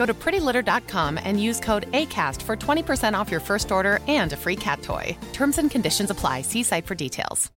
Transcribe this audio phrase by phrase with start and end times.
[0.00, 4.36] Go to prettylitter.com and use code ACAST for 20% off your first order and a
[4.36, 5.14] free cat toy.
[5.34, 6.40] Terms and conditions apply.
[6.40, 7.50] See site for details.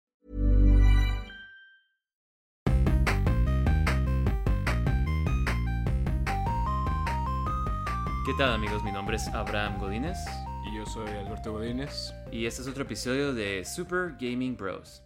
[8.26, 8.82] ¿Qué tal amigos?
[8.82, 10.16] Mi nombre es Abraham Godínez
[10.66, 12.12] Y yo soy Alberto Godínez.
[12.32, 15.02] y este es otro episodio de Super Gaming Bros.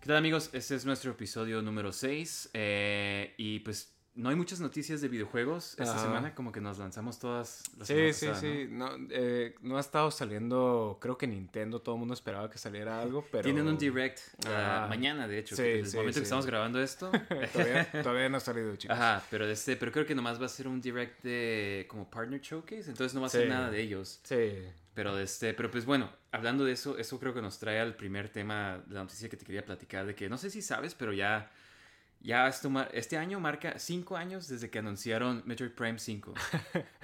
[0.00, 0.50] ¿Qué tal amigos?
[0.52, 5.76] Este es nuestro episodio número 6 eh, y pues no hay muchas noticias de videojuegos
[5.78, 8.66] esta semana, como que nos lanzamos todas la Sí, sí, pasada, sí.
[8.68, 13.00] No, eh, no ha estado saliendo, creo que Nintendo, todo el mundo esperaba que saliera
[13.00, 13.44] algo, pero...
[13.44, 14.86] Tienen un direct ah, Ah.
[14.88, 16.20] mañana, de hecho, Sí, que sí, el momento sí.
[16.20, 17.10] que estamos grabando esto.
[17.52, 18.96] todavía, todavía no ha salido, chicos.
[18.96, 22.10] Ajá, pero, de este, pero creo que nomás va a ser un direct de como
[22.10, 24.20] partner showcase, entonces no va a ser nada de ellos.
[24.24, 24.52] Sí.
[24.94, 28.30] Pero, este, pero pues bueno, hablando de eso, eso creo que nos trae al primer
[28.30, 31.12] tema de la noticia que te quería platicar, de que no sé si sabes, pero
[31.12, 31.52] ya,
[32.20, 36.34] ya esto mar- este año marca cinco años desde que anunciaron Metroid Prime 5.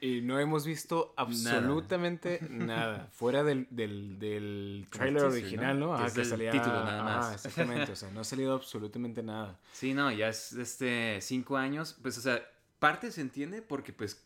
[0.00, 3.08] Y, y no hemos visto absolutamente nada.
[3.12, 5.86] Fuera del, del, del trailer teaser, original, ¿no?
[5.86, 5.92] ¿no?
[5.96, 6.50] Que Ajá, es que el salía...
[6.52, 7.26] título nada más.
[7.26, 7.92] Ajá, exactamente.
[7.92, 9.58] O sea, no ha salido absolutamente nada.
[9.72, 12.40] Sí, no, ya es este cinco años, pues o sea,
[12.78, 14.24] parte se entiende porque pues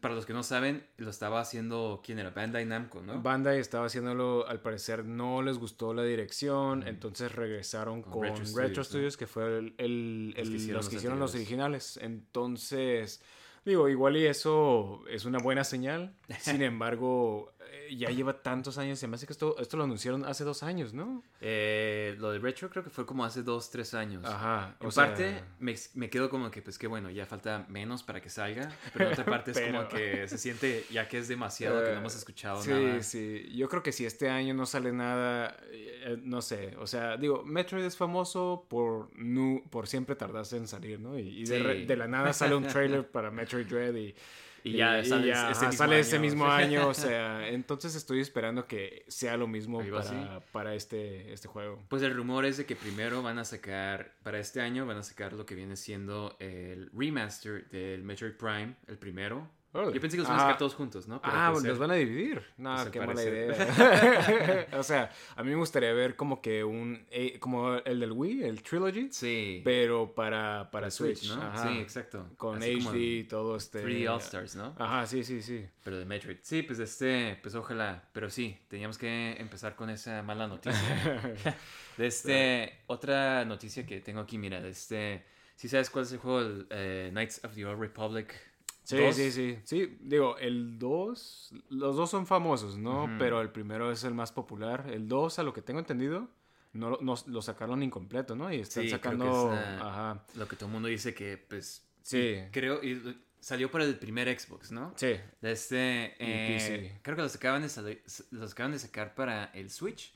[0.00, 2.30] para los que no saben, lo estaba haciendo, ¿quién era?
[2.30, 3.22] Bandai Namco, ¿no?
[3.22, 8.44] Bandai estaba haciéndolo, al parecer no les gustó la dirección, entonces regresaron Con con, Retro
[8.56, 11.98] Retro, Studios, que fue el, el- Los que el- hicieron los que hicieron los originales.
[12.02, 13.22] Entonces,
[13.64, 16.14] digo, igual y eso es una buena señal.
[16.40, 17.52] Sin embargo,
[17.94, 20.92] ya lleva tantos años, se me hace que esto, esto lo anunciaron hace dos años,
[20.94, 21.22] ¿no?
[21.40, 24.24] Eh, lo de Retro creo que fue como hace dos, tres años.
[24.24, 24.76] Ajá.
[24.80, 28.02] En o sea, parte me, me quedo como que, pues que bueno, ya falta menos
[28.02, 31.28] para que salga, pero en otra parte es como que se siente ya que es
[31.28, 33.02] demasiado que no hemos escuchado sí, nada.
[33.02, 36.74] Sí, Yo creo que si este año no sale nada, eh, no sé.
[36.78, 41.18] O sea, digo, Metroid es famoso por, nu- por siempre tardarse en salir, ¿no?
[41.18, 41.84] Y, y de, Sí.
[41.86, 44.14] de la nada sale un trailer para Metroid Dread y,
[44.66, 46.88] Y ya sale ese ajá, sale ese mismo año.
[46.88, 51.84] O sea, entonces estoy esperando que sea lo mismo para, para este, este juego.
[51.88, 55.02] Pues el rumor es de que primero van a sacar, para este año van a
[55.02, 59.48] sacar lo que viene siendo el remaster del Metroid Prime, el primero.
[59.92, 61.20] Yo pensé que los van a sacar todos juntos, ¿no?
[61.20, 62.42] Pero Ah, pues, los van a dividir.
[62.56, 64.66] No, pues, qué mala idea.
[64.78, 67.06] o sea, a mí me gustaría ver como que un.
[67.10, 69.08] eh, como el del Wii, el Trilogy.
[69.10, 69.60] Sí.
[69.64, 71.42] Pero para, para Para Switch, ¿no?
[71.42, 71.68] Ajá.
[71.68, 72.26] Sí, exacto.
[72.36, 73.84] Con Así HD y todo este.
[73.84, 74.74] 3D All Stars, ¿no?
[74.78, 75.66] Ajá, sí, sí, sí.
[75.82, 76.38] Pero de Metroid.
[76.42, 78.02] Sí, pues este, pues ojalá.
[78.12, 81.36] Pero sí, teníamos que empezar con esa mala noticia.
[81.96, 86.18] de este, otra noticia que tengo aquí, mira, de este, ¿sí sabes cuál es el
[86.18, 86.40] juego?
[86.40, 88.34] El, eh, Knights of the Old Republic.
[88.86, 89.14] Sí, 2?
[89.16, 89.58] sí, sí.
[89.64, 93.10] Sí, digo, el 2, los dos son famosos, ¿no?
[93.18, 94.86] Pero el primero es el más popular.
[94.88, 96.28] El 2, a lo que tengo entendido,
[96.72, 98.52] no, lo- no- lo sacaron incompleto, ¿no?
[98.52, 99.52] Y están Sí, creo que sacando...
[99.52, 100.24] es, Ajá.
[100.36, 102.36] Lo que todo el mundo dice que, pues, Sí.
[102.52, 104.92] creo, y salió para el primer Xbox, ¿no?
[104.96, 105.14] Sí.
[105.40, 110.12] De este, eh, creo que los acaban, de los acaban de sacar para el Switch.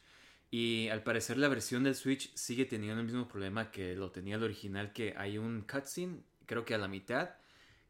[0.53, 4.37] Y al parecer la versión del Switch sigue teniendo el mismo problema que lo tenía
[4.37, 7.31] el original, que hay un cutscene, creo que a la mitad,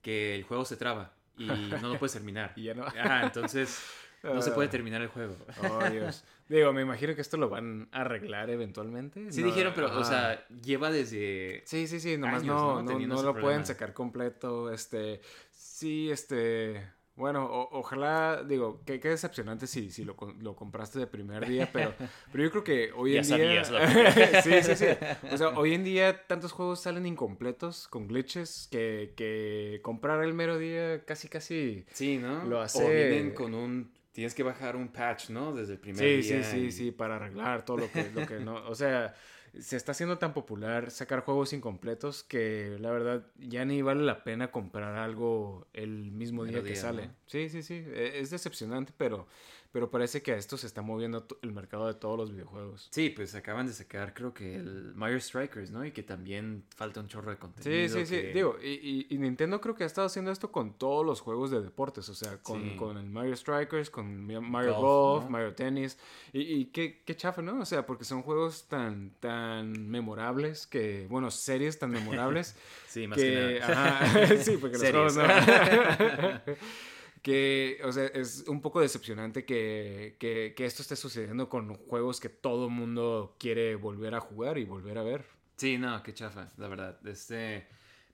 [0.03, 2.53] que el juego se traba y no lo puedes terminar.
[2.57, 2.85] Y ya no.
[2.85, 3.83] Ajá, entonces
[4.23, 4.71] no se puede Ah.
[4.71, 5.35] terminar el juego.
[5.63, 6.25] Oh, Dios.
[6.49, 9.33] Digo, me imagino que esto lo van a arreglar eventualmente.
[9.33, 11.63] Sí No, dijeron, pero, o sea, lleva desde...
[11.65, 12.99] Sí, sí, sí, nomás años, no, ¿no?
[12.99, 13.41] no, lo problema.
[13.41, 14.73] pueden sacar completo.
[14.73, 15.21] Este,
[15.53, 16.85] sí, este,
[17.21, 21.71] bueno, o- ojalá, digo, qué, qué decepcionante si, si lo, lo compraste de primer día,
[21.73, 21.95] pero,
[22.33, 23.65] pero yo creo que hoy Ya en día...
[23.65, 23.79] sabías lo
[24.43, 24.87] sí, sí, sí.
[25.33, 30.35] O sea, hoy en día tantos juegos salen incompletos, con glitches, que, que comprar el
[30.35, 31.85] mero día casi, casi...
[31.93, 32.45] Sí, ¿no?
[32.45, 33.93] Lo O hace- vienen con un...
[34.13, 35.55] Tienes que bajar un patch, ¿no?
[35.55, 36.43] Desde el primer Sí, día.
[36.43, 38.57] sí, sí, y- sí, para arreglar todo lo que, lo que no...
[38.69, 39.15] O sea,
[39.59, 44.23] se está haciendo tan popular sacar juegos incompletos que la verdad ya ni vale la
[44.23, 47.09] pena comprar algo el mismo día, que sale.
[47.09, 47.15] ¿no?
[47.27, 47.75] Sí, sí, sí.
[47.87, 49.27] e- Es decepcionante, pero,
[49.73, 52.89] pero parece que a esto se está moviendo el mercado de todos los videojuegos.
[52.91, 55.85] Sí, pues acaban de sacar creo que el Mario Strikers, ¿no?
[55.85, 57.99] Y que también falta un chorro de Sí, contenido.
[57.99, 58.15] sí, sí.
[58.21, 61.21] que- Digo, y, y- y Nintendo creo que ha estado haciendo esto con todos los
[61.21, 62.09] juegos de deportes.
[62.09, 62.77] O sea, con, Sí.
[62.77, 65.31] con el Mario Strikers, con Mario Golf, Golf, ¿no?
[65.31, 65.99] Mario Tennis.
[66.33, 67.61] Y, y qué, qué chafa, ¿no?
[67.61, 72.57] O sea, porque son juegos tan, tan memorables que, bueno, series tan memorables.
[72.91, 73.99] Sí, más que, que, nada.
[74.01, 75.23] ajá, sí, porque los juegos no.
[77.23, 82.21] que, o sea, es un poco decepcionante que, que, que esto esté sucediendo con juegos
[82.21, 85.25] que todo el mundo quiere volver a jugar y volver a ver.
[85.57, 87.07] Sí, no, qué chafa, la verdad.
[87.07, 87.67] Este,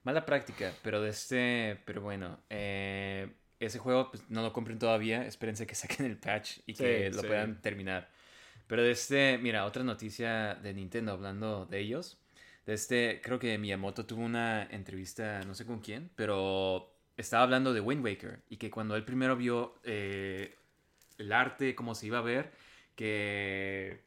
[0.03, 5.25] mala práctica, pero de este, pero bueno, eh, ese juego pues, no lo compren todavía,
[5.25, 7.27] espérense que saquen el patch y que Sí, lo sí.
[7.27, 8.09] puedan terminar.
[8.67, 12.19] Pero de este, mira, otra noticia de Nintendo hablando de ellos.
[12.65, 17.73] De este, creo que Miyamoto tuvo una entrevista, no sé con quién, pero estaba hablando
[17.73, 20.55] de Wind Waker y que cuando él primero vio eh,
[21.17, 22.51] el arte, cómo se iba a ver,
[22.95, 24.05] que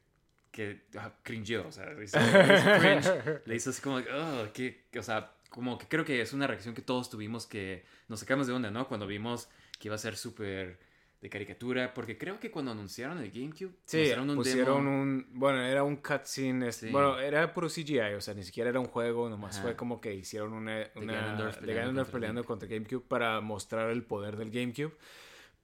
[0.51, 4.53] que ah, cringeó, o sea, le hizo, le hizo cringe, le hizo así como, oh,
[4.53, 7.85] que, que, o sea, como que creo que es una reacción que todos tuvimos que
[8.09, 8.89] nos sacamos de onda, ¿no?
[8.89, 9.49] Cuando vimos
[9.79, 10.79] que iba a ser súper
[11.21, 15.03] de caricatura, porque creo que cuando anunciaron el GameCube, Sí, un pusieron demo.
[15.03, 15.27] un...
[15.35, 16.73] Bueno, era un cutscene.
[16.73, 16.89] Sí.
[16.91, 19.63] Bueno, era puro CGI, o sea, ni siquiera era un juego, nomás Ajá.
[19.65, 20.89] fue como que hicieron una...
[20.95, 21.13] una
[21.47, 24.95] de peleando Ganondorf contra el peleando contra GameCube para mostrar el poder del GameCube.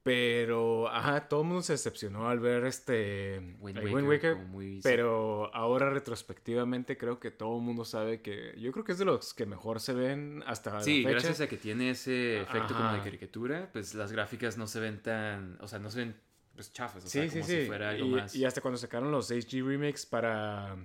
[0.07, 4.47] Pero, ajá, todo el mundo se decepcionó al ver este Wind Waker, Wind Waker, como
[4.47, 8.99] muy- pero ahora retrospectivamente creo que todo el mundo sabe que yo creo que es
[8.99, 11.21] de los que mejor se ven hasta Sí, la fecha.
[11.27, 15.03] gracias a que tiene ese efecto como de caricatura, pues las gráficas no se ven
[15.03, 16.17] tan, o sea, no se ven
[16.55, 17.61] pues chafas, o Sí, sea, sí, como sí.
[17.63, 18.35] si fuera algo y, más.
[18.37, 20.77] y hasta cuando sacaron los HD remakes para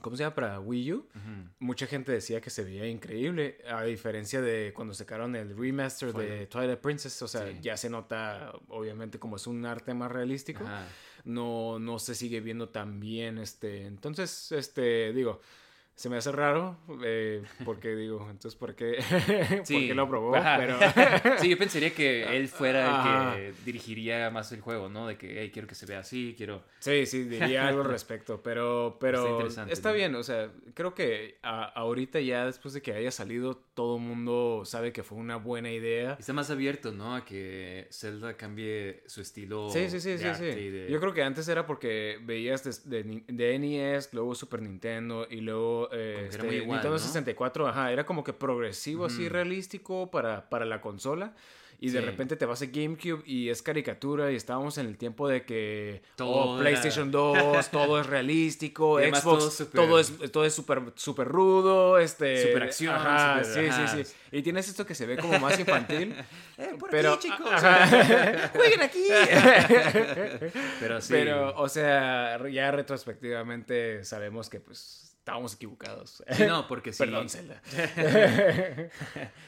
[0.00, 0.34] ¿cómo se llama?
[0.34, 1.06] para Wii U,
[1.58, 6.14] mucha gente decía que se veía increíble, a diferencia de cuando sacaron el remaster de
[6.14, 6.48] Twilight.
[6.50, 7.58] Twilight Princess, o sea, Sí.
[7.62, 10.86] ya se nota, obviamente, como es un arte más realístico, Ajá.
[11.24, 15.40] no, no se sigue viendo tan bien, este, entonces, este, digo,
[15.98, 18.98] se me hace raro, eh, porque digo, entonces, ¿por qué,
[19.58, 20.36] ¿por qué lo aprobó?
[20.36, 20.56] Ajá.
[20.56, 20.78] Pero,
[21.38, 25.08] sí, yo pensaría que él fuera el que dirigiría más el juego, ¿no?
[25.08, 26.62] De que, hey, quiero que se vea así, quiero...
[26.78, 29.94] Sí, sí, diría algo al respecto, pero, Está pero está ¿no?
[29.96, 34.02] bien, o sea, creo que a- ahorita ya después de que haya salido, todo el
[34.02, 36.16] mundo sabe que fue una buena idea.
[36.18, 37.14] Está más abierto, ¿no?
[37.14, 40.68] A que Zelda cambie su estilo Sí, sí, sí, de sí, arte sí.
[40.70, 45.42] de- Yo creo que antes era porque veías de, de NES, luego Super Nintendo y
[45.42, 46.98] luego eh, este, igual, Nintendo ¿no?
[46.98, 51.36] 64, ajá, era como que progresivo así realístico para, para la consola.
[51.80, 55.28] Y de repente te vas a GameCube y es caricatura y estábamos en el tiempo
[55.28, 60.44] de que Todo oh, era- PlayStation 2, todo es realístico, Xbox, todo todo es todo
[60.44, 63.86] es súper super rudo, este Súper acción, ajá, sí, ajá.
[63.86, 64.14] sí, sí.
[64.32, 66.14] Y tienes esto que se ve como más infantil,
[66.58, 67.48] Eh, por pero aquí, chicos.
[67.52, 68.48] ajá.
[68.54, 69.04] jueguen aquí.
[70.80, 71.12] Pero sí.
[71.12, 76.22] Pero, o sea, ya retrospectivamente sabemos que pues estábamos equivocados.
[76.30, 76.98] Sí, no, porque sí.
[77.04, 77.60] Perdón, Zelda.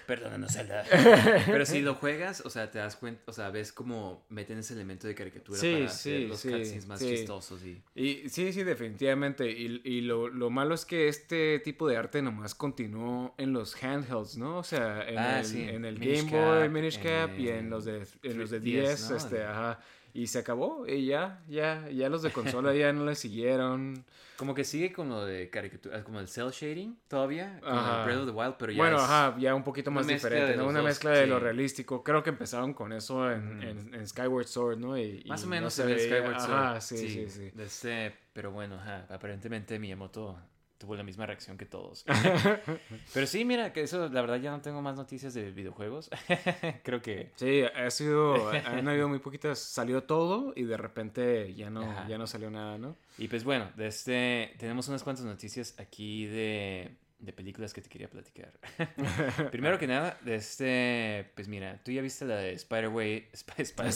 [0.07, 0.85] Perdónanos, Zelda.
[1.47, 4.75] Pero si lo juegas, o sea, te das cuenta, o sea, ves como meten ese
[4.75, 7.83] elemento de caricatura Sí, para hacer sí, los sí, cutscenes más chistosos y...
[7.95, 9.51] Y sí, sí, definitivamente.
[9.51, 13.83] Y, y lo, lo malo es que este tipo de arte nomás continuó en los
[13.83, 14.59] handhelds, ¿no?
[14.59, 15.63] O sea, en Ah, el, sí.
[15.63, 18.63] en el Minish Game Boy, Minish Cap y en los de, en los de 3DS,
[18.63, 19.17] 10, ¿no?
[19.17, 19.81] este, ajá.
[20.13, 24.05] Y se acabó, y ya, ya, ya los de consola ya no le siguieron.
[24.37, 27.99] Como que sigue con lo de caricatura, como el cel shading todavía, con Ajá.
[28.01, 30.57] el Breath of the Wild, pero ya bueno, es- ajá, ya un poquito más diferente,
[30.57, 30.65] ¿no?
[30.67, 31.43] Una dos, mezcla de lo sí.
[31.45, 32.03] realístico.
[32.03, 33.67] Creo que empezaron con eso en, Ujú.
[33.67, 34.97] en- en Skyward Sword, ¿no?
[34.97, 36.55] Y, Más y o no menos ve veía- Skyward Sword.
[36.59, 37.51] Ajá, sí, sí, sí.
[37.51, 40.39] de este- pero bueno, ajá, aparentemente Miyamoto
[40.81, 42.05] tuvo la misma reacción que todos.
[43.15, 46.11] pero sí, mira, que eso, la verdad ya no tengo más noticias de videojuegos.
[46.83, 47.31] Creo que...
[47.37, 52.09] Sí, ha sido, han habido muy poquitas, salió todo y de repente ya no, Ajá.
[52.09, 52.97] ya no salió nada, ¿no?
[53.19, 57.89] Y pues bueno, de este, tenemos unas cuantas noticias aquí de, de películas que te
[57.89, 58.53] quería platicar.
[59.51, 63.87] Primero que nada, este, pues mira, tú ya viste la de Spider-Way, Sp- Spider-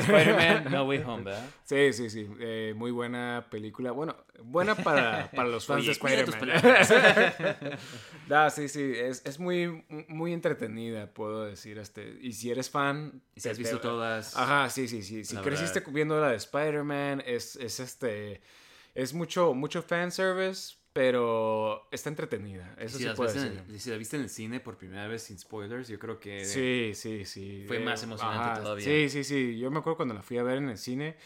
[0.00, 0.64] Spider-Man.
[0.70, 1.46] No Way Home, ¿verdad?
[1.64, 3.92] Sí, sí, sí, eh, muy buena película.
[3.92, 7.78] Bueno, buena para, para los fans Oye, de Spider-Man.
[8.28, 11.78] no, sí, sí, es, es muy, muy entretenida, puedo decir.
[11.78, 13.22] Este, y si eres fan...
[13.34, 14.36] Y si has te- visto te- todas...
[14.36, 15.24] Ajá, sí, sí, sí.
[15.24, 15.94] Si La creciste verdad.
[15.94, 18.40] viendo la de Spider-Man, es, es este.
[18.94, 22.74] Es mucho, mucho fanservice, pero está entretenida.
[22.78, 23.80] Eso si, sí puedo en decir.
[23.80, 26.44] si la viste en el cine por primera vez sin spoilers, yo creo que...
[26.44, 27.64] Sí, sí, sí.
[27.66, 28.84] Fue Eh, más emocionante todavía.
[28.84, 29.58] Sí, sí, sí.
[29.58, 31.16] Yo me acuerdo cuando la fui a ver en el cine.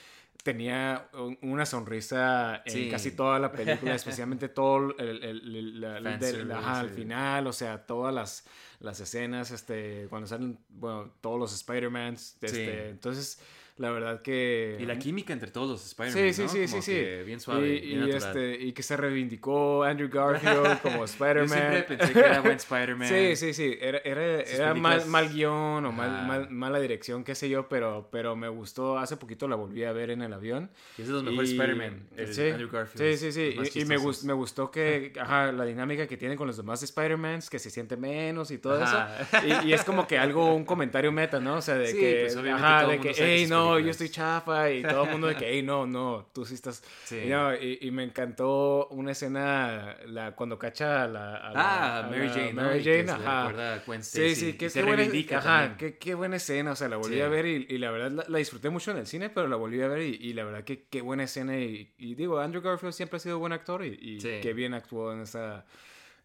[0.43, 2.89] tenía un- una sonrisa en Sí.
[2.89, 7.85] casi toda la película, especialmente todo el, el- el- la- ajá, al final, o sea,
[7.85, 8.45] todas las,
[8.79, 12.89] las escenas, este, cuando salen, bueno, todos los Spider-Mans, este, Sí.
[12.91, 13.41] entonces,
[13.79, 14.77] la verdad que...
[14.81, 16.49] Y la química entre todos los Spider-Man, Sí, sí, ¿no?
[16.49, 16.93] sí, Como sí, sí.
[16.93, 18.37] que Bien suave, y, bien y, natural.
[18.37, 21.49] este, y que se reivindicó Andrew Garfield como Yo Spider-Man.
[21.49, 23.09] siempre pensé que era buen Spider-Man.
[23.09, 23.77] Sí, sí, sí.
[23.81, 28.09] Era, era, era mal, mal guion o mal, mal- mala dirección, qué sé yo, pero,
[28.11, 28.99] pero me gustó.
[28.99, 30.71] Hace poquito la volví a ver en el avión.
[30.97, 33.19] Y es de los mejores Spider-Man, sí, Andrew Garfield.
[33.19, 33.57] Sí, sí, sí.
[33.75, 36.83] Y, y me, gust- me gustó que, ajá, la dinámica que tiene con los demás
[36.83, 39.19] Spider-Mans, que se siente menos y todo Ajá.
[39.21, 39.47] eso.
[39.65, 41.57] Y, y es como que algo, un comentario meta, ¿no?
[41.57, 43.91] O sea, de Sí, que, pues, ajá, de que, hey, sus no, yo películas".
[44.01, 46.83] estoy chafa y todo el mundo de que, hey, no, no, tú sí estás...
[47.05, 47.17] Sí.
[47.25, 51.37] Y, no, y, y me encantó una escena la, cuando cacha a la...
[51.37, 52.63] a la- Ah, a Mary la Jane, ¿no?
[52.63, 53.83] Mary Jane, ajá.
[53.87, 55.03] Gwen Sí, Stacy, sí, qué, se qué buena,
[55.39, 57.21] ajá, qué, qué buena escena, o sea, la volví Sí.
[57.21, 59.57] a ver y, y la verdad la, la disfruté mucho en el cine, pero la
[59.57, 63.17] volví a ver y, la verdad que qué buena escena y, digo, Andrew Garfield siempre
[63.17, 65.65] ha sido buen actor y, qué bien actuó en esa...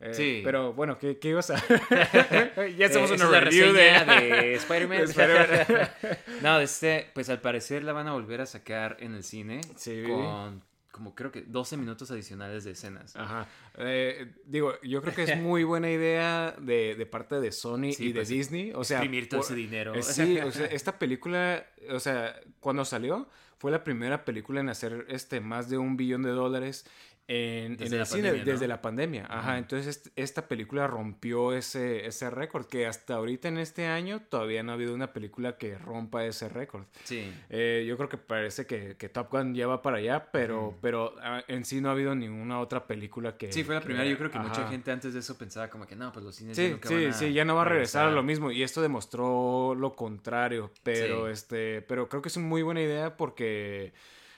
[0.02, 0.42] eh, Sí.
[0.44, 1.56] Pero bueno, ¿qué, qué ibas a...?
[2.78, 3.82] ya hacemos Eh, una es la review de...
[3.82, 4.98] de Spider-Man.
[4.98, 5.90] de Spider-Man.
[6.42, 10.04] no, este, pues al parecer la van a volver a sacar en el cine Sí.
[10.08, 13.16] con como creo que 12 minutos adicionales de escenas.
[13.16, 13.48] Ajá.
[13.78, 18.08] Eh, digo, yo creo que es muy buena idea de, de parte de Sony Sí,
[18.08, 18.74] y de pues, Disney.
[18.76, 19.96] O sea, exprimir todo por- ese dinero.
[19.96, 24.68] eh, sí, o sea, esta película, o sea, cuando salió, fue la primera película en
[24.68, 26.86] hacer este más de un billón de dólares
[27.34, 28.52] en, Desde en el la cine pandemia, ¿no?
[28.52, 29.26] desde la pandemia.
[29.30, 34.20] Ajá, entonces est- esta película rompió ese, ese récord, que hasta ahorita en este año
[34.22, 36.84] todavía no ha habido una película que rompa ese récord.
[37.06, 37.32] Sí.
[37.50, 41.16] Eh, yo creo que parece que, que Top Gun ya va para allá, pero, pero
[41.22, 43.54] ah, en sí no ha habido ninguna otra película que...
[43.54, 44.04] Sí, fue la primera.
[44.06, 46.58] Yo creo que mucha gente antes de eso pensaba como que no, pues los cines
[46.58, 48.52] ya Sí, nunca sí, van a sí, ya no va a regresar a lo mismo.
[48.52, 50.70] Y esto demostró lo contrario.
[50.84, 51.32] Pero Sí.
[51.32, 53.94] este, pero creo que es una muy buena idea porque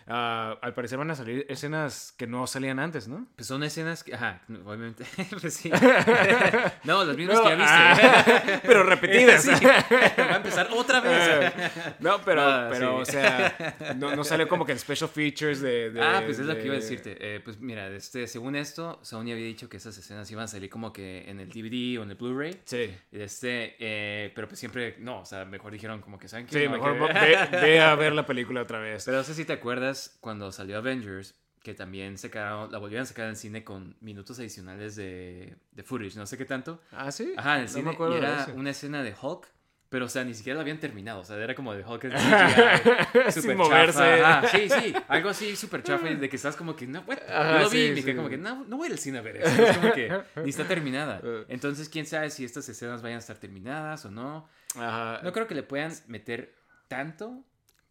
[0.08, 3.28] ah, al parecer van a salir escenas que no salían antes, ¿no?
[3.36, 5.06] Pues son escenas que, ajá, obviamente,
[5.42, 5.72] pues sí.
[6.84, 7.72] no, las mismas No, que ya viste.
[7.72, 9.44] ah, pero repetidas.
[9.44, 11.54] Sí, Va a empezar otra vez.
[12.00, 13.12] no, pero, Ah, pero sí.
[13.12, 15.92] o sea, no, no salió como que en special features de.
[15.92, 17.16] de- ah, pues es lo que iba a decirte.
[17.20, 20.70] Eh, pues mira, este, según esto, Sony había dicho que esas escenas iban a salir
[20.70, 22.62] como que en el DVD o en el Blu-ray.
[22.66, 22.94] Sí.
[23.12, 26.60] Este, eh, pero pues siempre, no, o sea, mejor dijeron como que, ¿saben qué?
[26.60, 29.04] Sí, No, mejor ve, ve a ver la película otra vez.
[29.06, 33.06] Pero no sé si te acuerdas cuando salió Avengers, que también sacaron, la volvieron a
[33.06, 36.82] sacar en cine con minutos adicionales de, de footage, no sé qué tanto.
[36.92, 37.34] Ah, sí.
[37.38, 39.48] Ajá, en el No cine me acuerdo y era una escena de Hulk,
[39.88, 43.32] pero o sea, ni siquiera la habían terminado, o sea, era como de Hulk CGI,
[43.32, 43.98] Sin moverse.
[44.00, 44.40] chafa.
[44.40, 47.20] Ajá, sí, sí, algo así súper chafa de que estás como que, no, what?
[47.30, 48.16] Ajá, yo lo vi sí, y sí.
[48.16, 50.12] como que, no, no voy al cine a ver eso, es como que
[50.44, 51.22] ni está terminada.
[51.24, 51.46] Eh.
[51.48, 54.50] Entonces, quién sabe si estas escenas vayan a estar terminadas o no.
[54.76, 55.22] Ajá.
[55.24, 56.56] No creo que le puedan meter
[56.88, 57.44] tanto.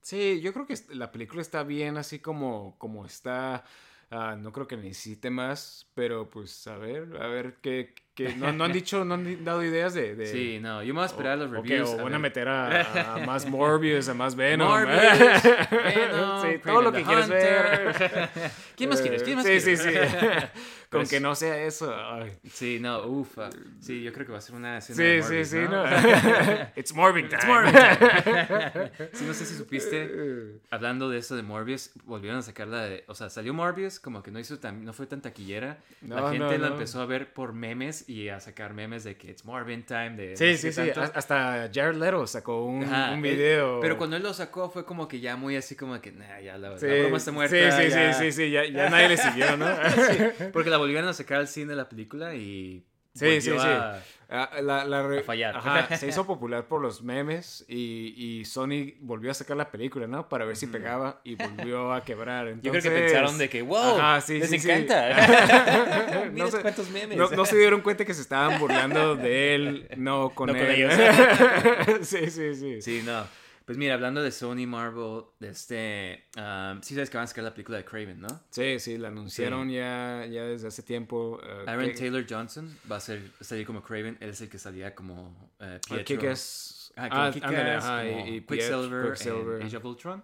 [0.02, 3.64] Sí, yo creo que la película está bien así como, como está.
[4.10, 7.94] Ah, no creo que necesite más, pero pues a ver, a ver qué...
[8.14, 10.14] qué- no, no han dicho, no han dado ideas de...
[10.14, 11.90] de- Sí, no, yo me voy a esperar los o- qué, reviews.
[11.90, 12.20] o a van a ver.
[12.20, 14.68] meter a, a más Morbius, a más Venom.
[14.68, 17.92] Morbius, Venom, sí, todo lo que quieres ver.
[18.76, 19.22] ¿Quién más quieres?
[19.22, 19.80] ¿Quién más sí, quieres?
[19.80, 19.98] sí, sí.
[20.90, 21.94] Con Pues- que no sea eso.
[21.96, 22.32] ay.
[22.52, 23.48] Sí, no, ufa.
[23.80, 25.56] Sí, yo creo que va a ser una escena Sí, de sí, Morbius, sí.
[25.70, 25.86] ¿no?
[25.86, 26.68] no.
[26.76, 27.38] It's Morbing time.
[27.40, 29.08] It's Morbius.
[29.14, 33.04] Sí, no sé si supiste, hablando de eso de Morbius, volvieron a sacarla de...
[33.06, 35.78] O sea, salió Morbius, como que no hizo tan, no fue tan taquillera.
[36.06, 39.16] la No, gente no, la empezó a ver por memes y a sacar memes de
[39.16, 40.36] que it's Morbin time, de...
[40.36, 40.90] Sí, no sé sí, sí.
[40.92, 41.18] tanto.
[41.18, 43.80] Hasta Jared Leto sacó un, Ajá, un él- video.
[43.80, 46.58] pero cuando él lo sacó fue como que ya muy así como que, nah, ya
[46.58, 47.54] la, Sí, la broma está muerta.
[47.56, 48.12] Sí, sí, ya".
[48.14, 49.66] sí, sí, sí, ya, ya nadie le siguió, ¿no?
[50.10, 52.84] Sí, porque la volvieron a sacar al cine la película y...
[53.14, 53.68] Sí, sí, volvió sí.
[53.68, 54.02] a-
[54.34, 55.54] Ah, La, la re- A fallar.
[55.58, 60.06] Ajá, se hizo popular por los memes y, y Sony volvió a sacar la película,
[60.06, 60.26] ¿no?
[60.30, 62.48] Para ver si pegaba y volvió a quebrar.
[62.62, 64.70] Yo creo que pensaron de que, wow, Ajá, sí, les sí, sí.
[64.70, 66.30] encanta.
[66.32, 67.18] No se- cuántos memes.
[67.18, 70.62] No, no se dieron cuenta que se estaban burlando de él, no con No con
[70.62, 70.70] él.
[70.76, 70.94] ellos.
[72.08, 72.80] sí, sí, sí.
[72.80, 73.24] Sí, no.
[73.64, 77.44] Pues mira, hablando de Sony Marvel, de este, um, sí sabes que van a sacar
[77.44, 78.28] la película de Craven, ¿no?
[78.50, 81.40] Sí, sí, la anunciaron Ya, ya desde hace tiempo.
[81.44, 84.58] eh, Aaron que- Taylor Johnson va a ser, salir como Craven, él es el que
[84.58, 86.16] salía como ah, Pietro.
[86.94, 89.60] Ah, Ah, ándale, ajá, y- y Quicksilver, Quicksilver.
[89.62, 90.22] en Age of Ultron.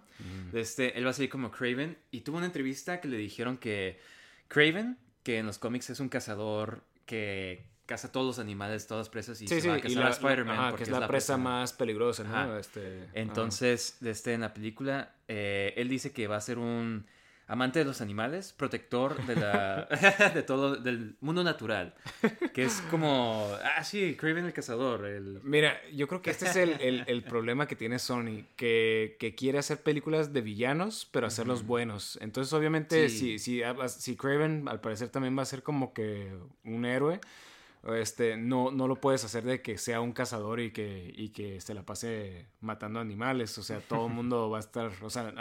[0.51, 3.57] De este, él va a salir como Craven y tuvo una entrevista que le dijeron
[3.57, 3.99] que
[4.49, 9.09] Craven, que en los cómics es un cazador que caza todos los animales, todas las
[9.09, 11.07] presas y Sí, se sí, va a cazar a Spider-Man ajá, porque que es la,
[11.07, 12.29] presa más peligrosa, ¿no?
[12.35, 12.59] Ajá.
[12.59, 17.05] Este, Entonces, de este, en la película, eh, él dice que va a ser un
[17.47, 19.87] amante de los animales, protector de la
[20.35, 21.95] de todo del mundo natural,
[22.53, 26.55] que es como ah sí, Craven el cazador, el Mira, yo creo que este es
[26.57, 31.25] el, el- el problema que tiene Sony, que, que quiere hacer películas de villanos, pero
[31.25, 32.19] hacerlos buenos.
[32.21, 33.39] Entonces, obviamente, Sí.
[33.39, 36.31] si, si, si Craven al parecer también va a ser como que
[36.63, 37.19] un héroe,
[37.95, 41.61] este, no, no lo puedes hacer de que sea un cazador y que, y que
[41.61, 43.57] se la pase matando animales.
[43.57, 44.91] O sea, todo el mundo va a estar.
[45.01, 45.33] O sea,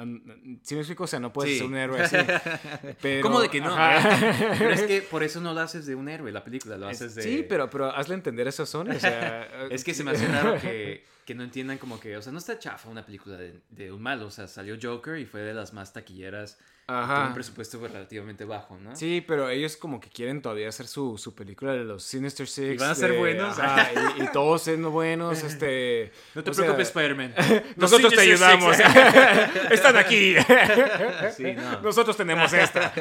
[0.63, 1.59] si me explico, o sea, no puedes Sí.
[1.59, 2.17] ser un héroe así.
[3.03, 3.75] Pero, ¿Cómo de que no?
[3.75, 4.55] Ajá.
[4.59, 7.15] Pero es que por eso no lo haces de un héroe, la película, lo haces
[7.15, 8.91] de Sí, pero, pero hazle entender eso a Sony.
[8.97, 12.23] O sea, Es que se me hace raro que, que no entiendan como que, o
[12.23, 15.27] sea, no está chafa una película de, de un malo, o sea, salió Joker y
[15.27, 16.59] fue de las más taquilleras,
[16.91, 17.17] Ajá.
[17.19, 18.97] con un presupuesto relativamente bajo, ¿no?
[18.97, 22.75] Sí, pero ellos como que quieren todavía hacer su, su película de los Sinister Six.
[22.75, 23.59] ¿Y van a ser de- buenos?
[23.59, 26.11] ajá, y, y todos siendo buenos, este...
[26.35, 27.35] No te preocupes, Spider-Man.
[27.77, 28.77] Nosotros te ayudamos.
[29.71, 30.35] Están aquí.
[30.35, 31.35] Six.
[31.37, 31.81] Sí, no.
[31.83, 32.93] Nosotros tenemos esta.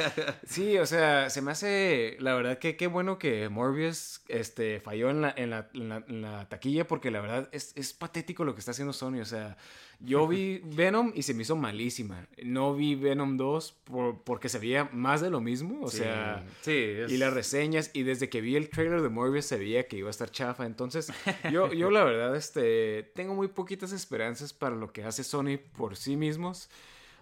[0.45, 5.09] Sí, o sea, se me hace, la verdad que qué bueno que Morbius este, falló
[5.09, 8.43] en la, en, la, en, la, en la taquilla porque la verdad es, es patético
[8.43, 9.21] lo que está haciendo Sony.
[9.21, 9.57] O sea,
[9.99, 12.27] yo vi Venom y se me hizo malísima.
[12.43, 15.81] No vi Venom 2 por- porque se veía más de lo mismo.
[15.85, 17.89] O Sí, sea, sí, es- y las reseñas.
[17.93, 20.65] Y desde que vi el trailer de Morbius se veía que iba a estar chafa.
[20.65, 21.07] Entonces,
[21.51, 25.95] yo, yo la verdad, este, tengo muy poquitas esperanzas para lo que hace Sony por
[25.95, 26.69] sí mismos.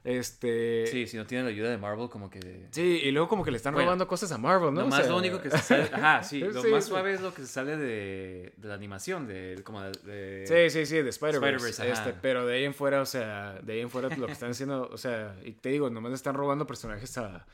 [0.05, 0.85] Este.
[0.85, 2.67] Sí, si no tienen la ayuda de Marvel, como que...
[2.69, 4.81] Sí, y luego como que le están Bueno, robando cosas a Marvel, ¿no?
[4.81, 5.83] Lo O más sea, lo único que se sale...
[5.93, 6.89] Ajá, sí, lo Sí, más sí.
[6.91, 9.61] suave es lo que se sale de, de la animación, de...
[9.63, 11.91] Como de, Sí, sí, sí, de Spider-Verse.
[11.91, 14.51] Este, pero de ahí en fuera, o sea, de ahí en fuera lo que están
[14.51, 17.45] haciendo, o sea, y te digo, nomás le están robando personajes a,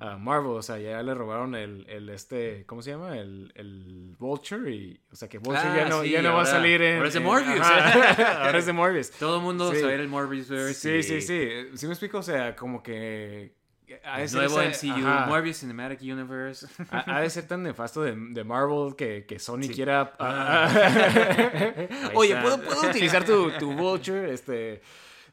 [0.00, 3.18] a Marvel, o sea, ya le robaron el, el este, ¿cómo se llama?
[3.18, 6.42] El, el Vulture y, o sea, que Vulture Ah, ya no, sí, ya no va
[6.42, 6.96] a salir en...
[6.96, 7.60] ahora es de Morbius.
[7.60, 9.10] ajá, ahora es de Morbius.
[9.12, 9.80] Todo el mundo Sí.
[9.80, 13.52] sabe el Morbius Sí, sí, sí, sí me explico, o sea, como que...
[14.04, 15.26] ha de El ser nuevo MCU, ajá.
[15.26, 16.66] Morbius Cinematic Universe.
[16.90, 19.68] Ha, ha de ser tan nefasto de, de Marvel que, que Sony Sí.
[19.74, 20.14] quiera.
[20.18, 22.36] Ahí Oye.
[22.40, 24.32] ¿puedo, puedo utilizar tu, tu Vulture?
[24.32, 24.80] Este.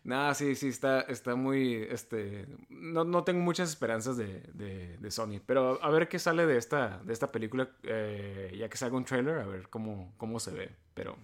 [0.07, 1.73] Nada, sí, sí, está, está muy.
[1.73, 2.47] Este.
[2.69, 5.41] No, no tengo muchas esperanzas de, de, de Sony.
[5.45, 7.69] Pero a ver qué sale de esta, de esta película.
[7.83, 10.71] eh, ya que salga un trailer, a ver cómo, cómo se ve.
[10.93, 11.17] Pero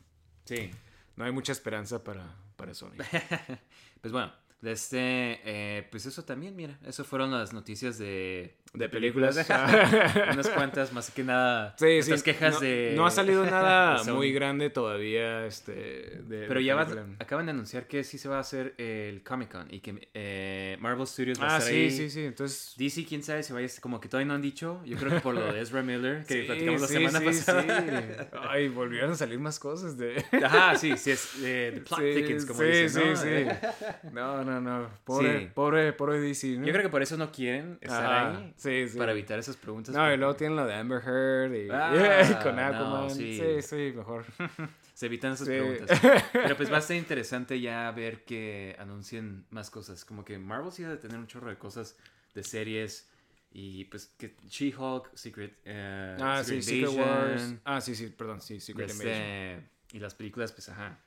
[0.43, 0.69] Sí.
[1.15, 2.91] no hay mucha esperanza para, para Sony.
[4.01, 4.33] Pues bueno,
[4.63, 9.36] este, eh, pues eso también, mira, eso fueron las noticias de, De películas.
[10.34, 12.25] Unas cuantas, más que nada, Sí, estas sí.
[12.25, 12.93] quejas no, de...
[12.96, 15.45] no ha salido nada de muy grande todavía.
[15.45, 16.88] Este, de, Pero de ya va-
[17.19, 20.78] acaban de anunciar que sí se va a hacer el Comic Con y que eh,
[20.80, 21.91] Marvel Studios va a Ah, estar sí, ahí.
[21.91, 22.26] sí, sí.
[22.26, 22.73] Entonces.
[22.78, 24.82] DC, quién sabe si vaya, como que todavía no han dicho.
[24.86, 27.26] Yo creo que por lo de Ezra Miller, que Sí, platicamos la sí, semana sí,
[27.26, 27.82] pasada.
[27.82, 28.26] sí.
[28.49, 30.23] Ay, volvieron a salir más cosas de.
[30.43, 33.15] Ajá, sí, sí, es eh, the plot Sí, thickens, como sí, dicen, sí, ¿no?
[33.15, 34.10] sí.
[34.12, 34.89] No, no, no.
[35.03, 35.47] Pobre, Sí.
[35.53, 36.65] pobre, pobre DC, ¿no?
[36.65, 38.53] Yo creo que por eso no quieren estar ahí.
[38.57, 38.97] sí, sí.
[38.97, 39.93] Para evitar esas preguntas.
[39.95, 43.09] No, y luego tienen lo de Amber Heard y Ah, con no, Aquaman.
[43.09, 43.39] sí.
[43.39, 43.61] sí.
[43.61, 44.25] sí, mejor.
[44.93, 45.99] Se evitan esas preguntas.
[46.31, 50.05] Pero pues va a ser interesante ya ver que anuncien más cosas.
[50.05, 51.97] Como que Marvel sí debe tener un chorro de cosas
[52.35, 53.09] de series.
[53.51, 57.53] Y pues que She-Hulk, Secret, eh, Ah, sí, Secret Secret Wars.
[57.65, 59.69] Ah, sí, sí, perdón, sí, Secret este, Invasion.
[59.93, 60.97] y las películas, pues ajá.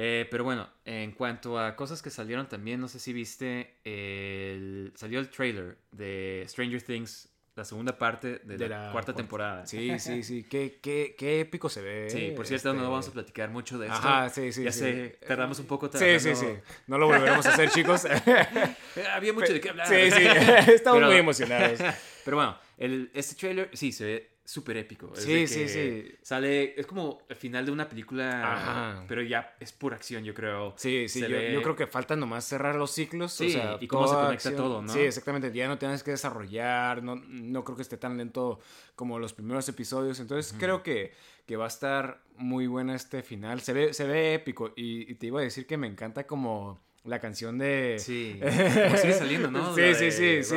[0.00, 4.92] Eh, pero bueno, en cuanto a cosas que salieron también, no sé si viste, el,
[4.94, 9.66] salió el trailer de Stranger Things, la segunda parte de, De la, la cuarta temporada.
[9.66, 10.44] Sí, sí, sí.
[10.48, 12.08] Qué, qué, qué épico se ve.
[12.10, 13.98] Sí, por cierto, este- no vamos a platicar mucho de esto.
[13.98, 14.62] Ajá, sí, sí.
[14.62, 14.78] ya sí.
[14.78, 16.20] sé, tardamos un poco Sí, tratando...
[16.20, 16.46] sí, sí.
[16.86, 18.04] No lo volveremos a hacer, chicos.
[19.12, 19.88] Había mucho de qué hablar.
[19.88, 20.22] Sí, sí.
[20.72, 21.80] Estamos Pero- muy emocionados.
[22.24, 25.12] Pero bueno, el, este trailer sí se ve súper épico.
[25.14, 26.18] Es Sí, de sí, que sí.
[26.22, 29.04] Sale, es como el final de una película, Ajá.
[29.06, 30.72] pero ya es pura acción, yo creo.
[30.78, 33.32] Sí, sí, yo, ve- yo creo que falta nomás cerrar los ciclos.
[33.34, 34.90] Sí, o sea, y cómo se conecta todo, ¿no?
[34.90, 35.52] Sí, exactamente.
[35.52, 38.58] Ya no tienes que desarrollar, no, no creo que esté tan lento
[38.94, 40.18] como los primeros episodios.
[40.18, 41.12] Entonces creo que,
[41.44, 43.60] que va a estar muy buena este final.
[43.60, 44.72] Se ve, se ve épico.
[44.76, 47.96] Y, y te iba a decir que me encanta como la canción de...
[47.98, 48.38] Sí,
[48.84, 49.74] como sigue saliendo, ¿no?
[49.74, 50.54] Sí, sí, sí, sí.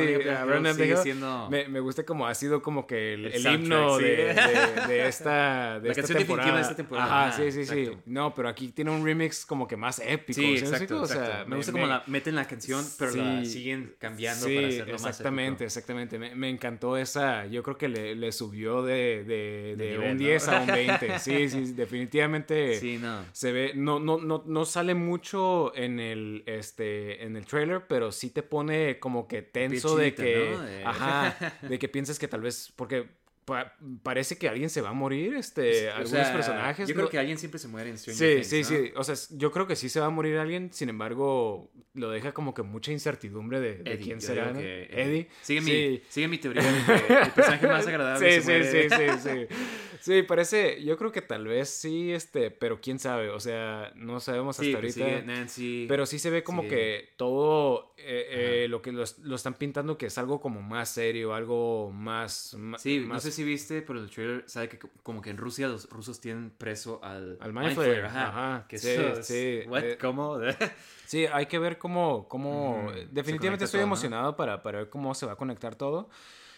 [1.02, 4.04] Siendo Me, me gusta como ha sido como que el, El el soundtrack, himno sí.
[4.04, 6.54] de, de- de esta, de La esta canción definitiva temporada.
[6.56, 7.28] de esta temporada.
[7.28, 7.90] Ajá, sí, sí, sí.
[8.06, 10.40] No, pero aquí tiene un remix como que más épico.
[10.40, 11.02] Sí, ¿sí me exacto?
[11.02, 14.68] O sea, me gusta como la meten la canción, pero la siguen cambiando Sí, para
[14.68, 16.18] hacerlo más exactamente, exactamente.
[16.18, 17.46] Me, me encantó esa.
[17.46, 20.18] Yo creo que le, le subió de, de, de nivel, un ¿no?
[20.18, 21.18] 10 a un 20.
[21.18, 22.78] Sí, sí, definitivamente.
[22.78, 23.24] Sí, no.
[23.32, 28.12] Se ve, no, no, no, no sale mucho en el, este, en el trailer, pero
[28.12, 30.88] sí te pone como que tenso de que, ¿no?
[30.88, 33.06] Ajá, de que piensas que tal vez, porque
[33.44, 33.74] pa-
[34.04, 36.88] parece que alguien se va a morir, este, O algunos sea, personajes.
[36.88, 38.80] Yo creo que alguien siempre se muere en Stranger Sí, Things, sí, ¿no?
[38.86, 38.92] sí.
[38.96, 40.72] O sea, yo creo que sí se va a morir alguien.
[40.72, 44.50] Sin embargo, lo deja como que mucha incertidumbre de, de Eddie, quién será.
[44.50, 45.28] Eddie.
[45.42, 45.70] Sigue, Sí.
[45.72, 48.88] mi, sigue mi teoría de que el personaje más agradable Sí, se sí, muere.
[48.88, 49.46] sí, sí, sí.
[49.50, 49.56] Sí,
[50.28, 50.82] parece.
[50.84, 53.28] Yo creo que tal vez sí, este, pero quién sabe.
[53.30, 55.16] O sea, no sabemos hasta Sí, pues ahorita.
[55.18, 55.86] sigue Nancy.
[55.88, 56.68] Pero sí se ve como Sí.
[56.68, 60.88] que todo eh, eh, lo que lo, lo están pintando que es algo como más
[60.88, 62.56] serio, algo más.
[62.78, 65.68] Sí, no sé si viste, pero el trailer sabe que co- como que en Rusia
[65.68, 68.28] los rusos tienen preso al, Al Mind Mind Flayer, Flayer, Ajá.
[68.56, 69.84] ajá, Que sí, es- sí, What?
[69.84, 70.38] eh, ¿Cómo?
[71.06, 73.92] Sí, hay que ver cómo, cómo se definitivamente estoy todo, ¿no?
[73.94, 76.08] emocionado para, para ver cómo se va a conectar todo.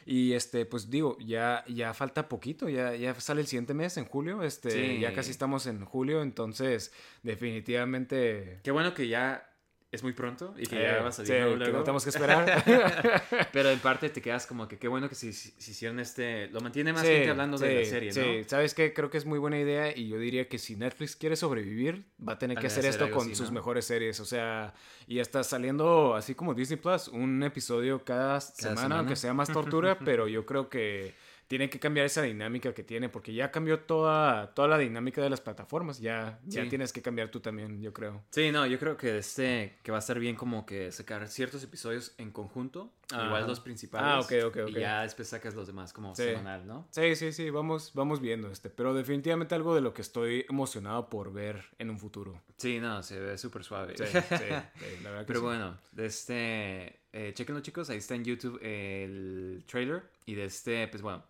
[0.07, 4.05] Y este, pues digo, ya, ya falta poquito, ya, ya sale el siguiente mes, en
[4.05, 5.01] julio, este, Sí.
[5.01, 8.61] ya casi estamos en julio, entonces definitivamente...
[8.63, 9.51] Qué bueno que ya
[9.95, 12.63] es muy pronto y que eh, ya va a sí, que no tenemos que esperar.
[13.53, 16.49] Pero en parte te quedas como que qué bueno que si, si, si hicieron este...
[16.49, 18.15] Lo mantiene más Sí, gente hablando de la sí, serie, ¿no?
[18.15, 18.93] Sí, ¿sabes qué?
[18.93, 22.35] Creo que es muy buena idea y yo diría que si Netflix quiere sobrevivir, va
[22.35, 23.55] a tener que hacer hacer esto con así, sus ¿no?
[23.55, 24.19] mejores series.
[24.21, 24.75] O sea,
[25.07, 28.99] y está saliendo así como Disney Plus, un episodio cada, semana, semana.
[28.99, 31.15] aunque sea más tortura, pero yo creo que
[31.47, 35.31] tiene que cambiar esa dinámica que tiene, porque ya cambió toda, toda la dinámica de
[35.31, 35.99] las plataformas.
[36.01, 38.23] Ya, ya tienes que cambiar tú también, yo creo.
[38.31, 41.63] Sí, no, yo creo que este que va a estar bien como que sacar ciertos
[41.63, 44.09] episodios en conjunto, igual los principales.
[44.09, 44.77] Ah, ok, ok, ok.
[44.77, 46.23] Y ya después sacas los demás como Sí.
[46.25, 46.89] semanal, ¿no?
[46.91, 51.09] Sí, sí, sí, vamos, vamos viendo este, pero definitivamente algo de lo que estoy emocionado
[51.09, 52.43] por ver en un futuro.
[52.57, 53.95] Sí, no, se ve súper suave.
[53.97, 54.13] Sí, sí,
[55.03, 55.45] la verdad que Pero sí.
[55.47, 60.87] bueno, de este, eh, chequenlo chicos, ahí está en YouTube el trailer y de este,
[60.89, 61.25] pues bueno,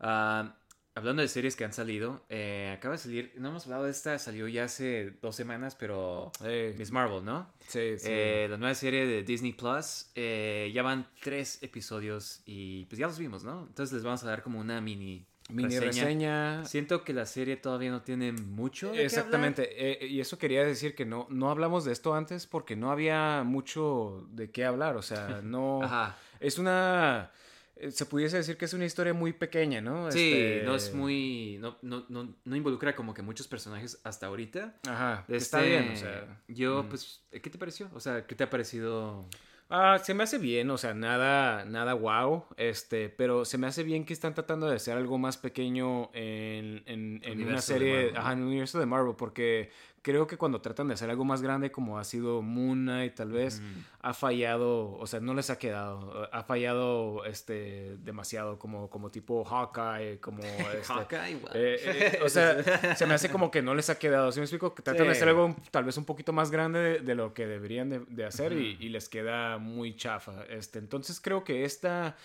[0.00, 0.56] ah,
[0.94, 4.18] hablando de series que han salido, eh, acaba de salir, no hemos hablado de esta,
[4.18, 6.74] salió ya hace dos semanas, pero Sí.
[6.76, 7.52] Miss Marvel, ¿no?
[7.68, 8.06] Sí, sí.
[8.10, 13.06] Eh, la nueva serie de Disney Plus, eh, ya van tres episodios y pues ya
[13.06, 13.66] los vimos, ¿no?
[13.68, 16.64] Entonces les vamos a dar como una mini, Mini reseña.
[16.64, 18.88] Siento que la serie todavía no tiene mucho.
[18.90, 22.46] de qué Exactamente, eh, y eso quería decir que no, no hablamos de esto antes
[22.46, 25.82] porque no había mucho de qué hablar, o sea, no...
[25.82, 26.16] Ajá.
[26.40, 27.30] Es una...
[27.76, 30.10] eh, Se pudiese decir que es una historia muy pequeña, ¿no?
[30.10, 31.58] Sí, Este, no es muy.
[31.60, 34.76] No, no, no, no involucra como que muchos personajes hasta ahorita.
[34.88, 36.42] Ajá, que Este, está bien, o sea...
[36.48, 36.88] Yo, mm.
[36.88, 37.90] pues, ¿qué te pareció?
[37.94, 39.26] O sea, ¿qué te ha parecido?
[39.72, 43.84] Ah, se me hace bien, o sea, nada, nada wow, este, pero se me hace
[43.84, 48.32] bien que están tratando de hacer algo más pequeño en, en, en una serie, ajá,
[48.32, 49.70] en el universo de Marvel, porque
[50.02, 53.30] creo que cuando tratan de hacer algo más grande como ha sido Moon Knight, tal
[53.32, 53.84] vez, Mm.
[54.00, 59.44] ha fallado, o sea, no les ha quedado, ha fallado, este, demasiado, como, como tipo
[59.44, 60.42] Hawkeye, como,
[60.82, 61.80] este, Hawkeye, eh,
[62.14, 64.32] eh, o sea, se me hace como que no les ha quedado.
[64.32, 64.74] ¿Sí me explico?
[64.74, 67.46] Que tratan de hacer algo tal vez un poquito más grande de, de lo que
[67.46, 70.44] deberían de, de hacer y, y les queda muy chafa.
[70.48, 72.16] Este, entonces creo que esta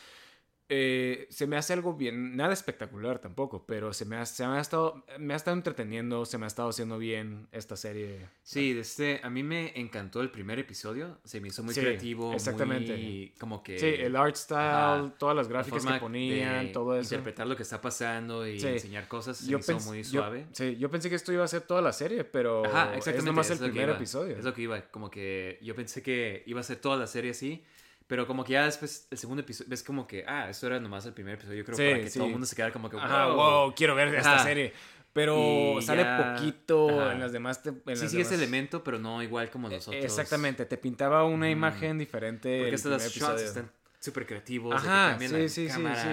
[0.68, 4.58] eh, se me hace algo bien, nada espectacular tampoco, pero se me ha, se me
[4.58, 8.28] ha estado, me ha estado entreteniendo, se me ha estado haciendo bien esta serie.
[8.42, 11.20] Sí, este, a mí me encantó el primer episodio.
[11.24, 12.34] Se me hizo muy Sí, creativo.
[12.34, 12.94] exactamente.
[12.98, 13.78] Muy, como que.
[13.78, 15.14] Sí, el art style, Ajá.
[15.20, 17.14] todas las la gráficas que ponían, todo eso.
[17.16, 18.68] Interpretar lo que está pasando y Sí.
[18.68, 20.46] enseñar cosas se Yo me hizo muy yo- suave.
[20.52, 23.26] sí, yo pensé que esto iba a ser toda la serie, pero Ajá, es exactamente.
[23.26, 24.38] nomás el es lo que primer iba, episodio.
[24.38, 27.32] Es lo que iba, como que yo pensé que iba a ser toda la serie
[27.32, 27.64] así,
[28.08, 31.06] pero como que ya después, el segundo episodio, ves como que, ah, esto era nomás
[31.06, 32.20] el primer episodio, yo creo, Sí, para que sí.
[32.20, 33.36] todo el mundo se quedara como que, Ajá, wow.
[33.36, 34.44] wow, quiero ver esta Ajá.
[34.44, 34.74] serie.
[35.14, 37.14] Pero Y sale ya- poquito ajá.
[37.14, 37.64] en las demás.
[37.64, 40.04] te- en Sí, sigue ese demás- elemento, pero no igual como los otros.
[40.04, 42.60] Exactamente, te pintaba una imagen diferente.
[42.60, 43.72] Porque primer shots están
[44.06, 44.82] súper creativos.
[44.82, 45.68] que Ajá, sí, sí,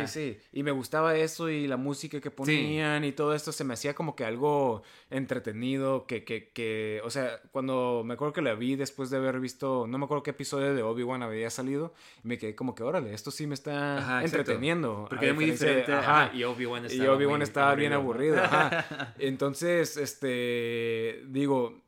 [0.07, 0.39] sí.
[0.53, 3.95] Y me gustaba eso y la música que ponían y todo esto se me hacía
[3.95, 8.77] como que algo entretenido, que, que, que, o sea, cuando me acuerdo que la vi
[8.77, 12.39] después de haber visto, no me acuerdo qué episodio de Obi-Wan había salido, y me
[12.39, 15.07] quedé como que, órale, esto sí me está Ajá, entreteniendo.
[15.09, 15.93] Porque era muy diferente.
[15.93, 18.43] ajá, y Obi-Wan Y estaba, Obi-Wan muy estaba bien aburrido.
[18.43, 19.15] ajá.
[19.19, 21.83] Entonces, este, digo,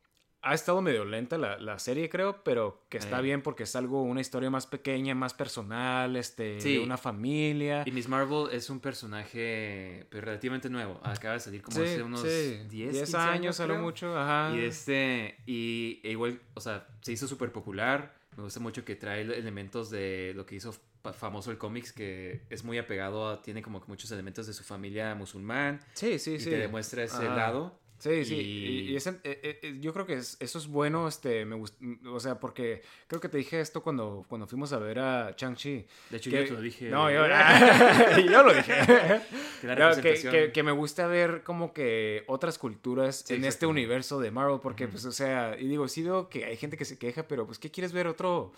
[0.44, 3.22] ha estado medio lenta la, la serie, creo, pero que está Eh.
[3.22, 6.74] bien porque es algo, una historia más pequeña, más personal, este, Sí.
[6.74, 7.83] de una familia.
[7.87, 11.00] Y Miss Marvel es un personaje pues, relativamente nuevo.
[11.02, 14.16] Acaba de salir como Sí, hace unos sí, 10, 10 15 años a lo mucho,
[14.18, 14.54] ajá.
[14.57, 18.14] Y este, y e igual, o sea, se hizo súper popular.
[18.37, 22.42] Me gusta mucho que trae elementos de lo que hizo fa- famoso el cómics, que
[22.50, 25.80] es muy apegado a, tiene como que muchos elementos de su familia musulmán.
[25.94, 26.50] Sí, sí, y sí.
[26.50, 27.37] te demuestra ese Ajá.
[27.37, 27.78] lado.
[28.04, 28.34] Sí, sí.
[28.34, 31.78] Y- Y, ese- eh, eh, yo creo que es- eso es bueno, este, me gust-
[32.06, 35.86] o sea, porque creo que te dije esto cuando, cuando fuimos a ver a Chang-Chi.
[36.10, 36.90] De hecho, que- yo te lo dije.
[36.90, 37.24] No, yo,
[38.30, 38.74] yo lo dije.
[40.52, 45.04] que, me gusta ver como que otras culturas en este universo de Marvel, porque, pues,
[45.06, 47.70] o sea, y digo, sí veo que hay gente que se queja, pero, pues, ¿qué
[47.70, 48.06] quieres ver?
[48.06, 48.52] ¿Otro,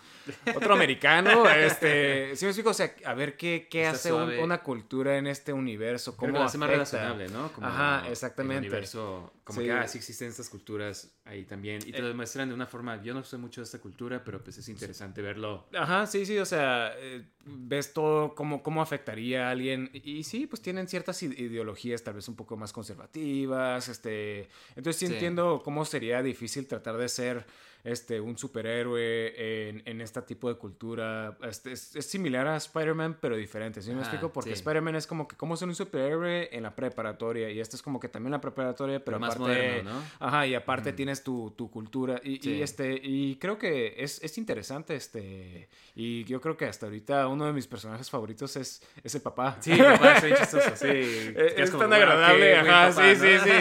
[0.55, 1.47] otro americano?
[1.49, 4.11] este, sí me explico, o sea, a ver qué, qué hace
[4.43, 7.49] una cultura en este universo, cómo lo hace más relacionable, ¿no?
[7.61, 8.67] Ajá, exactamente.
[8.67, 12.49] El universo, como que, ah, sí existen estas culturas ahí también, y te lo demuestran
[12.49, 15.67] de una forma, yo no sé mucho de esta cultura, pero, pues, es interesante verlo.
[15.73, 20.47] Ajá, sí, sí, o sea, eh, ves todo cómo, cómo afectaría a alguien, y sí,
[20.47, 25.85] pues, tienen ciertas ideologías tal vez un poco más conservativas, este, entonces sí, entiendo cómo
[25.85, 27.45] sería difícil tratar de ser
[27.87, 31.37] este, un superhéroe en, en este tipo de cultura.
[31.43, 33.81] Este, es, similar a Spider-Man, pero diferente.
[33.81, 34.31] ¿Sí me explico?
[34.33, 37.49] Porque Spider-Man es como que cómo ser un superhéroe en la preparatoria.
[37.49, 39.39] Y este es como que también la preparatoria, pero, aparte.
[39.39, 40.03] Más moderno, ¿no?
[40.19, 42.19] Ajá, y aparte tienes tu, tu cultura.
[42.23, 44.95] Y, y, este, y creo que es, es, interesante.
[44.95, 49.21] Este, y yo creo que hasta ahorita uno de mis personajes favoritos es, es el
[49.21, 49.57] papá.
[49.59, 50.87] Sí, papá es chistoso, sí.
[50.87, 52.57] Es, tan agradable.
[52.57, 53.51] Ajá, sí, sí, sí,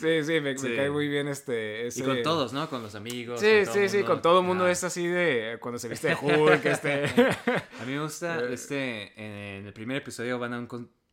[0.00, 0.24] sí.
[0.24, 1.88] sí, me, cae muy bien este.
[1.94, 2.68] Y con todos, ¿no?
[2.68, 3.40] Con los amigos.
[3.40, 6.64] Sí, sí, sí, con todo el mundo es así de cuando se viste de Hulk,
[6.64, 7.04] este.
[7.80, 10.66] A mí me gusta, este, en el primer episodio van a un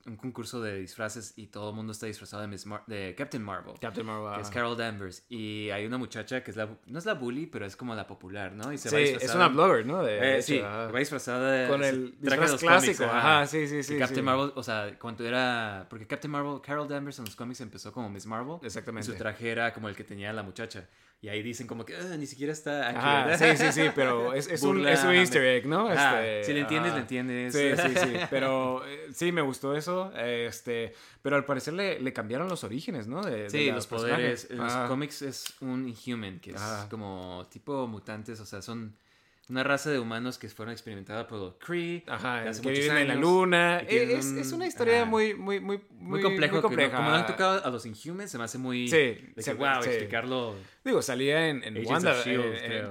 [0.05, 3.73] un concurso de disfraces y todo el mundo está disfrazado de, de Captain Marvel.
[3.79, 4.35] Captain Marvel.
[4.35, 5.25] Que es Carol Danvers.
[5.29, 8.05] Y hay una muchacha que es la, no es la bully, pero es como la
[8.05, 8.73] popular, ¿no?
[8.73, 10.03] Y se sí, es una blogger, ¿no?
[10.03, 13.05] De, eh, sí, va disfrazada de, Con el disfraz clásico.
[13.05, 13.47] ajá.
[13.47, 13.97] sí, sí, sí.
[13.97, 15.87] Captain Marvel, o sea, cuando era...
[15.89, 18.57] Porque Captain Marvel, Carol Danvers en los cómics empezó como Miss Marvel.
[18.61, 19.09] Exactamente.
[19.09, 20.87] Y su traje era como el que tenía la muchacha.
[21.23, 22.99] Y ahí dicen como que ah, ni siquiera está aquí.
[23.01, 25.89] Ah, sí, sí, sí, pero es, es, un, es un, easter egg, ¿no?
[25.89, 27.53] Este, si le entiendes, le entiendes.
[27.53, 28.13] Sí, sí, sí.
[28.29, 30.11] Pero eh, sí, me gustó eso.
[30.17, 33.23] Este, pero al parecer le, le cambiaron los orígenes, ¿no?
[33.23, 34.49] De, sí, los poderes.
[34.51, 38.93] En los cómics es un Inhuman, que es como tipo mutantes, o sea, son
[39.49, 42.03] una raza de humanos que fueron experimentadas por los Kree.
[42.07, 43.79] Ajá, que viven en la luna.
[43.79, 46.61] Es, es, una historia muy, muy, muy, muy, compleja.
[46.61, 48.87] como no han tocado a los Inhumans, se me hace muy.
[48.87, 50.55] Sí, de que, wow, explicarlo.
[50.85, 52.15] Digo, salía en, en Wanda.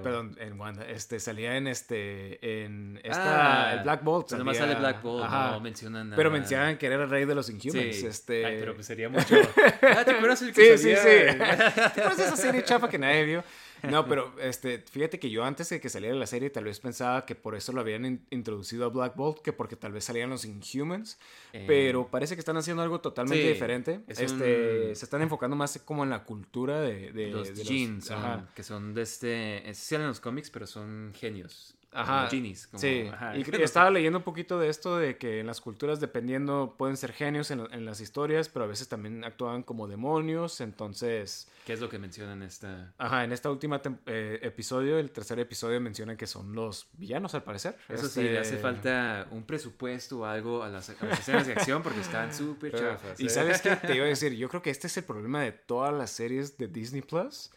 [0.03, 0.87] perdón, en Wanda.
[0.87, 2.65] Este, salía en este.
[2.65, 3.71] En esta.
[3.71, 4.29] Ah, el Black Bolt.
[4.29, 6.17] Salía, más sale Black Bolt, no mencionan nada.
[6.17, 7.97] Pero mencionan que era el rey de los Inhumans.
[7.97, 8.07] Sí.
[8.07, 8.45] Este...
[8.45, 9.37] Ay, pero pues sería mucho.
[9.83, 11.03] ah, ¿te acuerdas el que Sí, salía?
[11.03, 11.39] sí, sí.
[11.95, 13.45] ¿Te acuerdas esa serie chafa que nadie vio?
[13.91, 17.27] No, pero este, fíjate que yo antes de que saliera la serie tal vez pensaba
[17.27, 20.45] que por eso lo habían introducido a Black Bolt, que porque tal vez salían los
[20.45, 21.19] Inhumans,
[21.53, 24.01] eh, pero parece que están haciendo algo totalmente diferente.
[24.07, 28.11] Este, Se están enfocando más como en la cultura de, los jeans,
[28.55, 31.75] que son de este, salen en los cómics, pero son genios.
[31.93, 32.29] Ajá.
[32.31, 33.11] Genies, sí.
[33.35, 37.13] y, estaba leyendo un poquito de esto de que en las culturas, dependiendo, pueden ser
[37.13, 40.61] genios en, en, las historias, pero a veces también actúan como demonios.
[40.61, 41.49] Entonces.
[41.67, 42.93] ¿Qué es lo que mencionan en esta?
[42.99, 47.43] Ajá, en esta última eh, episodio, el tercer episodio, mencionan que son los villanos, al
[47.43, 47.77] parecer.
[47.89, 51.83] Eso sí, le hace este, falta un presupuesto o algo a las, escenas de acción
[51.83, 53.21] porque están súper chafas.
[53.21, 53.29] Y ¿eh?
[53.31, 55.93] sabes qué te iba a decir, yo creo que este es el problema de todas
[55.93, 57.51] las series de Disney Plus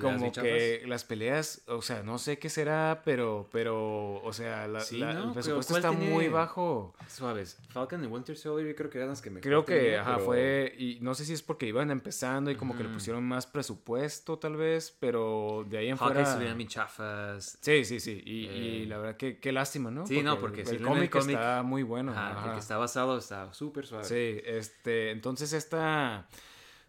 [0.00, 4.80] como que las peleas, o sea, no sé qué será, pero, pero, o sea, la,
[4.80, 6.94] el presupuesto está muy bajo.
[7.08, 7.58] Suaves.
[7.70, 10.74] Falcon y Winter Soldier yo creo que eran las que me Creo que, ajá, fue,
[10.78, 14.38] y no sé si es porque iban empezando y como que le pusieron más presupuesto
[14.38, 16.34] tal vez, pero de ahí en Hawkeye fuera...
[16.34, 17.58] subían mis chafas.
[17.60, 18.86] Sí, sí, sí, y, y, eh.
[18.86, 20.06] la verdad que qué lástima, ¿no?
[20.06, 22.12] Sí, no, porque el, cómic, está muy bueno.
[22.12, 24.04] Ajá, porque está basado, está súper suave.
[24.04, 26.28] Sí, este, entonces esta...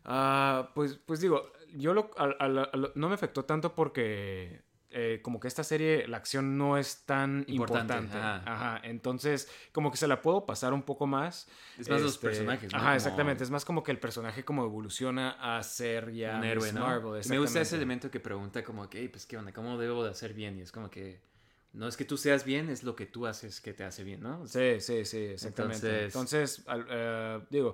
[0.05, 2.11] Uh, pues, pues digo, yo lo,
[2.95, 4.61] no me afectó tanto porque
[4.95, 8.15] eh, como que esta serie, la acción no es tan importante.
[8.15, 8.79] Ajá.
[8.83, 11.47] Entonces, como que se la puedo pasar un poco más.
[11.79, 12.71] Es más los este, personajes.
[12.71, 13.43] Ajá, exactamente.
[13.43, 16.87] Es más como que el personaje como evoluciona a ser ya un héroe, ¿no?
[17.27, 19.51] Me gusta ese elemento que pregunta como que, pues, ¿qué onda?
[19.51, 20.57] ¿Cómo debo de hacer bien?
[20.57, 21.32] Y es como que...
[21.73, 24.21] No es que tú seas bien, es lo que tú haces que te hace bien,
[24.21, 24.45] ¿no?
[24.47, 26.05] Sí, sí, sí, exactamente.
[26.05, 27.73] Entonces, eh, digo,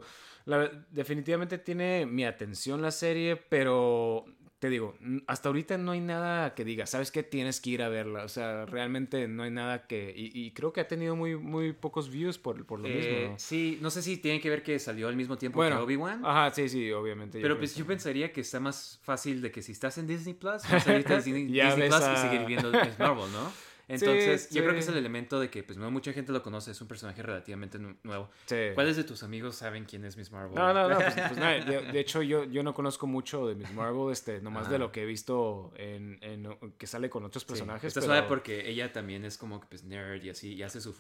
[0.90, 4.26] definitivamente tiene mi atención la serie, pero
[4.60, 7.24] te digo, hasta ahorita no hay nada que diga, ¿sabes qué?
[7.24, 8.26] Tienes que ir a verla.
[8.26, 10.14] O sea, realmente no hay nada que...
[10.16, 13.36] Y, creo que ha tenido muy, muy pocos views por, por lo eh, mismo.
[13.40, 16.26] Sí, no sé si tiene que ver que salió al mismo tiempo que Obi-Wan.
[16.26, 17.40] Ajá, sí, sí, obviamente.
[17.40, 20.62] Pero pues yo pensaría que está más fácil de que si estás en Disney Plus,
[20.70, 23.69] vas a Disney, Disney Plus y seguir viendo Marvel, ¿no?
[23.90, 26.72] Entonces, yo creo que es el elemento de que pues no mucha gente lo conoce,
[26.72, 28.30] es un personaje relativamente nuevo.
[28.76, 30.54] ¿Cuáles de tus amigos saben quién es Miss Marvel?
[30.54, 34.12] No, no, no, pues, pues de, hecho yo, yo no conozco mucho de Miss Marvel,
[34.12, 36.48] este, nomás de lo que he visto en, en
[36.78, 37.96] que sale con otros personajes.
[37.96, 38.28] Está pero...
[38.28, 40.96] porque ella también es como que pues nerd y así, y hace su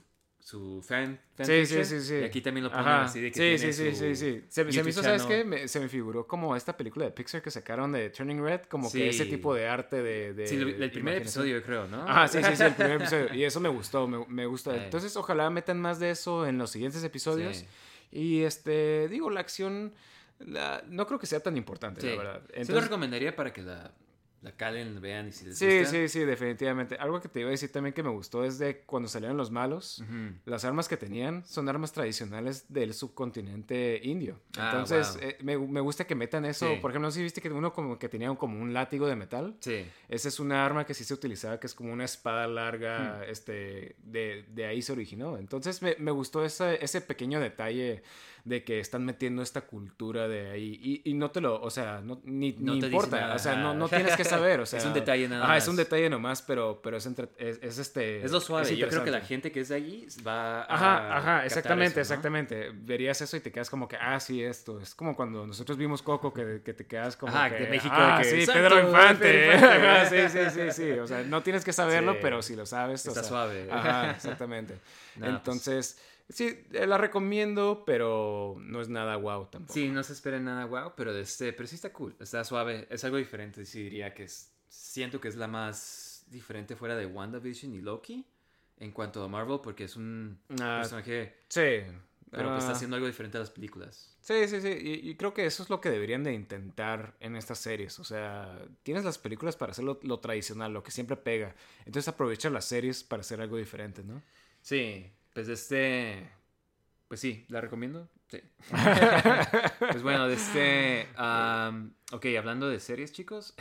[0.49, 2.15] su fan, sí, sí, sí, sí.
[2.15, 4.43] Y aquí también lo ponen así de que sí, sí, sí, sí, sí.
[4.49, 5.67] Se, me hizo, ¿sabes qué?
[5.67, 9.09] se me figuró como esta película de Pixar que sacaron de Turning Red, como que
[9.09, 10.33] ese tipo de arte de...
[10.33, 12.01] de sí, el, primer episodio creo, ¿no?
[12.01, 13.31] Ajá, sí, sí, sí, el primer episodio.
[13.35, 14.75] Y eso me gustó, me, me gusta.
[14.85, 17.63] Entonces, ojalá metan más de eso en los siguientes episodios.
[18.11, 19.93] Y este, digo, la acción
[20.39, 22.41] la- no creo que sea tan importante, la verdad.
[22.47, 23.91] Sí lo Entonces- recomendaría para que la,
[24.41, 25.89] la calen, vean y si les Sí, gusta.
[25.91, 26.95] sí, sí, definitivamente.
[26.95, 29.51] Algo que te iba a decir también que me gustó es de cuando salieron los
[29.51, 30.01] malos,
[30.45, 34.39] las armas que tenían son armas tradicionales del subcontinente indio.
[34.57, 35.23] Ah, Entonces, wow.
[35.29, 36.67] eh, me, me gusta que metan eso.
[36.67, 36.79] Sí.
[36.81, 39.07] Por ejemplo, no sé si viste que uno como que tenía un- como un látigo
[39.07, 39.55] de metal.
[39.59, 39.85] Sí.
[40.07, 42.53] Esa es una arma que sí se utilizaba, que es como una espada Hmm.
[42.53, 45.37] larga, este, de, de ahí se originó.
[45.37, 48.03] Entonces me, me gustó ese, ese pequeño detalle
[48.49, 50.79] de que están metiendo esta cultura de ahí.
[50.81, 53.33] Y, y no te lo, o sea, no, ni, No ni te importa.
[53.35, 54.59] O sea, no, no tienes que saber.
[54.59, 55.63] O sea, Es un detalle nada más.
[55.63, 58.23] es un detalle nomás, pero, pero es, entre- es, es este...
[58.25, 58.69] Es lo suave.
[58.71, 60.73] es Yo creo que la gente que es de allí va a.
[60.73, 62.15] Ajá, ajá, exactamente, eso, ¿no?
[62.15, 62.71] exactamente.
[62.73, 64.81] Verías eso y te quedas como que, ah, sí, esto.
[64.81, 67.93] Es como cuando nosotros vimos Coco, que, que te quedas como Ajá, que, de México,
[67.95, 69.23] ah, que, sí, "Santo, Pedro Infante.
[69.25, 69.87] Pedro Infante".
[69.87, 70.91] Ajá, sí, sí, sí, sí.
[70.99, 72.19] O sea, no tienes que saberlo, Sí.
[72.21, 73.05] pero si lo sabes.
[73.05, 73.67] o Está sea, suave.
[73.71, 74.73] Ajá, exactamente.
[75.19, 75.99] Pues.
[76.29, 79.73] Sí, eh, la recomiendo, pero no es nada wow tampoco.
[79.73, 83.03] Sí, no se espera nada wow, pero este, pero sí está cool, está suave, es
[83.03, 87.73] algo diferente, sí diría que es, siento que es la más diferente fuera de WandaVision
[87.73, 88.25] y Loki
[88.77, 91.61] en cuanto a Marvel, porque es un Ah, personaje, Sí.
[92.29, 94.15] pero que está ah, haciendo algo diferente a las películas.
[94.21, 94.67] Sí, sí, sí.
[94.69, 97.97] Y, y creo que eso es lo que deberían de intentar en estas series.
[97.99, 101.55] O sea, tienes las películas para hacer lo, lo tradicional, lo que siempre pega.
[101.79, 104.21] Entonces aprovecha las series para hacer algo diferente, ¿no?
[104.61, 106.29] Sí, pues este,
[107.07, 108.41] pues sí, la recomiendo, sí.
[109.79, 113.55] pues bueno, de este, am, ok, hablando de series, chicos.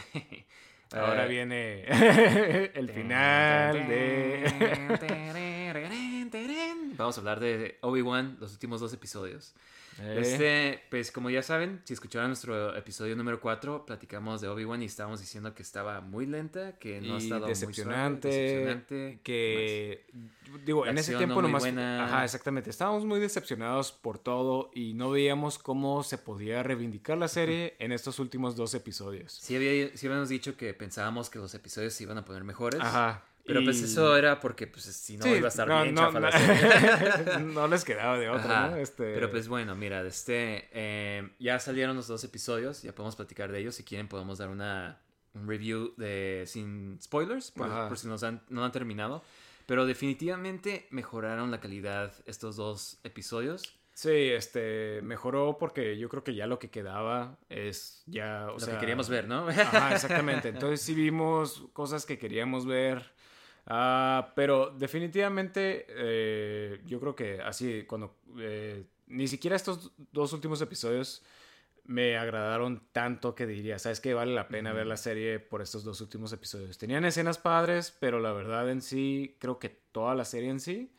[0.91, 1.85] Ahora eh, viene
[2.75, 5.48] el final de...
[6.99, 9.55] Vamos a hablar de Obi-Wan, los últimos dos episodios.
[10.01, 14.81] Eh, Este, pues como ya saben, si escucharon nuestro episodio número 4, platicamos de Obi-Wan
[14.83, 19.21] y estábamos diciendo que estaba muy lenta, que no ha estado muy suave, decepcionante, decepcionante,
[19.25, 20.07] que
[20.65, 22.05] digo La en ese tiempo no nomás buena.
[22.05, 27.27] ajá exactamente estábamos muy decepcionados por todo y no veíamos cómo se podía reivindicar la
[27.29, 31.53] serie en estos últimos dos episodios Sí, había- sí habíamos dicho que pensábamos que los
[31.55, 32.81] episodios se iban a poner mejores.
[32.81, 35.83] ajá Pero pues y- eso era porque pues si no Sí, iba a estar no,
[35.83, 36.39] bien no, chafa la no.
[36.39, 37.39] serie.
[37.55, 38.77] no les quedaba de otra, ¿no?
[38.77, 39.15] Este...
[39.15, 43.59] Pero pues bueno, mira, este, eh, ya salieron los dos episodios, ya podemos platicar de
[43.59, 43.75] ellos.
[43.75, 45.01] Si quieren podemos dar una,
[45.35, 49.25] un review de sin spoilers, por, por si nos han, no han terminado.
[49.67, 53.75] Pero definitivamente mejoraron la calidad estos dos episodios.
[53.93, 58.61] Sí, este, mejoró porque yo creo que ya lo que quedaba es ya, o lo
[58.61, 58.75] sea...
[58.75, 59.49] que queríamos ver, ¿no?
[59.49, 60.49] Ajá, exactamente.
[60.51, 63.11] Entonces sí vimos cosas que queríamos ver.
[63.71, 68.17] Ah, pero definitivamente eh, yo creo que así, cuando...
[68.39, 71.23] eh, ni siquiera estos dos últimos episodios
[71.85, 74.13] me agradaron tanto que diría, ¿sabes qué?
[74.13, 76.77] Vale la pena ver la serie por estos dos últimos episodios.
[76.77, 80.93] Tenían escenas padres, pero la verdad en sí, creo que toda la serie en sí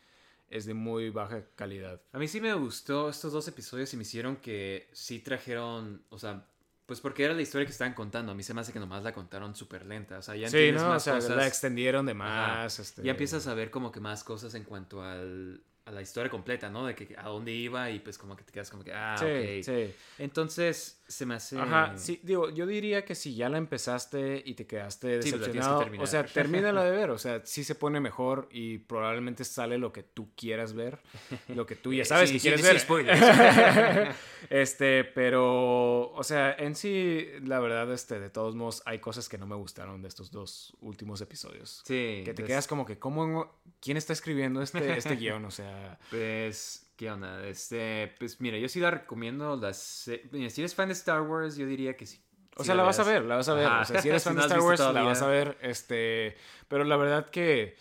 [0.48, 2.02] es de muy baja calidad.
[2.12, 6.18] A mí sí me gustó estos dos episodios y me hicieron que sí trajeron, o
[6.18, 6.44] sea,
[6.90, 8.32] pues porque era la historia que estaban contando.
[8.32, 10.18] A mí se me hace que nomás la contaron súper lenta.
[10.18, 10.88] O sea, ya sí, ¿no?
[10.88, 11.36] más o sea, cosas.
[11.36, 12.80] la extendieron de más.
[12.80, 16.30] este- Ya empiezas a ver como que más cosas en cuanto al, a la historia
[16.30, 16.86] completa, ¿no?
[16.86, 19.24] De que a dónde iba y pues como que te quedas como que, ah, Sí,
[19.24, 19.64] ok.
[19.64, 19.94] sí.
[20.18, 21.58] Entonces se me hace...
[21.58, 25.40] Ajá, sí, digo, yo diría que si ya la empezaste y te quedaste Sí, pues
[25.40, 28.48] la tienes que decepcionado, o sea, termínala de ver, o sea, sí se pone mejor
[28.52, 31.00] y probablemente sale lo que tú quieras ver,
[31.48, 32.80] lo que tú ya sabes sí, que sí, quieres sí, ver.
[32.80, 33.20] spoilers.
[34.50, 39.38] este, pero, o sea, en sí, la verdad, este, de todos modos, hay cosas que
[39.38, 41.82] no me gustaron de estos dos últimos episodios.
[41.84, 42.22] Sí.
[42.24, 45.44] Que te quedas como que, ¿cómo, quién está escribiendo este, este guion?
[45.44, 45.69] O sea,
[46.10, 47.46] Pues, ¿qué onda?
[47.46, 49.56] Este, pues mira, yo sí la recomiendo.
[49.56, 52.20] Las, mira, si eres fan de Star Wars, yo diría que sí.
[52.56, 53.66] O Sí sea, la vas a ver, la vas a ver.
[53.66, 53.80] Ajá.
[53.82, 55.56] O sea, si eres Si fan no de Star Wars, la vas a ver.
[55.62, 56.36] Este,
[56.68, 57.76] pero la verdad que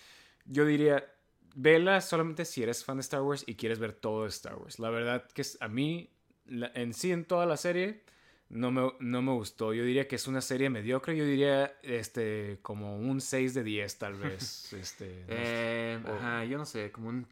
[0.46, 1.06] yo diría,
[1.56, 4.80] vela solamente si eres fan de Star Wars y quieres ver todo de Star Wars.
[4.80, 6.10] La verdad que a mí,
[6.48, 8.04] en sí, en toda la serie,
[8.50, 9.74] no me, no me gustó.
[9.74, 11.16] Yo diría que es una serie mediocre.
[11.16, 14.74] Yo diría, este, como un 6 de 10, tal vez.
[14.80, 15.36] Este, no.
[15.36, 17.28] Eh, Ajá, yo no sé, como un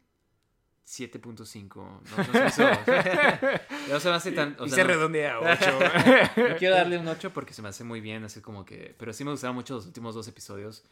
[0.88, 1.74] 7.5.
[1.76, 2.62] No, no se
[3.92, 4.56] no se me hace tan...
[4.58, 6.48] o y sea, se no- redondea a 8.
[6.48, 8.94] No quiero darle un 8 porque se me hace muy bien, así como que...
[8.98, 10.84] Pero sí me gustaron mucho los últimos dos episodios.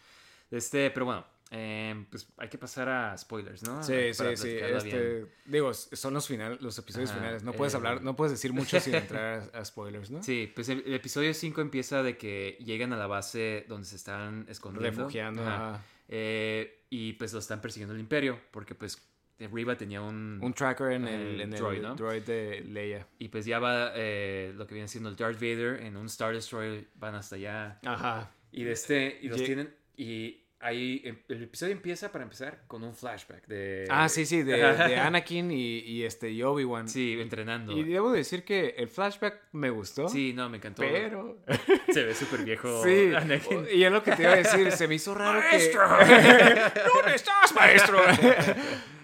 [0.51, 3.83] Este, pero bueno, eh, pues hay que pasar a spoilers, ¿no?
[3.83, 4.59] Sí, Para sí, sí.
[4.61, 7.43] Este, digo, son los final, los episodios Ajá, finales.
[7.43, 10.23] No puedes eh, hablar, no puedes decir mucho sin entrar a, a spoilers, ¿no?
[10.23, 13.97] Sí, pues el, el episodio 5 empieza de que llegan a la base donde se
[13.97, 14.99] están escondiendo.
[15.01, 15.43] Refugiando.
[15.43, 15.69] Ajá.
[15.71, 15.85] ajá.
[16.09, 19.03] Eh, y pues lo están persiguiendo el imperio, porque pues
[19.39, 20.39] Riva tenía un...
[20.43, 21.95] Un tracker en el, El en el droid, ¿no?
[21.95, 23.07] droid de Leia.
[23.19, 26.33] Y pues ya va eh, lo que viene siendo el Darth Vader en un Star
[26.35, 27.79] Destroyer, van hasta allá.
[27.85, 28.31] Ajá.
[28.53, 32.63] Y de este, y los Ye- tienen, y ahí em- el episodio empieza para empezar
[32.67, 33.87] con un flashback de...
[33.91, 36.89] Ah, sí, sí, de, de Anakin y, y este y Obi-Wan.
[36.89, 37.73] Sí, entrenando.
[37.77, 40.09] Y debo decir que el flashback me gustó.
[40.09, 40.81] Sí, no, me encantó.
[40.81, 41.39] Pero.
[41.93, 42.83] Se ve súper viejo.
[42.83, 43.67] Sí, Anakin.
[43.71, 45.83] y es lo que te iba a decir, se me hizo raro ¡Maestro!
[45.99, 46.81] que...
[46.95, 47.99] ¿Dónde estás, maestro?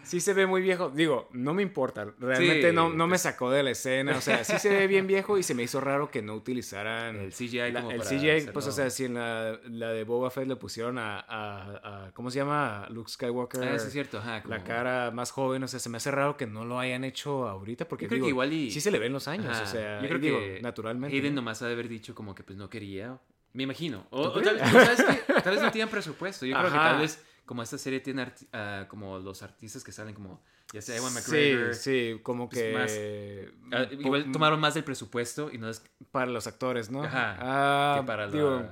[0.02, 0.90] Sí se ve muy viejo.
[0.90, 4.16] Digo, no me importa, realmente Sí, no, no me pues- sacó de la escena.
[4.16, 7.16] O sea, sí se ve bien viejo y se me hizo raro que no utilizaran...
[7.16, 10.04] El CGI la- como el para CGI, pues, o sea, si en la, la de
[10.04, 12.86] Boba Fett le pusieron a, a- a- ¿Cómo se llama?
[12.90, 13.62] Luke Skywalker.
[13.62, 14.42] Ah, es cierto, ajá.
[14.48, 17.48] La cara más joven, o sea, se me hace raro que no lo hayan hecho
[17.48, 19.62] ahorita porque Yo creo que igual y- sí se le ven los años, Ajá.
[19.62, 21.16] o sea, yo creo digo, que naturalmente.
[21.16, 21.40] Hayden ¿no?
[21.42, 23.18] nomás ha de haber dicho como que pues no quería.
[23.54, 24.06] Me imagino.
[24.10, 25.32] O, ¿Tú o tal, qué?
[25.42, 26.46] tal vez no tienen presupuesto.
[26.46, 30.14] Yo creo que tal vez como esta serie tiene ah, como los artistas que salen
[30.14, 30.40] como
[30.72, 31.74] ya sea Ewan Sí, McGregor.
[31.74, 32.72] sí, como pues, que...
[32.72, 37.02] más- ah, po- igual tomaron más del presupuesto y no es Para los actores, ¿no?
[37.02, 38.62] Ajá, Ah, que para la- digo,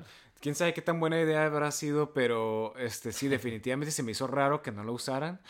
[0.40, 4.26] quién sabe qué tan buena idea habrá sido, pero este sí, definitivamente se me hizo
[4.26, 5.40] raro que no lo usaran,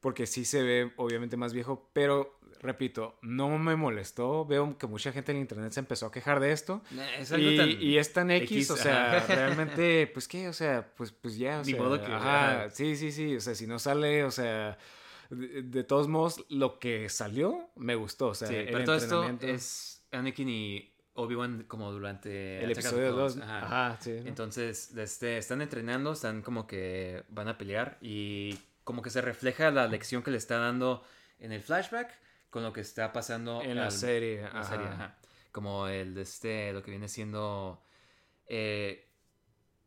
[0.00, 4.44] porque sí se ve obviamente más viejo, pero repito, no me molestó.
[4.44, 6.82] Veo que mucha gente en internet se empezó a quejar de esto.
[6.90, 9.26] Nah, es algo Y, tan y es tan X, X, o sea, ajá.
[9.34, 12.96] realmente, pues qué, o sea, pues, pues ya, o Ni sea, modo que- ajá, sí,
[12.96, 14.76] sí, sí, o sea, si no sale, o sea,
[15.30, 18.96] de, de todos modos, lo que salió me gustó, o sea, Sí, el pero todo
[18.96, 23.36] esto es Anakin y Obi-Wan como durante el Attack episodio Clones.
[23.36, 23.58] 2, Ajá.
[23.92, 24.10] ajá, sí.
[24.22, 24.28] ¿no?
[24.28, 29.70] Entonces, este, están entrenando, están como que van a pelear y como que se refleja
[29.70, 31.04] la lección que le está dando
[31.38, 32.10] en el flashback
[32.54, 34.64] con lo que está pasando en la al- serie, la ajá.
[34.64, 35.18] serie, ajá.
[35.50, 37.82] Como el de este, lo que viene siendo
[38.46, 39.08] eh,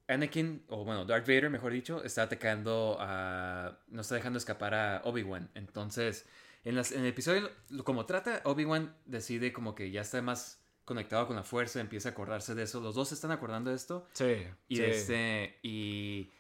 [0.10, 3.80] Anakin, o bueno, Darth Vader, mejor dicho, está atacando a.
[3.88, 5.50] No está dejando escapar a Obi-Wan.
[5.54, 6.26] Entonces,
[6.66, 7.50] en, las- en el episodio,
[7.86, 12.12] como trata, Obi-Wan decide como que ya está más conectado con la fuerza, empieza a
[12.14, 12.82] acordarse de eso.
[12.82, 14.08] Los dos se están acordando de esto.
[14.12, 14.84] Sí, Y sí.
[14.84, 15.60] este.
[15.64, 16.32] Y.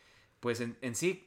[0.42, 1.27] Pues en, en sí.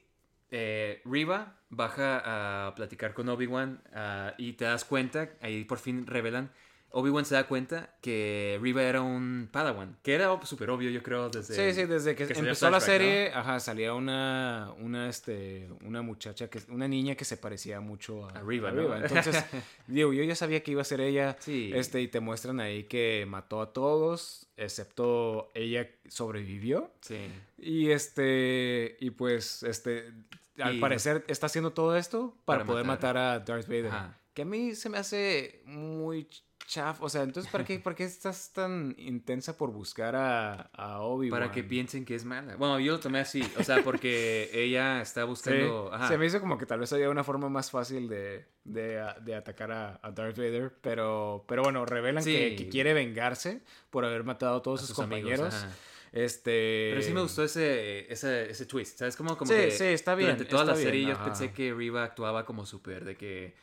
[0.50, 3.82] Eh, Riva baja a platicar con Obi-Wan.
[3.94, 5.30] ah, y te das cuenta.
[5.40, 6.50] Ahí por fin revelan.
[6.92, 9.96] Obi-Wan se da cuenta que Riva era un Padawan.
[10.02, 11.54] Que era súper obvio, yo creo, desde.
[11.54, 16.58] Sí, sí, desde que, empezó la serie, ajá, salía una, una, este, una muchacha, que,
[16.68, 18.96] una niña que se parecía mucho a, A Reva, a ¿no?
[18.96, 19.36] Entonces,
[19.86, 21.70] digo, yo ya sabía que iba a ser ella, Sí.
[21.72, 27.18] este, y te muestran ahí que mató a todos, excepto ella sobrevivió, Sí.
[27.56, 30.10] y este, y pues, este,
[30.58, 33.14] al Y- parecer está haciendo todo esto para, Para poder matar.
[33.16, 34.18] matar a Darth Vader, Ajá.
[34.34, 36.28] que a mí se me hace muy
[36.66, 41.00] chaf, o sea, entonces, ¿para qué, ¿para qué estás tan intensa por buscar a, a
[41.00, 41.40] Obi-Wan?
[41.40, 42.54] Para que piensen que es mala.
[42.54, 43.42] Bueno, yo lo tomé así.
[43.58, 45.88] O sea, porque ella está buscando.
[45.88, 46.06] Sí, ajá.
[46.08, 49.34] Se me hizo como que tal vez había una forma más fácil de, de, de
[49.34, 52.32] atacar a, a Darth Vader, pero, pero bueno, revelan Sí.
[52.34, 55.66] que, que quiere vengarse por haber matado a todos a sus, compañeros.
[56.12, 56.88] Este...
[56.90, 58.98] Pero sí me gustó ese, ese, ese twist.
[58.98, 59.16] ¿Sabes?
[59.16, 61.52] Como, como Sí, que sí, está bien, Durante toda está la serie bien, yo pensé
[61.52, 63.54] que Riva actuaba como súper de que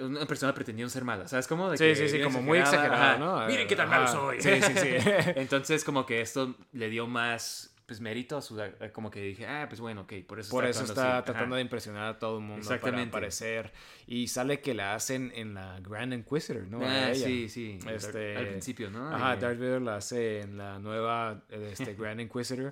[0.00, 1.26] una persona pretendiendo ser mala.
[1.28, 1.46] ¿Sabes?
[1.46, 3.46] Como de Sí, que sí, sí, como muy ajá.
[3.48, 4.40] Miren qué tan malo soy.
[4.40, 4.88] Sí, sí, sí.
[5.36, 8.58] Entonces como que esto le dio más pues mérito a su...
[8.92, 11.24] Como que dije, ah, pues bueno, ok, por eso Por eso actuando está así.
[11.26, 11.56] tratando Ajá.
[11.56, 13.08] de impresionar a todo el mundo para Exactamente.
[13.10, 13.72] aparecer.
[14.06, 16.80] Y sale que la hacen en la Grand Inquisitor, ¿no?
[16.82, 17.26] Ah, ella.
[17.26, 17.78] sí, sí.
[17.88, 19.14] Este, Al principio, ¿no?
[19.14, 22.70] Ajá, Darth Vader la hace en la nueva este, Grand Inquisitor.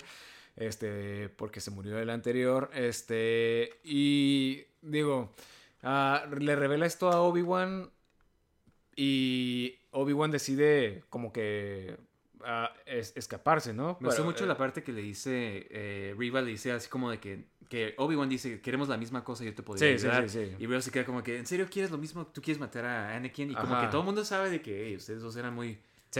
[0.56, 2.70] Este, porque se murió el anterior.
[2.74, 5.34] Este, y digo,
[5.82, 7.90] ah, le revela esto a Obi-Wan.
[8.96, 11.96] Y Obi-Wan decide como que
[12.86, 13.96] es- escaparse, ¿no?
[14.00, 17.10] Me gustó mucho eh, la parte que le dice, eh, Riva le dice así como
[17.10, 20.28] de que, que Obi-Wan dice, queremos la misma cosa, yo te podría Sí, ayudar.
[20.28, 20.56] sí, sí.
[20.58, 22.26] Y Riva se queda como que, ¿en serio quieres lo mismo?
[22.26, 23.50] ¿Tú quieres matar a Anakin?
[23.50, 23.84] Y como Ajá.
[23.86, 25.78] que todo el mundo sabe de que "Ey, ustedes dos eran muy,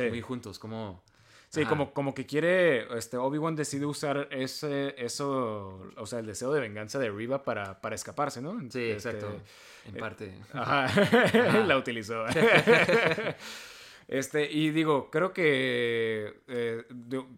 [0.09, 1.03] muy juntos, como...
[1.51, 6.51] Sí, como, como que quiere, este, Obi-Wan decide usar ese, eso, o sea, el deseo
[6.51, 8.59] de venganza de Riva para, para escaparse, ¿no?
[8.59, 9.39] Sí, Este, exacto.
[9.85, 10.33] En parte.
[10.55, 10.87] Ajá,
[11.67, 12.25] la utilizó.
[14.09, 16.85] Este, y digo, creo que eh,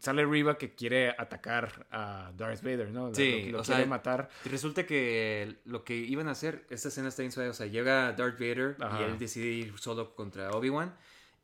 [0.01, 3.15] sale Riva que quiere atacar a Darth Vader, ¿no?
[3.15, 4.29] Sí, lo, lo o quiere sea, matar.
[4.45, 7.67] Y Resulta que lo que iban a hacer, esta escena está bien suave, o sea,
[7.67, 9.01] llega Darth Vader Ajá.
[9.01, 10.95] y él decide ir solo contra Obi-Wan.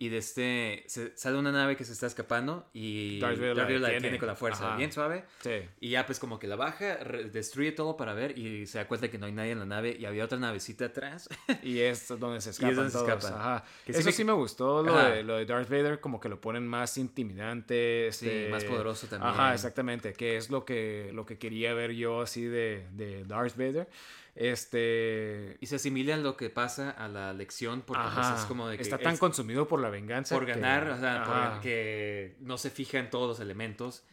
[0.03, 3.79] Y de este, se, sale una nave que se está escapando y Darth Vader la
[3.81, 4.77] la detiene con la fuerza, Ajá.
[4.79, 5.25] bien suave.
[5.41, 5.61] Sí.
[5.79, 6.97] Y ya pues como que la baja,
[7.31, 9.95] destruye todo para ver y se da cuenta que no hay nadie en la nave
[10.01, 11.29] y había otra navecita atrás.
[11.63, 13.09] Y es donde se Y es escapan donde se todos.
[13.25, 13.39] escapan.
[13.41, 13.65] Ajá.
[13.85, 16.31] Que sí Eso me- sí me gustó, lo de, lo de Darth Vader, como que
[16.31, 18.09] lo ponen más intimidante.
[18.13, 19.33] Sí, este, más poderoso también.
[19.33, 23.55] Ajá, exactamente, que es lo que, lo que quería ver yo así de, de Darth
[23.57, 23.87] Vader.
[24.35, 25.57] Este...
[25.61, 28.83] y se asimila lo que pasa a la lección porque pues, es como de que
[28.83, 30.35] está tan es consumido por la venganza.
[30.35, 34.05] por que- ganar, o sea, por- que no se fija en todos los elementos.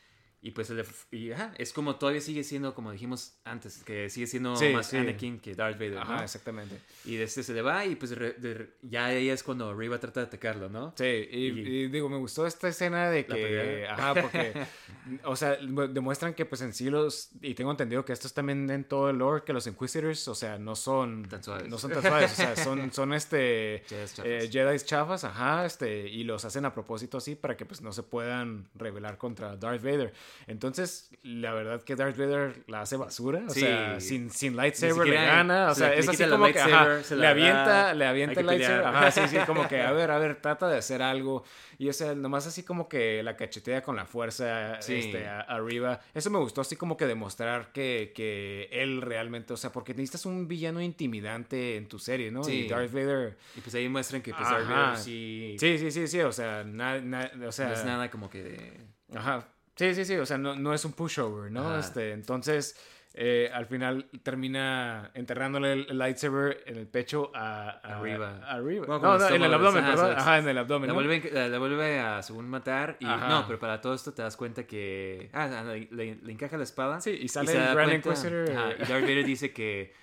[0.47, 0.81] Y pues el,
[1.11, 4.87] y, ajá, es como todavía sigue siendo, como dijimos antes, que sigue siendo Sí, más
[4.87, 4.95] sí.
[4.95, 6.23] Anakin que Darth Vader, Ajá, ¿no?
[6.23, 6.79] exactamente.
[7.03, 9.99] Y de este se le va y pues re- de- ya ahí es cuando Riva
[9.99, 10.93] trata de atacarlo, ¿no?
[10.97, 14.53] Sí, y, Y- y digo, me gustó esta escena de que, ajá, porque,
[15.25, 18.33] o sea, mu- demuestran que pues en sí los, y tengo entendido que esto es
[18.33, 21.67] también en todo el lore, que los Inquisitors, o sea, no son Tan suaves.
[21.67, 23.83] no son tan suaves, o sea, son, son este,
[24.23, 27.91] eh, Jedis chafas, ajá, este, y los hacen a propósito así para que pues no
[27.91, 30.13] se puedan rebelar contra Darth Vader.
[30.45, 33.61] Entonces, la verdad que Darth Vader la hace basura, o Sí.
[33.61, 37.15] sea, sin, sin lightsaber le gana, o se sea, es así como que, ajá, se
[37.15, 40.41] le avienta, le avienta el lightsaber, ajá, sí, sí, como que, a ver, a ver,
[40.41, 41.43] trata de hacer algo,
[41.79, 44.95] y o sea, nomás así como que la cachetea con la fuerza, Sí.
[44.95, 49.57] este, a- arriba, eso me gustó así como que demostrar que, que él realmente, o
[49.57, 52.43] sea, porque necesitas un villano intimidante en tu serie, ¿no?
[52.43, 52.65] Sí.
[52.65, 53.37] Y Darth Vader...
[53.55, 54.49] Y pues ahí muestran que pues.
[54.49, 57.85] Darth Vader sí, Sí, sí, sí, sí, o sea, na- na- o sea, no es
[57.85, 58.77] nada como que de...
[59.15, 59.47] Ajá.
[59.77, 61.69] Sí, sí, sí, o sea, no, no es un pushover, ¿no?
[61.69, 61.79] Ajá.
[61.79, 62.75] Este, entonces,
[63.13, 68.41] eh, al final termina enterrándole el, lightsaber en el pecho a, a- Arriba.
[68.47, 68.85] Arriba.
[68.85, 70.15] Bueno, no, no, en el abdomen, ajá, perdón.
[70.17, 70.87] Ajá, en el abdomen.
[70.87, 70.95] La ¿no?
[70.95, 73.27] vuelve, la, la vuelve a según matar y Ajá.
[73.27, 76.63] no, pero para todo esto te das cuenta que ah, le, le- le encaja la
[76.63, 78.49] espada Sí, y sale el Grand Inquisitor.
[78.49, 79.93] y Darth Vader dice que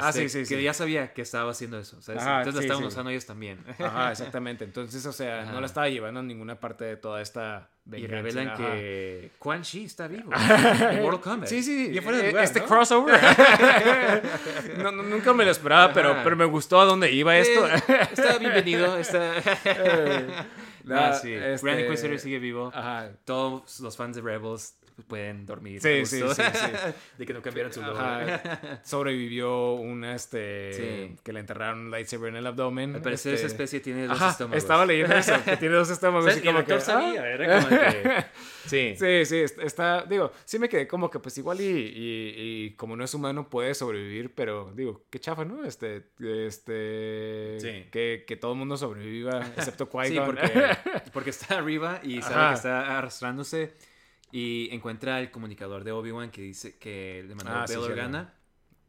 [0.00, 0.62] Ah, este, sí, sí, que sí.
[0.62, 2.22] ya sabía que estaba haciendo eso, ¿sabes?
[2.22, 2.88] Ajá, entonces sí, la estaban sí.
[2.88, 3.58] usando ellos también.
[3.78, 4.64] Ajá, exactamente.
[4.64, 8.48] Entonces, o sea, no la estaba llevando a ninguna parte de toda esta y revelan
[8.48, 8.56] ajá.
[8.56, 11.48] que Quan Chi está vivo en Mortal Kombat.
[11.48, 12.66] Sí, sí, Y fuera de eh, lugar, este ¿no?
[12.66, 13.20] crossover.
[14.78, 17.66] no, no, nunca me lo esperaba, pero, pero me gustó a dónde iba esto.
[17.68, 17.82] Eh,
[18.12, 19.34] está bienvenido, está...
[20.84, 21.32] La- Ah, sí.
[21.32, 22.70] este- sigue vivo.
[22.74, 23.10] Ajá.
[23.24, 24.74] Todos los fans de Rebels
[25.06, 25.80] pueden dormir.
[25.80, 26.42] Sí, sí, gusto.
[26.42, 26.92] sí, sí.
[27.18, 27.98] de que no cambiaron su logo.
[27.98, 28.80] Ajá.
[28.84, 31.16] Sobrevivió una, este, Sí.
[31.22, 32.94] que le enterraron un lightsaber en el abdomen.
[32.96, 34.62] Al parecer este- esa especie tiene dos Ajá, estómagos.
[34.62, 36.34] estaba leyendo eso, que tiene dos estómagos.
[36.36, 37.28] Y el como que, sabía, ah.
[37.28, 38.24] era como que...
[38.64, 38.94] Sí.
[38.96, 42.34] Sí, sí, est- está, digo, sí me quedé como que pues igual y, y-
[42.66, 45.64] y como no es humano puede sobrevivir, pero digo, qué chafa, ¿no?
[45.64, 47.88] Este, este, Sí.
[47.90, 50.06] que, que todo el mundo sobreviva, excepto Qui-Gon.
[50.08, 50.76] Sí, porque,
[51.12, 52.48] porque está arriba y sabe Ajá.
[52.50, 53.74] que está arrastrándose
[54.32, 57.90] y encuentra el comunicador de Obi-Wan que dice que le mandó Ah, sí, Bail.
[57.92, 58.34] Organa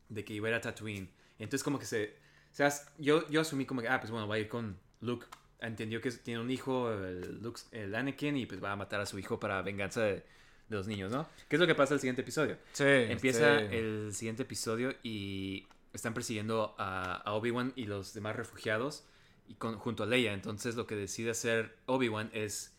[0.09, 1.09] de que iba a ir a Tatooine.
[1.37, 2.15] Entonces como que se...
[2.51, 5.25] O sea, yo, yo asumí como que, ah, pues bueno, va a ir con Luke.
[5.59, 9.05] Entendió que tiene un hijo, el, Luke, el Anakin, y pues va a matar a
[9.05, 10.23] su hijo para venganza de, de
[10.69, 11.27] los niños, ¿no?
[11.49, 12.57] ¿Qué es lo que pasa en el siguiente episodio?
[12.73, 13.65] Sí, Empieza sí.
[13.71, 19.05] el siguiente episodio y están persiguiendo a, a Obi-Wan y los demás refugiados
[19.47, 20.33] y con- junto a Leia.
[20.33, 22.72] Entonces lo que decide hacer Obi-Wan es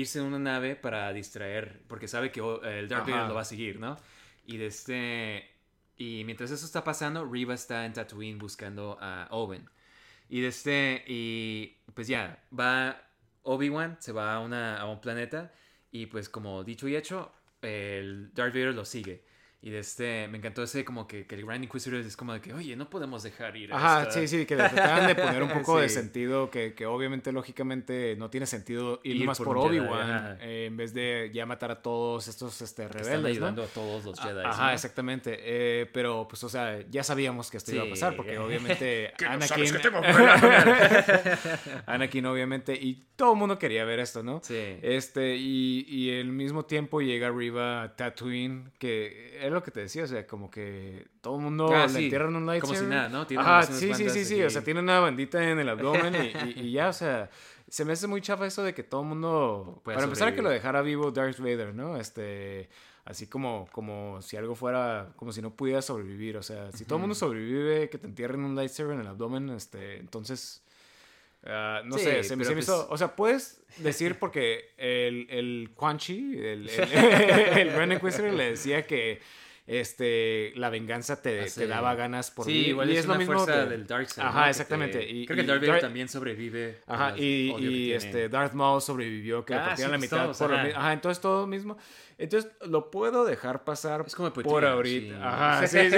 [0.00, 3.08] irse en una nave para distraer, porque sabe que oh, el Darth.
[3.08, 3.96] Vader lo va a seguir, ¿no?
[4.44, 5.50] Y de este
[5.96, 9.68] y mientras eso está pasando, Riva está en Tatooine buscando a Owen.
[10.28, 13.02] Y de este y pues ya va
[13.42, 15.52] Obi-Wan se va a una a un planeta
[15.90, 17.32] y pues como dicho y hecho,
[17.62, 19.24] el Darth Vader lo sigue.
[19.66, 22.40] Y de este, me encantó ese como que, que el Grand Inquisitor es como de
[22.40, 24.20] que, oye, no podemos dejar ir a Ajá, esta-".
[24.20, 28.14] sí, sí, que le trataban de poner un poco de sentido, que, que obviamente, lógicamente,
[28.16, 31.82] no tiene sentido ir, Ir más por Obi-Wan, eh, en vez de ya matar a
[31.82, 33.28] todos estos este, rebeldes, Están ¿no?
[33.28, 34.38] ayudando a todos los Jedi.
[34.44, 34.72] Ajá, ¿no?
[34.72, 35.36] exactamente.
[35.40, 39.24] Eh, pero, pues, o sea, ya sabíamos que esto iba a pasar, porque obviamente Que
[39.24, 39.48] no Anakin...
[39.48, 40.00] sabes que tengo
[41.86, 44.40] Anakin, obviamente, y todo el mundo quería ver esto, ¿no?
[44.44, 44.78] Sí.
[44.80, 50.04] Este, y, y al mismo tiempo llega arriba Tatooine, que es lo que te decía,
[50.04, 52.04] o sea, como que todo el mundo Ah, le sí.
[52.04, 52.78] entierran un Como lightsaber.
[52.78, 53.26] si nada, ¿no?
[53.40, 56.18] Ajá, sí, sí, sí, sí, o sea, tiene una bandita en el abdomen y,
[56.60, 57.28] y- y ya, o sea,
[57.68, 60.36] se me hace muy chafa eso de que todo el mundo, Puede para empezar, que
[60.36, 60.62] lo sobrevivir.
[60.62, 61.96] dejara vivo Darth Vader, ¿no?
[61.96, 62.68] Este,
[63.04, 66.96] así como, como si algo fuera, como si no pudiera sobrevivir, o sea, si todo
[66.96, 70.62] el mundo sobrevive, que te entierren un lightsaber en el abdomen, este, entonces...
[71.44, 72.86] ah, no Sí, sé, se, me- pues- hizo.
[72.90, 78.86] O sea, puedes decir porque el, el Quan Chi, el, el, el Inquisitor, le decía
[78.86, 79.20] que
[79.66, 82.68] este, la venganza te, Hace- te daba ganas por sí, vivir.
[82.68, 84.24] igual y es, es lo una mismo fuerza que- del Darkseid.
[84.24, 84.46] Ajá, ¿no?
[84.48, 84.98] Exactamente.
[84.98, 86.82] te- Y- Creo que y Darth Vader Darth- también sobrevive.
[86.86, 90.22] Ajá, y, y, este, Darth Maul sobrevivió, que Ah, partían la sí, mitad.
[90.24, 90.64] todos, por lo ajá.
[90.64, 91.76] mi- ajá, entonces todo mismo.
[92.18, 95.14] Entonces lo puedo dejar pasar Es como por ahorita.
[95.16, 95.20] sí.
[95.22, 95.96] Ajá, sí, sí.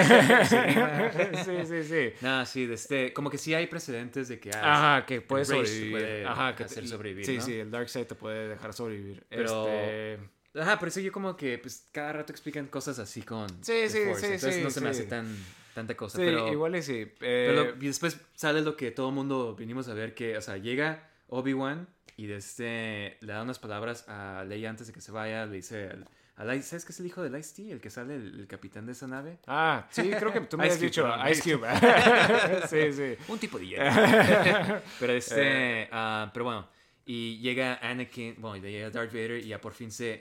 [1.45, 2.13] sí, sí, sí.
[2.23, 4.51] Nada, sí, de este, como que sí hay precedentes de que...
[4.53, 5.91] ah, Ajá, que puede Rage te sobrevivir.
[5.93, 7.43] puede Ajá, que hacer sobrevivir, Sí, ¿no?
[7.43, 9.25] sí, el Darkseid te puede dejar sobrevivir.
[9.29, 10.19] Pero- Este,
[10.55, 13.89] Ajá, por eso yo como que pues cada rato explican cosas así con Sí, The
[13.91, 15.37] sí, Force, sí, entonces no se me hace tan
[15.75, 17.07] tanta cosa, sí, pero, igual y sí.
[17.19, 20.41] pero Eh, lo- y después sale lo que todo mundo vinimos a ver que, o
[20.43, 21.87] sea, llega Obi-Wan
[22.17, 25.57] y de este le da unas palabras a Leia antes de que se vaya, le
[25.57, 25.91] dice
[26.37, 27.71] al Ice- ¿sabes qué es el hijo del Ice-T?
[27.71, 29.39] El que sale el, el capitán de esa nave.
[29.47, 31.29] Ah, sí, creo que tú me Ice has Cube, dicho.
[31.31, 31.69] Ice Cube.
[32.69, 33.17] sí, sí.
[33.33, 33.85] Un tipo de hielo.
[34.99, 36.69] pero este, ah, pero bueno,
[37.11, 40.21] y llega Anakin, bueno, y llega Darth Vader y ya por fin se,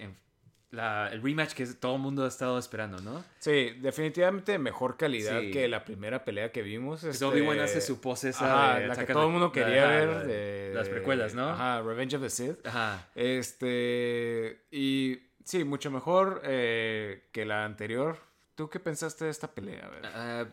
[0.72, 3.24] la, el rematch que todo el mundo ha estado esperando, ¿no?
[3.40, 5.52] Sí, definitivamente mejor calidad Sí.
[5.52, 7.04] que la primera pelea que vimos.
[7.04, 10.08] Este, Obi-Wan hace su pose esa ajá, de la que todo el mundo quería ver.
[10.08, 11.50] la- de- las precuelas, ¿no?
[11.50, 12.66] Ajá, Revenge of the Sith.
[12.66, 13.08] Ajá.
[13.16, 18.18] Este, y sí, mucho mejor eh, que la anterior.
[18.56, 19.86] ¿Tú qué pensaste de esta pelea?
[19.86, 20.02] A ver.
[20.06, 20.46] Ah,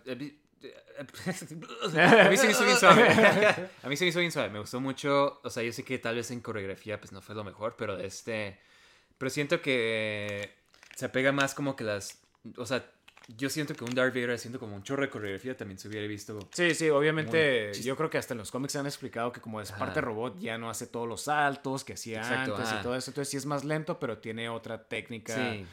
[0.98, 3.08] a mí- se me hizo bien suave.
[3.82, 4.50] A mí se me hizo bien suave.
[4.50, 5.40] Me gustó mucho.
[5.42, 7.98] O sea, yo sé que tal vez en coreografía pues no fue lo mejor, pero
[7.98, 8.58] este.
[9.18, 10.50] Pero siento que
[10.96, 12.20] se apega más como que las.
[12.56, 12.84] O sea,
[13.36, 16.06] yo siento que un Darth Vader haciendo como un chorro de coreografía también se hubiera
[16.06, 16.38] visto.
[16.52, 17.72] Sí, sí, obviamente.
[17.82, 19.78] Yo creo que hasta en los cómics se han explicado que como es Ajá.
[19.78, 22.80] parte robot, ya no hace todos los saltos que hacía Exacto, antes ajá.
[22.80, 23.10] y todo eso.
[23.10, 25.34] Entonces sí es más lento, pero tiene otra técnica.
[25.34, 25.66] Sí.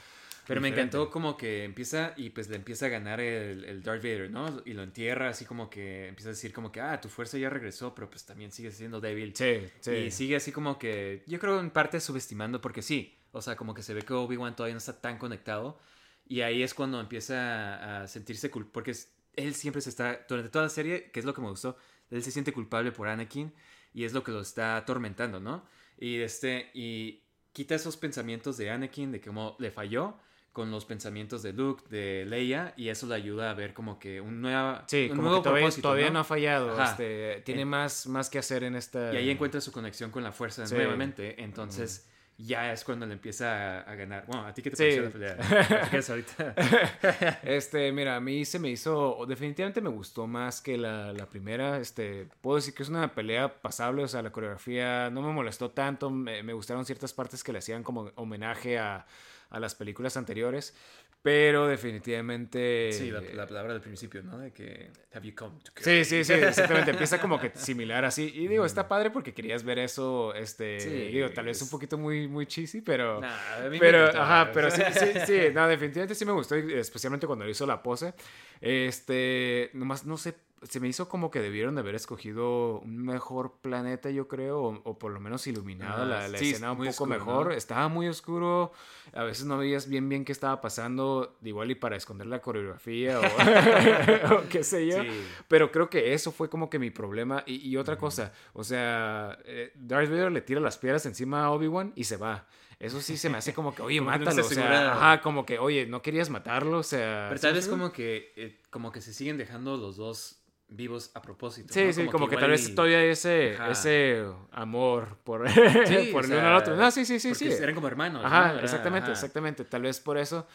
[0.52, 4.04] Pero me encantó como que empieza y pues le empieza a ganar el, el Darth
[4.04, 4.62] Vader, ¿no?
[4.66, 7.50] Y lo entierra así como que empieza a decir como que, ah, tu fuerza ya
[7.50, 9.34] regresó, pero pues también sigue siendo débil.
[9.34, 9.92] Sí, sí.
[9.92, 13.74] Y sigue así como que, yo creo en parte subestimando, porque sí, o sea, como
[13.74, 15.80] que se ve que Obi-Wan todavía no está tan conectado.
[16.28, 18.94] Y ahí es cuando empieza a, sentirse culpable, porque
[19.38, 21.78] él siempre se está, durante toda la serie, que es lo que me gustó,
[22.10, 23.54] él se siente culpable por Anakin
[23.94, 25.66] y es lo que lo está atormentando, ¿no?
[25.98, 27.24] Y, este, y
[27.54, 30.16] quita esos pensamientos de Anakin, de cómo le falló,
[30.52, 34.20] con los pensamientos de Luke, de Leia, y eso le ayuda a ver como que
[34.20, 36.14] un, nueva, Sí, un como nuevo que todavía, todavía no.
[36.14, 36.20] ¿no?
[36.20, 36.84] ha fallado.
[36.84, 39.14] Este, tiene más, más que hacer en esta.
[39.14, 40.76] Y ahí encuentra su conexión con la fuerza Sí.
[40.76, 41.42] nuevamente.
[41.42, 44.26] Entonces, ya es cuando le empieza a, a ganar.
[44.26, 44.84] Bueno, ¿a ti qué te Sí.
[45.00, 45.66] pareció la pelea?
[45.68, 46.56] ¿Platicas ahorita?
[47.44, 51.78] Este, mira, a mí se me hizo, definitivamente me gustó más que la, la primera,
[51.80, 55.72] este, puedo decir que es una pelea pasable, o sea, la coreografía no me molestó
[55.72, 59.06] tanto, me, me gustaron ciertas partes que le hacían como homenaje a,
[59.52, 60.74] a las películas anteriores,
[61.22, 62.92] pero definitivamente...
[62.94, 64.40] Sí, la, la palabra del principio, ¿no?
[64.40, 66.92] De que, have you come to Sí, me?" sí, sí, exactamente.
[66.92, 68.32] Empieza como que similar así.
[68.34, 71.98] Y digo, está padre porque querías ver eso, este, Sí, digo, tal vez un poquito
[71.98, 73.22] muy, muy cheesy, pero...
[73.22, 74.22] Nah, a mí me pero, encantó.
[74.22, 78.14] ajá, pero sí, sí, sí, no, definitivamente sí me gustó, especialmente cuando hizo la pose.
[78.60, 80.34] Este, nomás no sé,
[80.64, 84.82] se me hizo como que debieron de haber escogido un mejor planeta, yo creo, o,
[84.84, 87.48] o por lo menos iluminado Ah, la, la sí, escena un poco oscuro, mejor.
[87.48, 87.54] ¿no?
[87.54, 88.72] Estaba muy oscuro,
[89.14, 93.20] a veces no veías bien bien qué estaba pasando, igual y para esconder la coreografía
[93.20, 93.24] o,
[94.36, 95.02] o qué sé yo.
[95.02, 95.10] Sí.
[95.48, 97.44] Pero creo que eso fue como que mi problema.
[97.46, 101.52] Y, y otra cosa, o sea, eh, Darth Vader le tira las piedras encima a
[101.52, 102.48] Obi-Wan y se va.
[102.80, 104.42] Eso sí se me hace como que, oye, Como no mátalo.
[104.42, 107.28] o sea, ajá, como que, oye, no querías matarlo, o sea.
[107.30, 110.41] Pero ¿sí tal vez como que, eh, como que se siguen dejando los dos
[110.72, 111.74] vivos a propósito.
[111.74, 111.94] Sí, ¿no?
[111.94, 113.72] sí, como, que, tal vez y- todavía hay ese, Ajá.
[113.72, 115.48] ese amor por,
[115.86, 116.76] Sí, por el uno sea, al otro.
[116.76, 117.50] No, sí, sí, sí, sí.
[117.52, 118.24] Eran como hermanos.
[118.26, 119.14] Ajá, exactamente, ajá.
[119.14, 119.66] exactamente.
[119.66, 120.48] Tal vez por eso.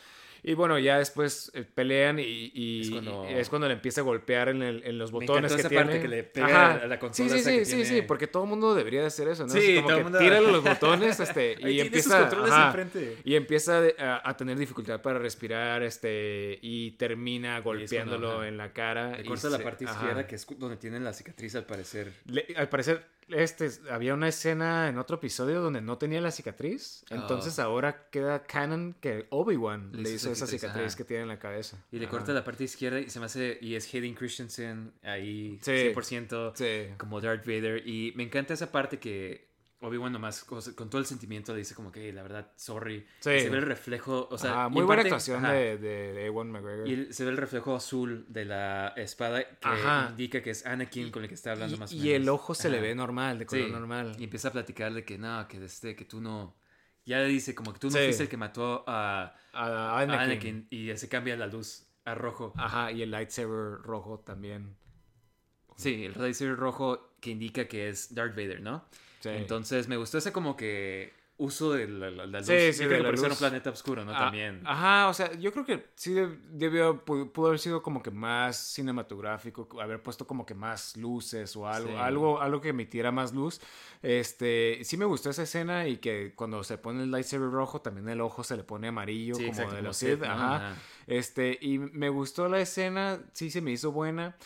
[0.42, 4.00] Y bueno, ya después eh, pelean y, y- Es cuando- y es cuando le empieza
[4.00, 5.84] a golpear en, el- en los Me botones encantó que esa tiene.
[5.84, 6.84] parte que le pega Ajá.
[6.84, 9.06] a la consola Sí, sí, sí, que sí, sí, porque todo el mundo debería de
[9.06, 9.52] hacer eso, ¿no?
[9.52, 12.76] Sí, como todo el que mundo- tírale los botones este, y empieza ajá,
[13.24, 19.16] y empieza a, a tener dificultad para respirar este y termina golpeándolo en la cara.
[19.16, 19.94] Le corta la parte ajá.
[19.94, 22.12] izquierda, que es donde tienen la cicatriz al parecer.
[22.26, 27.04] Le- al parecer, este, había una escena en otro episodio donde no tenía la cicatriz.
[27.10, 30.96] Entonces ahora queda canon que Obi-Wan Le le hizo hizo esa cicatriz, ajá.
[30.96, 31.82] que tiene en la cabeza.
[31.90, 33.58] Y le corta la parte izquierda y se me hace.
[33.60, 35.70] Y es Hayden Christensen ahí Sí.
[35.72, 36.94] 100% Sí.
[36.98, 37.86] como Darth Vader.
[37.86, 39.46] Y me encanta esa parte que
[39.80, 43.06] Obi-Wan nomás con, todo el sentimiento le dice como que "Hey, la verdad, sorry.
[43.20, 43.30] Sí.
[43.30, 44.26] Y se ve el reflejo.
[44.30, 45.52] O sea, y muy en buena parte- actuación ajá.
[45.52, 46.88] de, de, de Ewan McGregor.
[46.88, 50.08] Y se ve el reflejo azul de la espada que Ajá.
[50.10, 52.14] indica que es Anakin con el que está hablando Y- más o y menos.
[52.14, 52.86] el ojo se le Ajá.
[52.86, 54.16] ve normal, de color Sí, normal.
[54.18, 56.56] Y empieza a platicarle que no, que, este, que tú no.
[57.06, 58.04] Ya le dice como que tú no Sí.
[58.04, 60.20] fuiste el que mató a, A a Anakin.
[60.20, 60.66] Anakin.
[60.70, 62.52] Y se cambia la luz a rojo.
[62.56, 64.76] Ajá, y el lightsaber rojo también.
[65.76, 68.84] Sí, el lightsaber rojo que indica que es Darth Vader, ¿no?
[69.20, 69.28] Sí.
[69.30, 72.46] Entonces me gustó ese como que uso de la, la- la luz.
[72.46, 74.12] Sí, sí, Yo de creo que la un planeta oscuro, ¿no?
[74.14, 74.62] Ah, También.
[74.64, 78.10] Ajá, o sea, yo creo que sí deb- debió, pu- pudo haber sido como que
[78.10, 81.96] más cinematográfico, haber puesto como que más luces o algo, Sí.
[81.96, 83.60] algo, algo que emitiera más luz.
[84.02, 88.08] Este, sí me gustó esa escena y que cuando se pone el lightsaber rojo también
[88.08, 90.56] el ojo se le pone amarillo Sí, como exacto, de los Sith, ajá.
[90.56, 90.76] Ajá.
[91.06, 94.36] Este, y me gustó la escena, sí se me hizo buena,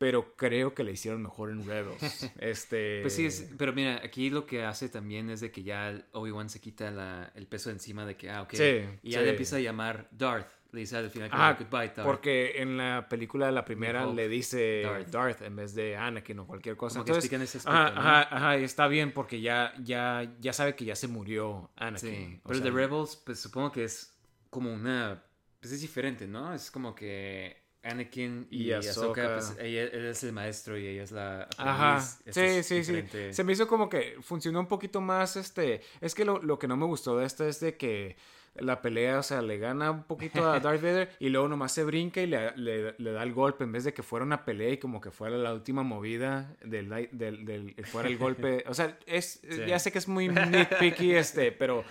[0.00, 2.00] pero creo que la hicieron mejor en Rebels.
[2.40, 5.94] Este, Pues sí, es- pero mira, aquí lo que hace también es de que ya
[6.12, 8.54] Obi-Wan se quita la- el peso de encima de que, ah, ok.
[8.54, 9.24] Sí, y ya sí.
[9.26, 10.48] le empieza a llamar Darth.
[10.72, 12.02] Le dice al final, Ajá, goodbye, Darth.
[12.04, 15.08] porque en la película, la primera, le dice Darth.
[15.08, 15.42] Darth.
[15.42, 16.94] en vez de Anakin o cualquier cosa.
[16.94, 18.08] Como que Entonces, explican ese ajá, aspecto, ¿no?
[18.08, 22.10] ajá, ajá, está bien porque ya, ya, ya sabe que ya se murió Anakin.
[22.10, 24.16] Sí, pero sea, de Rebels, pues supongo que es
[24.48, 25.22] como una...
[25.60, 26.54] Pues es diferente, ¿no?
[26.54, 29.34] Es como que Anakin y, Y Ahsoka, Ahsoka.
[29.34, 32.20] pues ella, él es el maestro y ella es la Ajá, aprendiz.
[32.34, 33.28] Sí, sí, diferente.
[33.28, 33.34] sí.
[33.34, 36.68] Se me hizo como que funcionó un poquito más, este, es que lo, lo que
[36.68, 38.16] no me gustó de esta es de que
[38.56, 41.84] la pelea, o sea, le gana un poquito a Darth Vader y luego nomás se
[41.84, 44.70] brinca y le, le- le da el golpe en vez de que fuera una pelea
[44.70, 48.64] y como que fuera la última movida del, del, del- fuera el golpe.
[48.66, 51.84] O sea, es, ya sé que es muy nitpicky, este, pero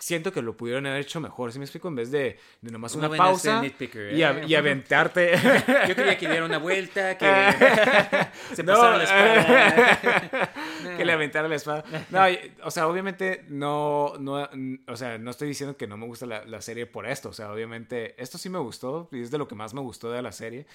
[0.00, 1.52] siento que lo pudieron haber hecho mejor.
[1.52, 1.88] ¿Sí me explico?
[1.88, 4.44] En vez de, de nomás Una pausa y, a- ¿eh?
[4.48, 5.36] y aventarte.
[5.88, 7.26] Yo quería que diera una vuelta, que
[8.54, 10.52] se No, pasara la espada.
[10.96, 11.84] que le aventara la espada.
[12.10, 12.20] No,
[12.64, 14.48] o sea, obviamente no, no,
[14.88, 17.28] o sea, no estoy diciendo que no me gusta la, la serie por esto.
[17.28, 20.10] O sea, obviamente esto sí me gustó y es de lo que más me gustó
[20.10, 20.66] de la serie.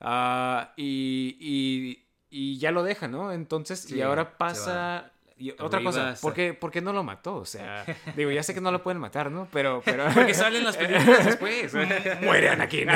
[0.00, 3.32] Ah, y, y, y ya lo deja, ¿no?
[3.32, 5.11] Entonces, y ahora pasa...
[5.42, 7.34] Y otra Arriba cosa, está- ¿por qué, por qué no lo mató?
[7.34, 7.84] O sea,
[8.16, 9.48] digo, ya sé que no lo pueden matar, ¿no?
[9.52, 10.04] Pero, pero...
[10.14, 11.74] Porque salen las películas después.
[12.22, 12.88] Muere Anakin.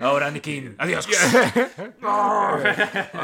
[0.00, 0.74] Ahora, Anakin.
[0.78, 1.06] Adiós.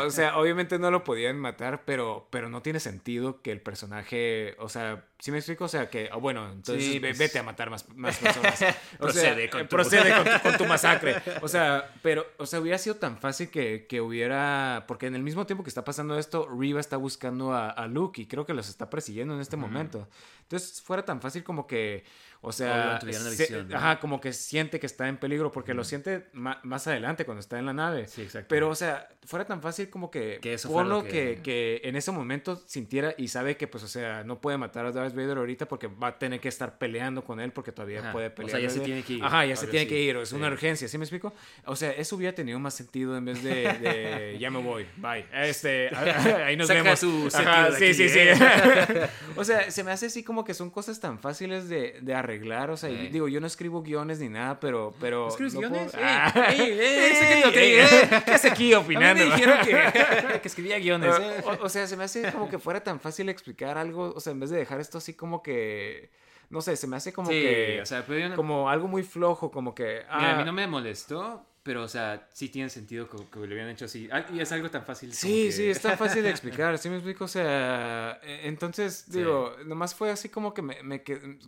[0.05, 4.55] o sea, obviamente no lo podían matar, pero, pero no tiene sentido que el personaje,
[4.59, 5.65] o sea, ¿sí me explico?
[5.65, 8.61] O sea, que, oh, bueno, entonces Sí, pues- vete a matar más, más personas.
[8.95, 11.17] O Procede sea, con eh, tu- procede con, tu, con tu masacre.
[11.43, 15.23] O sea, pero, o sea, hubiera sido tan fácil que, que hubiera, porque en el
[15.23, 18.55] mismo tiempo que está pasando esto, Riva está buscando a, a Luke y creo que
[18.55, 20.09] los está persiguiendo en este momento.
[20.43, 22.05] Entonces, fuera tan fácil como que,
[22.41, 23.77] o sea, una se- visión, ¿no?
[23.77, 27.59] ajá, como que siente que está en peligro, porque lo siente más adelante cuando está
[27.59, 28.07] en la nave.
[28.07, 28.47] Sí, exacto.
[28.49, 31.43] Pero, o sea, fuera tan fácil como que, Que eso fue ponlo lo que- que...
[31.43, 34.93] que en ese momento sintiera y sabe que, pues, o sea, no puede matar a
[34.93, 38.13] Darth Vader ahorita porque va a tener que estar peleando con él porque todavía Ajá.
[38.13, 38.51] puede O pelear.
[38.53, 39.89] sea, ya se tiene que ir, Ajá, ya se tiene así.
[39.89, 40.35] que ir, o es Sí.
[40.37, 41.33] una urgencia, ¿sí me explico?
[41.67, 45.27] O sea, eso hubiera tenido más sentido en vez de, de ya me voy, bye.
[45.33, 45.89] Este,
[46.45, 46.99] ahí nos Saca vemos.
[47.01, 48.19] su Ajá, sí, aquí, sí, sí.
[48.21, 49.09] ¿eh?
[49.37, 52.71] o sea, se me hace así como que son cosas tan fáciles de, de arreglar,
[52.71, 53.09] o sea, y Sí.
[53.09, 54.95] digo, yo no escribo guiones ni nada, pero...
[55.01, 55.93] pero ¿Escribes no guiones?
[55.93, 56.47] puedo- Ah.
[56.51, 57.89] ey, ey, Ey.
[58.25, 59.25] ¿Qué hace aquí A mí opinando?
[59.25, 61.15] me dijeron que, que escribía guiones.
[61.19, 61.43] ¿eh?
[61.45, 64.33] O, o sea, se me hace como que fuera tan fácil explicar algo, o sea,
[64.33, 66.11] en vez de dejar esto así como que,
[66.51, 68.89] no sé, se me hace como Sí, que, o sea, pero yo no- como algo
[68.89, 72.49] muy flojo, como que, Mira, a ah, mí no me molestó, pero, o sea, sí
[72.49, 74.09] tiene sentido que, que lo hubieran hecho así.
[74.11, 75.13] Ah, Y es algo tan fácil.
[75.13, 77.25] Sí, que- sí, es tan fácil de explicar, ¿sí me explico?
[77.25, 79.19] O sea, eh, entonces, Sí.
[79.19, 81.03] digo, nomás fue así como que me, me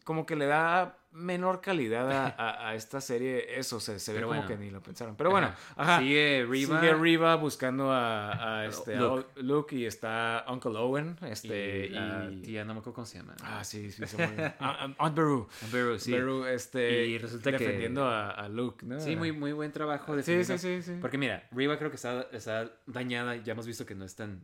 [0.05, 4.19] como que le da menor calidad a, a- a esta serie, eso, se, se ve
[4.19, 4.49] Pero como bueno.
[4.57, 5.17] que ni lo pensaron.
[5.17, 5.59] Pero bueno, Ajá.
[5.77, 5.99] ajá.
[6.01, 6.81] Sigue Riva.
[6.81, 9.27] Sigue Riva buscando a, a este, a Luke.
[9.43, 13.19] Luke y está Uncle Owen, este, y la y- tía, no me acuerdo cómo se
[13.19, 13.35] llama.
[13.43, 14.23] Ah, sí, sí, se.
[14.61, 15.49] Ah, ah, Aunt Beru.
[15.73, 16.13] Beru, sí.
[16.13, 19.01] Beru, este, Y resulta que- defendiendo a, a Luke, ¿no?
[19.01, 20.21] Sí, muy, muy buen trabajo.
[20.23, 20.99] Sí, sí, sí, sí.
[21.01, 23.37] Porque mira, Riva creo que está, está dañada.
[23.37, 24.41] Ya hemos visto que no es tan,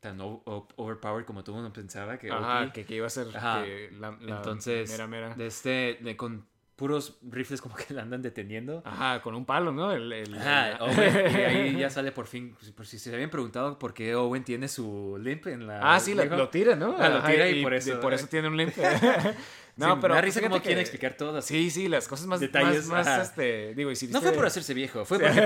[0.00, 2.18] tan overpowered como todo el mundo pensaba.
[2.18, 2.72] Que Ajá, OP.
[2.72, 3.64] que, que iba a ser Ajá.
[3.64, 5.34] que la, la Entonces, mera mera.
[5.34, 6.46] De este, de- con
[6.76, 8.82] puros rifles como que la andan deteniendo.
[8.84, 9.90] Ajá, con un palo, ¿no?
[9.90, 12.54] El, el- Ajá, el- Owen, y ahí ya sale por fin.
[12.58, 15.80] pues, Por si se habían preguntado por qué Owen tiene su limp en la.
[15.94, 16.96] Ah, sí, lo, tira, ¿no?
[16.98, 18.74] Ah, lo tira y por eso- por eso tiene un limp.
[19.78, 21.54] Sí, no, pero me risa que- quieren explicar todo así.
[21.54, 24.74] Sí, sí, las cosas más, Detalles, más, este, digo, y si No fue por hacerse
[24.74, 25.40] viejo, fue porque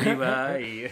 [0.00, 0.86] Riva y.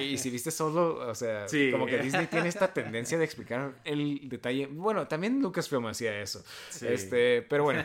[0.00, 1.70] Y si viste solo, o sea, Sí.
[1.70, 4.66] como que Disney tiene esta tendencia de explicar el detalle.
[4.66, 6.42] Bueno, también Lucasfilm hacía eso.
[6.70, 6.86] Sí.
[6.88, 7.84] Este, pero bueno,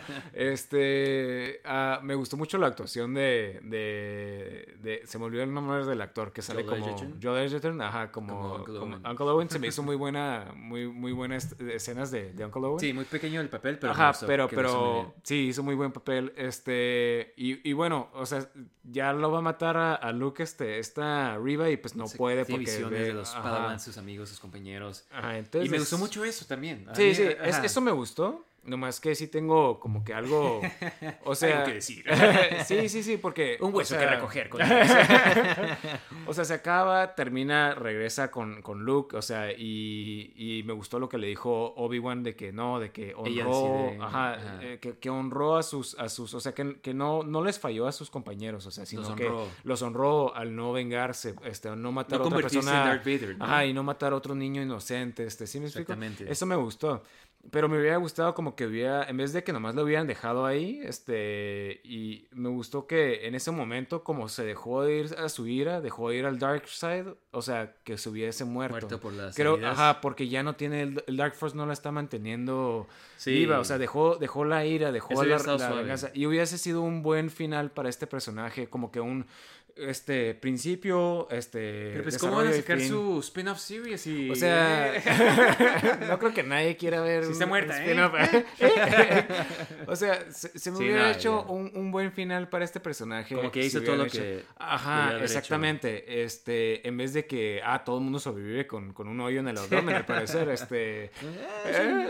[0.62, 5.86] este, ah, me gustó mucho la actuación de, de, de- se me olvidó el nombre
[5.86, 7.20] del actor que sale Joel como Edgerton.
[7.22, 9.08] Joel Edgerton, ajá, como, Como Uncle como Owen.
[9.08, 9.50] Uncle Owen.
[9.50, 12.80] Se me hizo muy buena, muy, muy buenas escenas de, de Uncle Owen.
[12.80, 13.94] Sí, muy pequeño el papel, pero.
[13.94, 16.34] Ajá, gustó pero, sí, hizo muy buen papel.
[16.36, 18.48] Este, y, y bueno, o sea,
[18.84, 22.18] ya lo va a matar a, a Luke, este, esta Riva, y pues no Sí,
[22.18, 22.60] puede porque.
[22.66, 23.44] visiones ve- de los ajá.
[23.44, 25.06] Padawans, sus amigos, sus compañeros.
[25.12, 25.68] Ajá, entonces.
[25.68, 26.88] y me gustó mucho eso también.
[26.90, 27.66] A Sí, mí, sí, es- ajá.
[27.66, 28.44] eso me gustó.
[28.68, 30.62] Nomás que sí tengo como que algo.
[31.24, 31.64] O sea.
[31.64, 32.06] Que decir.
[32.66, 33.58] sí, sí, sí, porque.
[33.60, 34.50] Un o hueso que recoger.
[34.50, 34.62] Con
[36.28, 41.00] O sea, se acaba, termina, regresa con, con Luke, o sea, y, y me gustó
[41.00, 44.60] lo que le dijo Obi-Wan de que no, de que honró, decide, ajá, ajá.
[44.62, 47.60] eh, que, que honró a sus, a sus, o sea, que, que no, no les
[47.60, 49.32] falló a sus compañeros, o sea, sino Los que
[49.64, 53.06] los honró al no vengarse, este, al no matar No a otra persona, en Darth
[53.06, 53.46] Vader, ¿no?
[53.46, 55.94] ajá, y no matar a otro niño inocente, este, ¿sí me explico?
[55.94, 56.30] Exactamente.
[56.32, 57.04] Eso me gustó.
[57.50, 60.46] Pero me hubiera gustado como que hubiera, en vez de que nomás lo hubieran dejado
[60.46, 65.30] ahí, este, y me gustó que en ese momento como se dejó de ir a
[65.30, 68.74] su ira, dejó de ir al Dark Side, o sea, que se hubiese muerto.
[68.74, 69.80] Muerto por las Creo, heridas.
[69.80, 72.88] ajá, porque ya no tiene, el, Dark Force no la está manteniendo
[73.18, 73.32] Sí.
[73.32, 77.02] viva, o sea, dejó, dejó la ira, dejó la, la venganza, y hubiese sido un
[77.02, 79.26] buen final para este personaje, como que un
[79.80, 81.90] este, principio, este...
[81.92, 84.06] Pero pues, ¿cómo van a sacar su spin-off series?
[84.08, 84.30] Y...
[84.30, 84.94] O sea,
[86.08, 87.24] no creo que nadie quiera ver.
[87.24, 87.88] Sí un está muerta, ¿eh?
[87.88, 88.14] spin-off.
[89.88, 92.80] o sea, se, se me Sí, hubiera no, hecho un, un buen final para este
[92.80, 93.36] personaje.
[93.36, 96.24] Como que si hizo todo lo que Ajá, exactamente.
[96.24, 99.48] Este, en vez de que, ah, todo el mundo sobrevive con, con un hoyo en
[99.48, 101.06] el abdomen, al parecer, este.
[101.06, 101.12] Eh,
[101.66, 102.08] eh,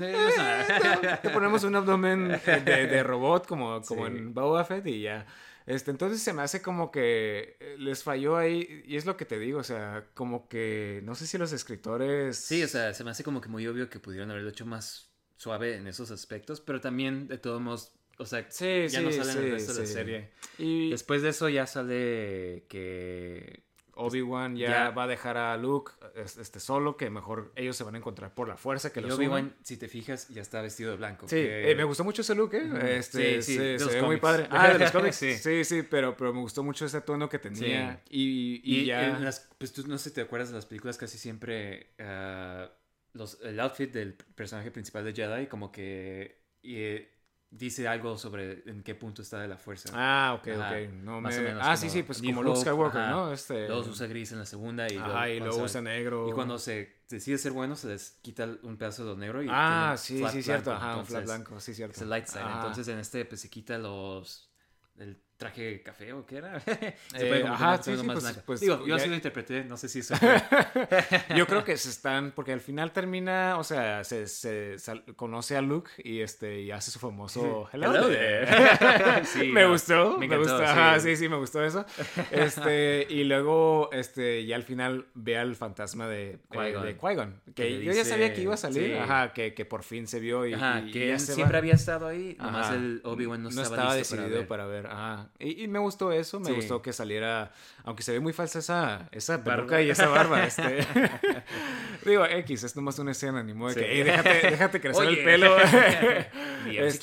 [0.00, 4.12] eh, Te ponemos un abdomen de, de robot como, como Sí.
[4.12, 5.26] en Boba Fett y ya.
[5.66, 9.24] Este, entonces se me hace como que eh, les falló ahí, y es lo que
[9.24, 12.36] te digo, o sea, como que no sé si los escritores...
[12.36, 15.10] Sí, o sea, se me hace como que muy obvio que pudieron haberlo hecho más
[15.36, 19.10] suave en esos aspectos, pero también, de todos modos, o sea, Sí, ya sí, no
[19.10, 19.92] sale en el sí, resto de la sí.
[19.92, 20.30] serie.
[20.58, 23.65] Y Después de eso ya sale que...
[23.96, 27.82] Obi-Wan ya, ya- va a dejar a Luke es- este, solo, que mejor ellos se
[27.84, 30.62] van a encontrar por la fuerza que y los Obi-Wan, si te fijas, ya está
[30.62, 31.26] vestido de blanco.
[31.28, 32.96] Sí, que- eh, me gustó mucho ese look, ¿eh?
[32.98, 34.46] Este, Sí, sí, se, ve muy padre.
[34.50, 35.16] Ah, de los cómics.
[35.16, 35.34] Sí.
[35.36, 35.64] sí.
[35.64, 38.02] sí, pero, pero me gustó mucho ese tono que tenía.
[38.10, 39.16] Y, y, Y, ya...
[39.16, 42.70] en las, pues tú no sé si te acuerdas de las películas, casi siempre ah,
[43.14, 47.12] los, el outfit del personaje principal de Jedi como que eh,
[47.50, 49.90] dice algo sobre en qué punto está de la fuerza.
[49.94, 50.90] Ah, ok, Ajá, ok.
[50.94, 51.40] No más me...
[51.40, 53.10] o menos ah, sí, sí, pues New como Luke Skywalker, ajá.
[53.10, 53.32] ¿no?
[53.32, 53.68] Este...
[53.68, 56.28] Luego usa gris en la segunda y Ajá, y luego se- usa negro.
[56.28, 59.48] Y cuando se decide ser bueno, se les quita un pedazo de lo negro y
[59.50, 60.70] Ah, sí, sí, cierto.
[60.70, 61.94] blanco, Ajá, un flat entonces, blanco, sí, cierto.
[61.96, 62.42] Es el light side.
[62.42, 64.50] Entonces en este pues se quita los...
[64.98, 66.58] El traje café o qué era.
[66.60, 69.76] se Eh, ajá, sí, sí, más pues- pues, Digo, yo ya- así lo interpreté, no
[69.76, 70.14] sé si eso
[71.36, 75.56] Yo creo que se están, porque al final termina, o sea, se, se sal- conoce
[75.56, 78.46] a Luke y este y hace su famoso hello, Hello there".
[78.46, 79.24] there.
[79.26, 80.64] Sí, me no, gustó, me me, encantó, gustó, sí.
[80.64, 81.84] ajá, sí, sí, me gustó eso.
[82.30, 86.84] Este, y luego, este, ya al final ve al fantasma de Qui-Gon.
[86.84, 89.64] de Qui-Gon, que Que yo ya sabía dice- que iba a salir, ajá, que, que
[89.64, 91.58] por fin se vio y, Ajá, y- y que ya siempre va.
[91.58, 92.74] había estado ahí, nomás Ajá.
[92.76, 94.82] el Obi-Wan no, no estaba, listo decidido para para ver.
[94.84, 95.25] ver.
[95.26, 95.34] Ajá.
[95.38, 96.52] Y, y me gustó eso, me Sí.
[96.54, 97.52] gustó que saliera,
[97.84, 99.56] aunque se ve muy falsa esa, esa Barba.
[99.56, 100.44] peluca y esa barba.
[100.46, 100.86] Este.
[102.04, 103.80] Digo, X, es nomás una escena, ni modo de Sí.
[103.80, 105.18] que, "Ey, déjate, déjate crecer Oye.
[105.18, 105.56] el pelo.
[106.66, 106.98] Liam, si.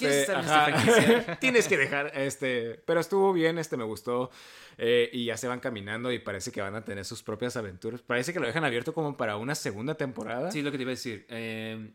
[1.39, 4.29] Tienes que dejar, este, pero estuvo bien, este, me gustó.
[4.79, 8.01] eh, y ya se van caminando y parece que van a tener sus propias aventuras.
[8.01, 10.49] Parece que lo dejan abierto como para una segunda temporada.
[10.51, 11.27] Sí, lo que te iba a decir.
[11.29, 11.91] Eh,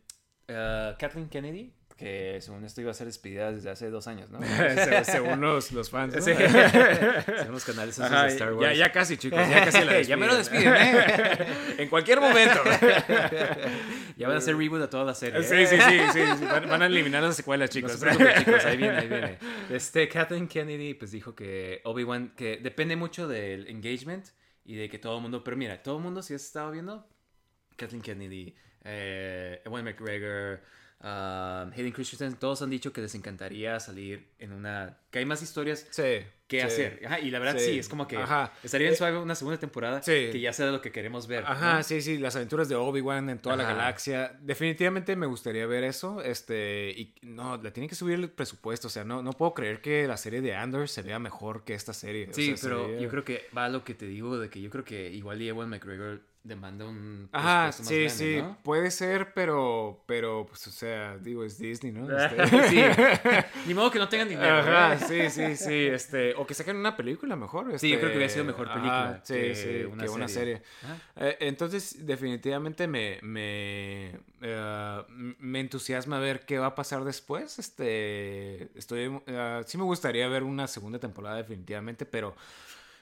[0.47, 4.41] eh, Kathleen Kennedy, que según esto iba a ser despedida desde hace dos años, ¿no?
[4.47, 6.15] Se- Según los, los fans.
[6.15, 6.23] ¿no?
[6.23, 6.33] Sí.
[6.37, 8.79] Según los canales esos Ajá, de Star Wars.
[8.79, 11.47] ya casi, chicos, ya casi la Ya me lo despiden, ¿eh?
[11.79, 12.61] en cualquier momento.
[14.17, 15.43] Ya van a hacer reboot a toda la serie.
[15.43, 18.77] Sí, sí, sí, sí, sí, Van, van a eliminar las secuelas, No se chicos, ahí
[18.77, 19.39] viene, ahí viene.
[19.69, 24.27] Este, Kathleen Kennedy, pues dijo que Obi-Wan, que depende mucho del engagement
[24.65, 27.09] y de que todo el mundo, pero mira, todo el mundo, si has estado viendo,
[27.77, 30.61] Kathleen Kennedy, eh, Ewan McGregor,
[31.01, 35.43] um, Hayden Christensen, todos han dicho que les encantaría salir en una, que hay más
[35.43, 36.25] historias Sí.
[36.49, 36.67] que sí.
[36.67, 37.03] hacer.
[37.05, 37.73] Ajá, y la verdad Sí.
[37.73, 38.53] sí, es como que Ajá.
[38.63, 41.45] estaría bien Eh, suave una segunda temporada que ya sea de lo que queremos ver.
[41.47, 41.83] Ajá, ¿no?
[41.83, 44.37] sí, sí, las aventuras de Obi-Wan en toda la galaxia.
[44.41, 46.23] Definitivamente me gustaría ver eso.
[46.23, 48.87] Este, y no, le tiene que subir el presupuesto.
[48.89, 51.75] O sea, no, no puedo creer que la serie de Andor se vea mejor que
[51.75, 52.29] esta serie.
[52.31, 54.49] O Sí, sea, pero sería- yo creo que va a lo que te digo de
[54.49, 58.43] que yo creo que igual y Ewan McGregor demanda un Ajá, presupuesto más sí, grande,
[58.43, 58.59] sí, ¿no?
[58.63, 62.09] puede ser, pero, pero, pues, o sea, digo, es Disney, ¿no?
[62.19, 62.83] Este- sí.
[63.67, 64.57] Ni modo que no tengan dinero.
[64.59, 64.99] Ajá, ¿eh?
[64.99, 67.67] sí, sí, sí, este, o que saquen una película mejor.
[67.79, 70.11] Sí, yo este, creo que hubiera sido mejor película ajá, sí, que sí, una que
[70.11, 70.57] una serie.
[70.57, 70.63] serie.
[70.85, 70.97] Ajá.
[71.17, 75.03] Eh, entonces, definitivamente me, me, eh,
[75.39, 77.59] me entusiasma ver qué va a pasar después.
[77.59, 82.35] Este, estoy, eh, sí me gustaría ver una segunda temporada definitivamente, pero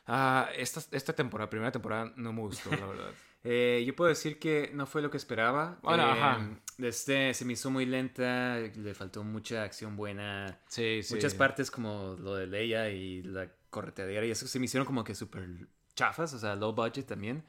[0.06, 3.10] ah, esta, esta temporada, primera temporada, no me gustó, la verdad.
[3.48, 5.78] Eh, yo puedo decir que no fue lo que esperaba.
[5.80, 6.50] Bueno, Eh, ajá.
[6.78, 10.58] Este, se me hizo muy lenta, le faltó mucha acción buena.
[10.66, 11.14] Sí, sí.
[11.14, 15.04] Muchas partes como lo de Leia y la correteadera y eso se me hicieron como
[15.04, 15.48] que súper
[15.94, 17.44] chafas, o sea, low budget también.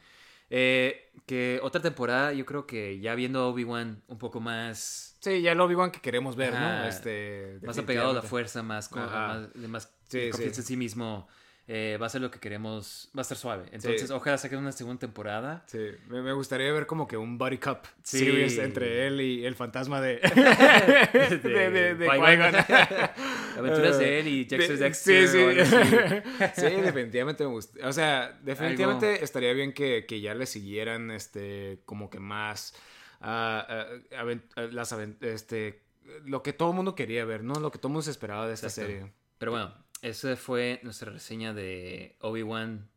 [0.52, 5.54] Eh, que otra temporada, yo creo que ya viendo Obi-Wan un poco más, Sí, ya
[5.54, 6.86] el Obi-Wan que queremos ver, ¿no?
[6.86, 10.62] Este, más apegado a la fuerza, más, con, más, más Sí, confianza sí.
[10.62, 11.28] en sí mismo,
[11.70, 13.66] eh, va a ser lo que queremos, va a estar suave.
[13.74, 14.14] Entonces, Sí.
[14.14, 15.64] ojalá saquen una segunda temporada.
[15.68, 18.20] Sí, me, me gustaría ver como que un buddy cup Sí.
[18.20, 20.16] series entre él y el fantasma de...
[21.14, 22.08] de, de, de, de.
[23.58, 25.28] Aventuras de él y de- Dexter.
[25.28, 26.62] Sí, algo sí.
[26.62, 27.88] Sí, definitivamente me gusta.
[27.88, 32.74] O sea, definitivamente estaría bien que, que ya le siguieran este como que más
[33.22, 33.86] ah, ah,
[34.24, 35.84] aven- ah, las aven- este
[36.24, 37.56] lo que todo el mundo quería ver, ¿no?
[37.56, 38.90] Lo que todo el mundo se esperaba de esta Exacto.
[38.92, 39.12] serie.
[39.38, 42.90] Pero bueno, esa fue nuestra reseña de Obi-Wan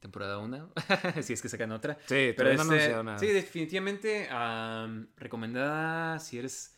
[0.00, 0.72] temporada 1.
[1.22, 1.98] si es que sacan otra.
[2.06, 3.16] Sí, Pero no este, anunciado nada.
[3.16, 6.74] sí, definitivamente am, recomendada si eres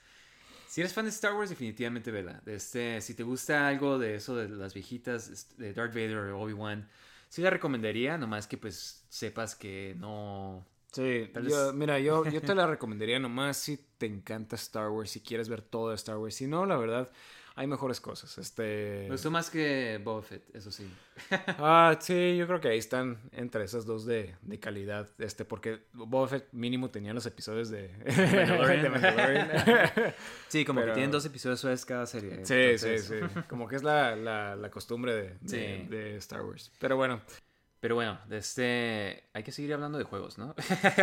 [0.67, 2.43] si eres fan de Star Wars definitivamente vela.
[2.47, 6.89] Este, si te gusta algo de eso de las viejitas de Darth Vader o Obi-Wan
[7.29, 10.67] sí la recomendaría, nomás que pues sepas que no...
[10.93, 15.11] Sí, yo- vez- mira, yo, yo te la recomendaría nomás si te encanta Star Wars,
[15.11, 16.35] si quieres ver todo de Star Wars.
[16.35, 17.11] Si no, la verdad,
[17.59, 18.37] hay mejores cosas.
[18.39, 19.05] Este...
[19.05, 20.87] Me gustó más que Boba Fett, eso sí.
[21.59, 25.09] Ah, sí, yo creo que ahí están entre esas dos de, de calidad.
[25.19, 28.83] Este, porque Boba Fett mínimo tenía los episodios de, Mandalorian.
[28.83, 29.51] de Mandalorian.
[30.49, 32.45] Sí, como Pero- que tienen dos episodios suaves cada serie.
[32.45, 33.41] Sí, entonces- sí, sí.
[33.49, 35.87] Como que es la, la, la costumbre de, de, Sí.
[35.89, 36.71] de Star Wars.
[36.79, 37.21] Pero bueno,
[37.81, 39.25] Pero bueno, este...
[39.35, 40.55] hay que seguir hablando de juegos, ¿no?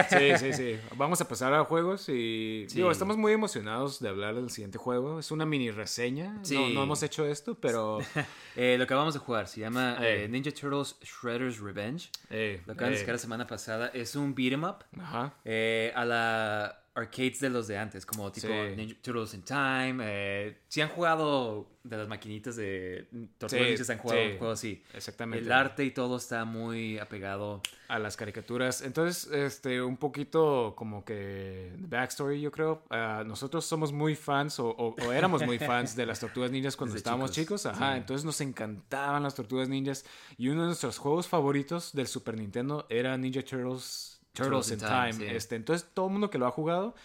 [0.10, 0.80] sí, sí, sí.
[0.98, 2.66] Vamos a pasar a juegos y...
[2.68, 2.78] Sí.
[2.78, 5.20] Digo, estamos muy emocionados de hablar del siguiente juego.
[5.20, 6.34] Es una mini reseña.
[6.34, 6.74] No, Sí.
[6.74, 8.00] no hemos hecho esto, pero...
[8.56, 10.26] Eh, lo que acabamos de jugar se llama Eh.
[10.26, 12.10] eh, Ninja Turtles Shredder's Revenge.
[12.30, 13.88] eh, Lo acaban de sacar la semana pasada.
[13.94, 15.34] Es un beat 'em up Ajá.
[15.44, 18.76] eh, a la arcades de los de antes, como tipo Sí.
[18.76, 19.98] Ninja Turtles in Time.
[20.02, 24.28] Eh, si han jugado de las maquinitas de Tortugas Sí, Ninjas, han jugado sí.
[24.32, 24.84] un juego así.
[24.94, 25.44] Exactamente.
[25.46, 27.62] El arte y todo está muy apegado.
[27.90, 28.82] a las caricaturas.
[28.82, 32.82] Entonces, este, un poquito como que backstory, yo creo.
[32.90, 36.76] Ah, nosotros somos muy fans, o, o- o éramos muy fans de las tortugas ninjas
[36.76, 37.76] cuando Desde estábamos chicos, chicos.
[37.76, 40.06] Ajá, entonces nos encantaban las tortugas ninjas.
[40.38, 44.13] Y uno de nuestros juegos favoritos del Super Nintendo era Ninja Turtles.
[44.34, 45.14] Turtles, in Time.
[45.14, 45.26] sí.
[45.26, 46.96] Este, entonces, todo el mundo que lo ha jugado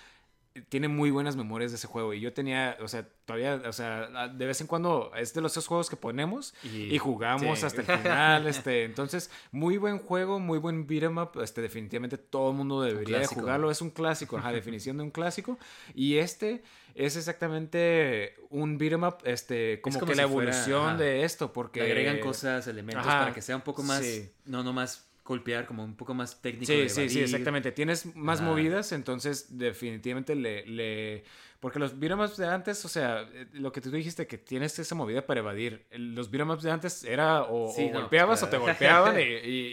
[0.70, 2.12] tiene muy buenas memorias de ese juego.
[2.14, 5.52] Y yo tenía, o sea, todavía, o sea, de vez en cuando es de los
[5.52, 7.66] esos juegos que ponemos y, Y- jugamos sí.
[7.66, 8.46] hasta el final.
[8.48, 11.40] este, entonces, muy buen juego, muy buen beat 'em up.
[11.40, 13.70] Este, definitivamente todo el mundo debería de jugarlo.
[13.70, 15.58] Es un clásico, ajá, definición de un clásico.
[15.94, 16.64] Y este
[16.96, 21.52] es exactamente un beat 'em up, este, como, como que la si evolución de esto,
[21.52, 24.00] porque Le agregan cosas, elementos Ajá, para que sea un poco más.
[24.04, 24.28] sí.
[24.44, 26.66] No nomás golpear, como un poco más técnico.
[26.72, 27.70] Sí, de sí, sí, exactamente.
[27.70, 31.24] Tienes más movidas, entonces definitivamente le, le...
[31.60, 34.94] Porque los beat'em de antes, o sea, eh, lo que tú dijiste, que tienes esa
[34.94, 35.86] movida para evadir.
[35.90, 39.22] Los beat'em de antes era o, Sí, o no, golpeabas para- o te golpeaban y,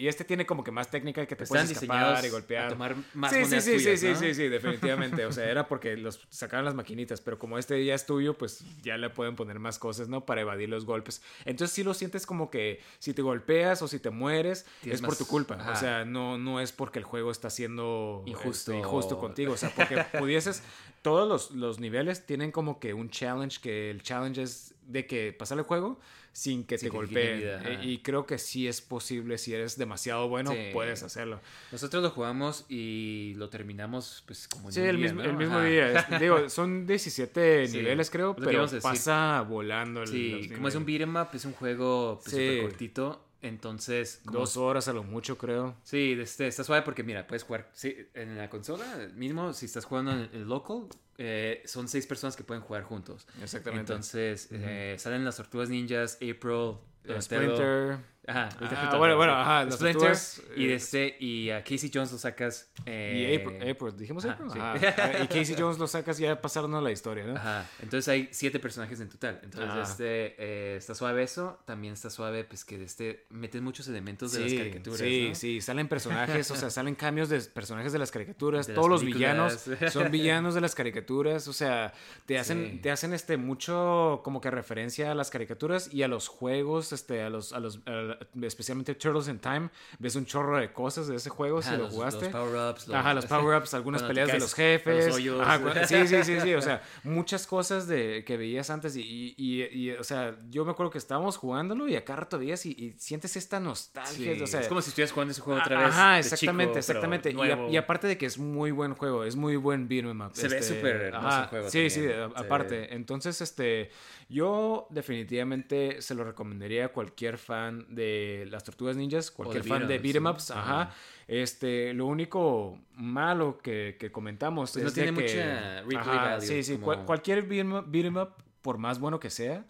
[0.01, 2.65] y- este tiene como que más técnica que te Están puedes escapar y golpear.
[2.65, 4.15] a tomar más sí, sí, sí, tuyas, sí, ¿no?
[4.15, 5.25] sí, sí, sí, definitivamente.
[5.27, 8.63] O sea, era porque los sacaban las maquinitas, pero como este ya es tuyo, pues
[8.81, 10.25] ya le pueden poner más cosas, ¿no?
[10.25, 11.21] Para evadir los golpes.
[11.45, 15.01] Entonces sí lo sientes como que si te golpeas o si te mueres, Tienes es
[15.01, 15.55] por más- tu culpa.
[15.55, 15.75] O ajá.
[15.75, 18.71] sea, no, no es porque el juego está siendo Injusto.
[18.71, 19.53] este, injusto contigo.
[19.53, 20.63] O sea, porque pudieses.
[21.06, 25.34] Todos los, los niveles tienen como que un challenge, que el challenge es de que
[25.34, 25.99] pasar el juego
[26.34, 27.41] sin que Sin te que golpeen.
[27.43, 30.72] Eh, y creo que sí es posible, si eres demasiado bueno, Sí.
[30.74, 31.39] puedes hacerlo.
[31.72, 35.30] Nosotros lo jugamos y lo terminamos, pues, como Sí, el día, mismo, ¿no?
[35.30, 35.66] el mismo Ajá.
[35.66, 35.93] día.
[36.20, 40.01] Digo, son 17 Sí, niveles, creo, pero pasa volando.
[40.01, 43.24] el- Sí, como es un beat'em up, es un juego pues, cortito.
[43.41, 45.75] Entonces, como- Dos horas a lo mucho, creo.
[45.83, 49.86] Sí, este, está suave porque, mira, puedes jugar sí, en la consola, mismo si estás
[49.86, 53.27] jugando en el local, eh, son seis personas que pueden jugar juntos.
[53.41, 53.91] Exactamente.
[53.93, 57.22] Entonces, eh, salen las tortugas ninjas, April, Donatello.
[57.56, 58.16] Splinter.
[58.28, 61.91] Ajá, Ah, ahorita- bueno, bueno, ajá, las Splinter, tortugas, y, eh, este, y a Casey
[61.93, 62.72] Jones lo sacas.
[62.80, 64.49] Y eh, April, April, dijimos ajá, April.
[64.51, 64.60] sí.
[64.60, 65.12] Ajá.
[65.24, 67.36] Y Casey Jones lo sacas ya pasaron la historia, ¿no?
[67.36, 69.39] Ajá, entonces hay siete personajes en total.
[69.43, 69.82] Entonces, Ajá.
[69.84, 71.60] este, eh, está suave eso.
[71.66, 74.99] También está suave, pues que este, meten muchos elementos de las caricaturas.
[75.01, 75.36] Sí, ¿no?
[75.36, 78.66] sí, salen personajes, o sea, salen cambios de personajes de las caricaturas.
[78.66, 81.93] De las Todos los villanos son villanos de las caricaturas, o sea,
[82.26, 82.80] te hacen, Sí.
[82.82, 87.22] te hacen este mucho como que referencia a las caricaturas y a los juegos, este,
[87.22, 89.70] a los, a los, a especialmente Turtles in Time.
[90.00, 92.26] Ves un chorro de cosas de ese juego Ajá, si lo jugaste.
[92.26, 92.89] Los power-ups.
[92.89, 95.06] Ajá, los power-ups, algunas peleas de los jefes.
[95.08, 95.41] los hoyos.
[95.41, 96.54] Ajá, cu- sí, sí, sí, sí.
[96.56, 100.66] O sea, muchas cosas de, que veías antes y, y- y- y, o sea, yo
[100.66, 104.36] me acuerdo que estábamos jugándolo y acá rato veías y, sientes esta nostalgia.
[104.36, 105.88] Sí, o sea, es como si estuvieras jugando ese juego otra vez.
[105.89, 107.30] Ajá, exactamente, chico, exactamente.
[107.32, 107.70] Y, a- nuevo.
[107.72, 110.32] y aparte de que es muy buen juego, es muy buen beat'em up.
[110.34, 112.30] Se ve súper hermoso el juego Sí, también.
[112.30, 112.34] Sí.
[112.36, 112.93] aparte.
[112.96, 113.89] Entonces, este,
[114.28, 119.88] yo definitivamente se lo recomendaría a cualquier fan de las Tortugas Ninjas, cualquier de fan
[119.88, 120.53] de beat'em ups, sí.
[120.55, 120.82] ajá.
[120.82, 120.95] Ajá.
[121.28, 125.97] Este, lo único malo que, que comentamos Pues no es de tiene que- mucha replay
[125.97, 129.65] ajá, value, Sí, sí, como- cual- cualquier beat'em up, por más bueno que sea,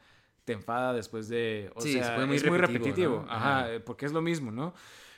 [0.46, 2.88] te enfada después de, o Sí, sea, muy es muy repetitivo,
[3.18, 3.32] repetitivo, ¿no?
[3.32, 3.70] ajá, Ajá.
[3.86, 4.74] porque es lo mismo, ¿no?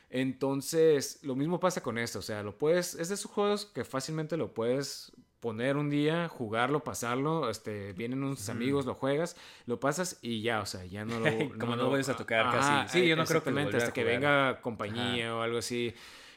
[0.09, 3.83] Entonces, lo mismo pasa con esto, o sea, lo puedes, es de esos juegos que
[3.83, 9.35] fácilmente lo puedes poner un día, jugarlo, pasarlo, este, vienen unos amigos, lo juegas,
[9.65, 11.27] lo pasas y ya, o sea, ya no lo...
[11.59, 13.01] Como no lo- vuelves a tocar Ajá, casi.
[13.01, 15.93] Sí, yo no creo que lo hasta que venga compañía o algo así.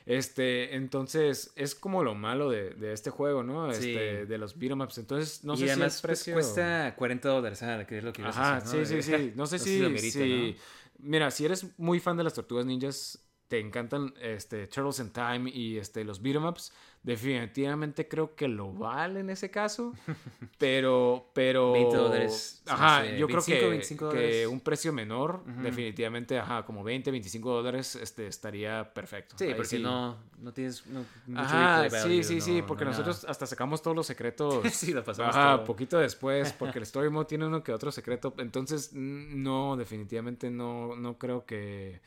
[0.07, 3.71] Este, entonces, es como lo malo de, de este juego, ¿no?
[3.73, 3.79] Sí.
[3.79, 4.99] Este, de los beat'em ups.
[4.99, 8.13] Entonces, no y sé si además el pues, cuesta 40 dólares, ah, que es lo
[8.13, 8.85] que ibas a Ajá, hacer, ¿no?
[8.87, 9.33] sí, sí, sí.
[9.37, 10.57] No sé si, lo amerita, si-
[10.99, 15.51] Mira, si eres muy fan de las tortugas ninjas, te encantan este, Turtles in Time
[15.51, 16.73] y este, los beat'em ups,
[17.03, 19.95] definitivamente creo que lo vale en ese caso.
[20.59, 21.73] Pero, pero.
[21.73, 22.63] 20 dólares.
[22.67, 27.51] Ajá, yo 25, creo que, 25 que un precio menor, definitivamente, ajá, como 20, 25
[27.51, 29.37] dólares, este, estaría perfecto.
[29.39, 32.85] Sí, Ahí porque no, no tienes no, mucho Ajá, sí, sí, no- sí, no porque
[32.85, 32.99] nada.
[32.99, 34.63] nosotros hasta sacamos todos los secretos.
[34.71, 35.65] Sí, lo pasamos Ajá, todo.
[35.65, 38.35] poquito después, porque el Story Mode tiene uno que otro secreto.
[38.39, 42.01] Entonces, no, definitivamente no, no creo que.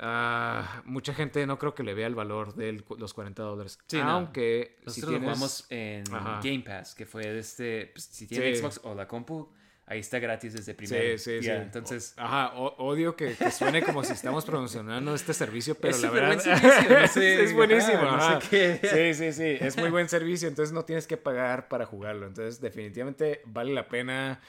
[0.00, 3.78] Ah, mucha gente no creo que le vea el valor de los 40 dólares.
[3.86, 4.10] Sí, no.
[4.10, 5.12] Aunque si Nosotros tienes...
[5.12, 6.40] lo jugamos en Ajá.
[6.42, 7.90] Game Pass, que fue este.
[7.92, 8.60] pues, si tiene Sí.
[8.60, 9.48] Xbox o la compu,
[9.86, 11.18] ahí está gratis desde primero.
[11.18, 11.50] Sí, sí, sí.
[11.50, 12.14] Entonces.
[12.16, 16.10] Ajá, o- odio que, que suene como si estamos promocionando este servicio, pero Es la
[16.10, 17.98] verdad buen servicio, no sé, es buenísimo.
[17.98, 18.40] ajá, no ajá.
[18.40, 18.48] sé
[18.80, 19.14] qué.
[19.14, 22.26] Sí, sí, sí, es muy buen servicio, entonces no tienes que pagar para jugarlo.
[22.26, 24.40] Entonces, definitivamente vale la pena.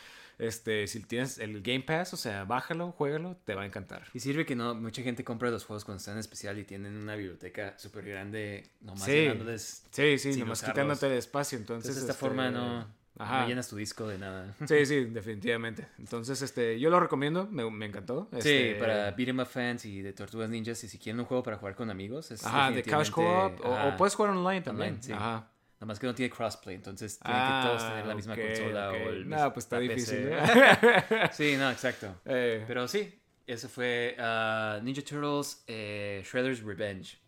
[0.41, 4.07] Este, si tienes el Game Pass, o sea, bájalo, juégalo, te va a encantar.
[4.13, 6.97] Y sirve que no mucha gente compra los juegos cuando están en especial y tienen
[6.97, 9.11] una biblioteca súper grande, nomás Sí.
[9.11, 9.83] llenándoles.
[9.91, 11.59] Sí, sí, sin nomás quitándote el espacio.
[11.59, 12.87] Entonces, Entonces, de esta este, forma no,
[13.19, 13.41] Ajá.
[13.41, 14.55] no llenas tu disco de nada.
[14.67, 15.87] Sí, sí, definitivamente.
[15.99, 18.27] Entonces, este, yo lo recomiendo, me, me encantó.
[18.31, 21.43] Sí, Este, para beat'em up fans y de Tortugas Ninjas, y si quieren un juego
[21.43, 24.89] para jugar con amigos, es Ajá, de couch co-op, o, puedes jugar online también.
[24.95, 25.11] Online, sí.
[25.13, 25.50] Ajá.
[25.81, 28.47] Nada más que no tiene crossplay, entonces tienen que todos tener la misma Ah, ok,
[28.49, 30.29] consola o el No, mismo pues está difícil.
[30.31, 30.37] ¿eh?
[31.31, 32.21] Sí, no, exacto.
[32.25, 37.19] Eh, Pero sí, eso fue ah, Ninja Turtles eh, Shredder's Revenge.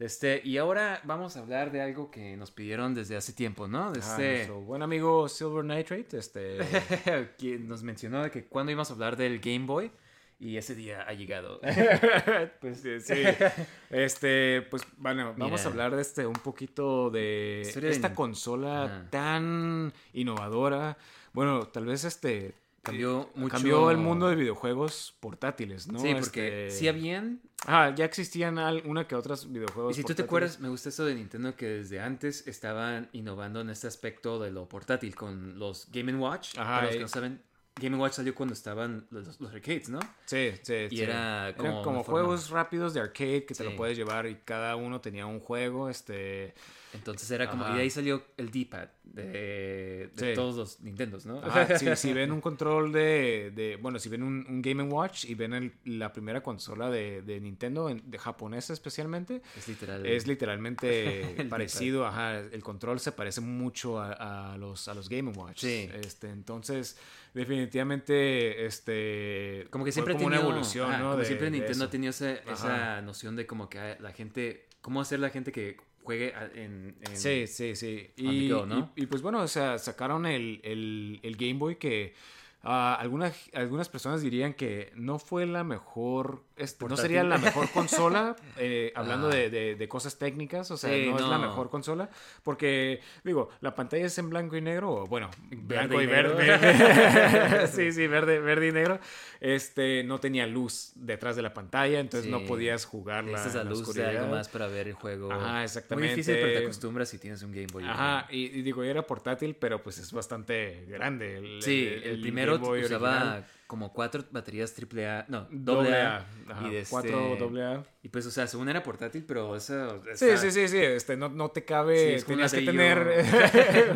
[0.00, 3.92] Este, y ahora vamos a hablar de algo que nos pidieron desde hace tiempo, ¿no?
[3.92, 6.58] De ah, este, nuestro buen amigo Silver Nitrate, este,
[7.38, 9.92] quien nos mencionó de que cuando íbamos a hablar del Game Boy
[10.38, 11.60] y ese día ha llegado.
[12.60, 13.14] pues sí.
[13.90, 15.62] Este, pues bueno, vamos Mira.
[15.62, 19.06] a hablar de este un poquito de esta consola Ajá.
[19.10, 20.96] tan innovadora.
[21.32, 25.98] Bueno, tal vez este Cambió mucho- cambió el mundo de videojuegos portátiles, ¿no?
[26.00, 29.92] sí, porque Este, sí habían Ah, ya existían una que otras videojuegos.
[29.92, 30.26] Y si tú te portátiles.
[30.28, 34.50] acuerdas, me gusta eso de Nintendo que desde antes estaban innovando en este aspecto de
[34.50, 36.58] lo portátil con los Game Watch.
[36.58, 37.40] Ajá, Para los que no saben,
[37.80, 39.98] Game Watch salió cuando estaban los, los arcades, ¿no?
[40.26, 41.02] Sí, sí, Y sí.
[41.02, 43.64] era Eran como como juegos rápidos de arcade que te Sí.
[43.64, 46.54] lo puedes llevar y cada uno tenía un juego, este...
[46.92, 47.64] Entonces era como...
[47.64, 47.72] Ajá.
[47.72, 50.26] Y de ahí salió el D-pad de, de Sí.
[50.36, 51.38] todos los Nintendos, ¿no?
[51.42, 55.24] Ajá, si, si ven un control de, de- bueno, si ven un, un Game Watch
[55.24, 60.06] y ven el- la primera consola de, de Nintendo, en- de japonesa especialmente, Es literal.
[60.06, 65.32] es literalmente parecido, ajá, el control se parece mucho a, a los, a los Game
[65.32, 65.62] Watch.
[65.62, 65.90] Sí.
[65.92, 66.96] Este, entonces,
[67.34, 69.66] definitivamente, este...
[69.70, 71.04] Como que siempre como una tenía evolución, ajá, ¿no?
[71.10, 74.66] Como de- siempre Nintendo ha tenido esa, noción de como que la gente...
[74.80, 76.96] ¿Cómo hacer la gente que juegue en...
[77.00, 78.10] en- Sí, sí, sí.
[78.16, 78.92] Y, go, ¿no?
[78.96, 82.14] y- y, pues bueno, o sea, sacaron el, el- el Game Boy que
[82.62, 87.68] ah, algunas, algunas personas dirían que no fue la mejor, este, no sería la mejor
[87.72, 89.34] consola, eh, hablando Ah.
[89.34, 92.08] de, de- de cosas técnicas, o sea, Sí, no, es la mejor consola,
[92.42, 96.36] porque, digo, la pantalla es en blanco y negro, o bueno, blanco y y, negro.
[96.36, 97.66] verde.
[97.68, 99.00] sí, sí, verde, verde y negro.
[99.40, 103.92] Este, no tenía luz detrás de la pantalla, entonces no podías jugarla la la luz
[103.94, 105.30] de algo más para ver el juego.
[105.32, 106.08] Ajá, exactamente.
[106.08, 107.84] Muy difícil, pero te acostumbras si tienes un Game Boy.
[107.84, 111.36] Ajá, y, y digo, era portátil, pero pues es bastante grande.
[111.38, 113.46] El, Sí, el, primero Game Boy usaba original.
[113.74, 116.18] Como cuatro baterías AAA, no, doble A.
[116.18, 116.52] A.
[116.52, 117.84] ajá, y de este- cuatro doble A.
[118.04, 120.00] Y pues, o sea, según era portátil, pero eso...
[120.14, 123.24] Sí, está- sí, sí, sí, este, no, no te cabe, tenías que tener...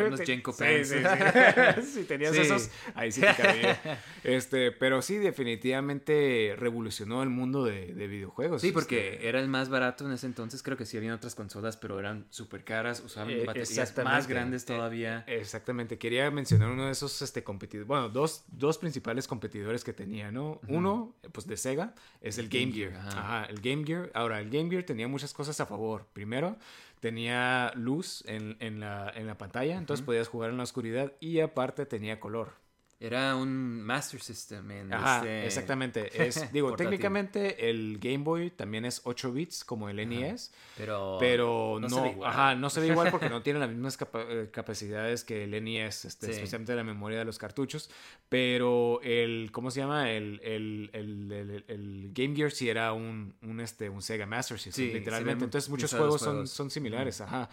[0.09, 0.89] unos Jenko Sí, pants.
[0.89, 1.83] sí, sí.
[2.01, 2.41] si tenías Sí.
[2.41, 4.03] esos, ahí sí te cabía.
[4.25, 8.63] Este, pero sí, definitivamente revolucionó el mundo de, de videojuegos.
[8.63, 9.29] Sí, porque este.
[9.29, 10.63] era el más barato en ese entonces.
[10.63, 13.01] Creo que sí habían otras consolas, pero eran súper caras.
[13.05, 15.23] Usaban Eh, baterías más grandes todavía.
[15.27, 20.31] Exactamente, quería mencionar uno de esos este, competidores, bueno, dos, dos principales competidores que tenía,
[20.31, 20.61] ¿no?
[20.69, 22.95] Uno, pues de Sega, es el Game Gear.
[22.95, 23.09] Ajá.
[23.21, 24.11] Ajá, el Game Gear.
[24.15, 26.07] Ahora, el Game Gear tenía muchas cosas a favor.
[26.13, 26.57] Primero,
[27.01, 31.41] tenía luz en, en la, en la pantalla, entonces podías jugar en la oscuridad y
[31.41, 32.53] aparte tenía color.
[33.01, 34.69] Era un Master System.
[34.73, 36.11] En Ajá, este- exactamente.
[36.29, 40.53] Es, digo, técnicamente el Game Boy también es 8 bits como el NES.
[40.77, 42.31] Pero, Pero no no, se ve igual.
[42.31, 45.51] ajá, no se ve igual porque no tiene las mismas capa- eh, capacidades que el
[45.63, 46.33] NES, este, Sí.
[46.33, 47.89] especialmente la memoria de los cartuchos.
[48.29, 50.11] Pero el, ¿cómo se llama?
[50.11, 54.87] El, el, el, el- Game Gear sí era un, un, este, un Sega Master System,
[54.89, 55.45] Sí, literalmente.
[55.45, 56.39] Entonces muchos juegos, juegos.
[56.39, 57.49] Son, son similares, ajá.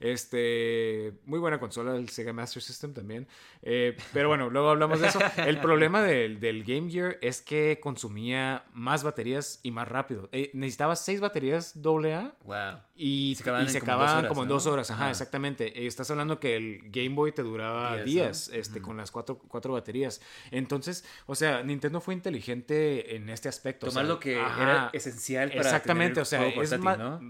[0.00, 3.28] Este, muy buena consola, el Sega Master System también.
[3.62, 5.18] Eh, pero bueno, luego hablamos de eso.
[5.36, 10.30] El problema del, del, Game Gear es que consumía más baterías y más rápido.
[10.32, 12.34] Eh, necesitaba seis baterías AA.
[12.44, 12.80] Wow.
[12.96, 13.42] Y se
[13.78, 14.90] acababan, como, en dos horas.
[14.90, 15.86] Ajá, exactamente.
[15.86, 20.20] estás hablando que el Game Boy te duraba días, este, con las cuatro, cuatro baterías.
[20.50, 23.86] Entonces, o sea, Nintendo fue inteligente en este aspecto.
[23.86, 26.74] Tomar lo que era esencial para Exactamente, o sea, es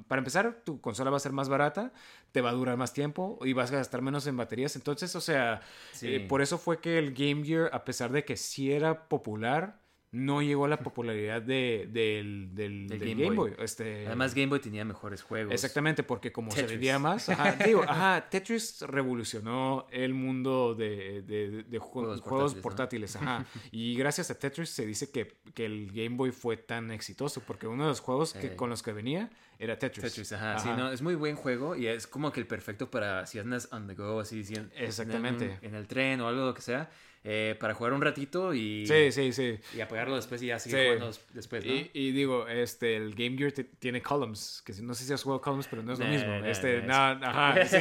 [0.08, 1.92] para empezar, tu consola va a ser más barata,
[2.32, 4.76] te va a durar más tiempo y vas a gastar menos en baterías.
[4.76, 5.60] Entonces, o sea,
[6.02, 9.80] eh, por eso fue que el Game Gear, a pesar de que sí era popular,
[10.12, 13.54] no llegó a la popularidad de, del, del, Game, Boy.
[13.58, 15.52] Este, Además, Game Boy tenía mejores juegos.
[15.52, 21.78] Exactamente, porque como se vendía más, ajá, digo, ajá, Tetris revolucionó el mundo de, de,
[21.78, 23.16] juegos, portátiles.
[23.16, 23.46] ajá.
[23.70, 27.68] Y gracias a Tetris se dice que, que, el Game Boy fue tan exitoso, porque
[27.68, 29.30] uno de los juegos que, con los que venía
[29.60, 30.04] era Tetris.
[30.04, 30.58] Tetris, ajá.
[30.58, 33.68] Sí, no, es muy buen juego y es como que el perfecto para si andas
[33.72, 34.42] on the go, así,
[34.74, 35.58] Exactamente.
[35.62, 36.90] En, en el tren o algo lo que sea
[37.22, 39.58] eh, para jugar un ratito y, sí, sí, sí.
[39.76, 41.72] y apagarlo después y ya seguir jugando después, ¿no?
[41.92, 45.66] Y, digo, este, el Game Gear tiene columns, que no sé si has jugado columns,
[45.68, 46.32] pero no es lo mismo.
[46.46, 47.76] este, no, ajá, sí.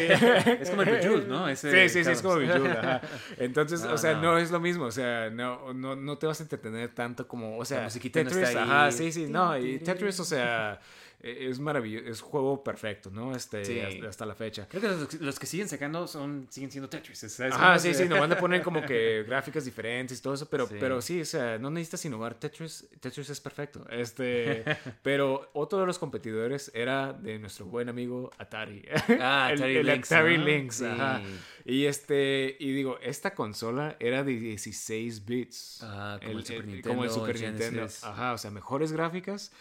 [0.60, 1.47] es como el Bejeweled, ¿no?
[1.56, 3.01] sí, sí, sí, es como Bejeweled, ajá.
[3.38, 4.38] Entonces, o sea, no.
[4.38, 7.64] es lo mismo, o sea, no, no, no te vas a entretener tanto como, o
[7.64, 10.81] sea, Tetris, ajá, sí, sí, no, y Tetris, o sea...
[11.22, 13.36] E-, es maravilloso, es juego perfecto, ¿no?
[13.36, 14.68] Este, hasta, la fecha.
[14.70, 17.41] Creo que los, que siguen sacando son, siguen siendo Tetris.
[17.52, 20.76] Ah, sí, sí, nomás le ponen como que gráficas diferentes y todo eso, pero sí.
[20.80, 22.36] pero sí, o sea, no necesitas innovar.
[22.36, 23.86] Tetris, Tetris es perfecto.
[23.90, 24.64] Este,
[25.02, 28.86] pero otro de los competidores era de nuestro buen amigo Atari.
[29.20, 30.12] Ah, Atari el, Lynx.
[30.12, 31.22] Atari Lynx, ajá.
[31.66, 35.80] Y este, y digo, esta consola era de 16 bits.
[35.84, 36.90] Ah, como el, Super Nintendo.
[36.90, 37.88] Como el Super Nintendo.
[38.04, 39.52] Ajá, o sea, mejores gráficas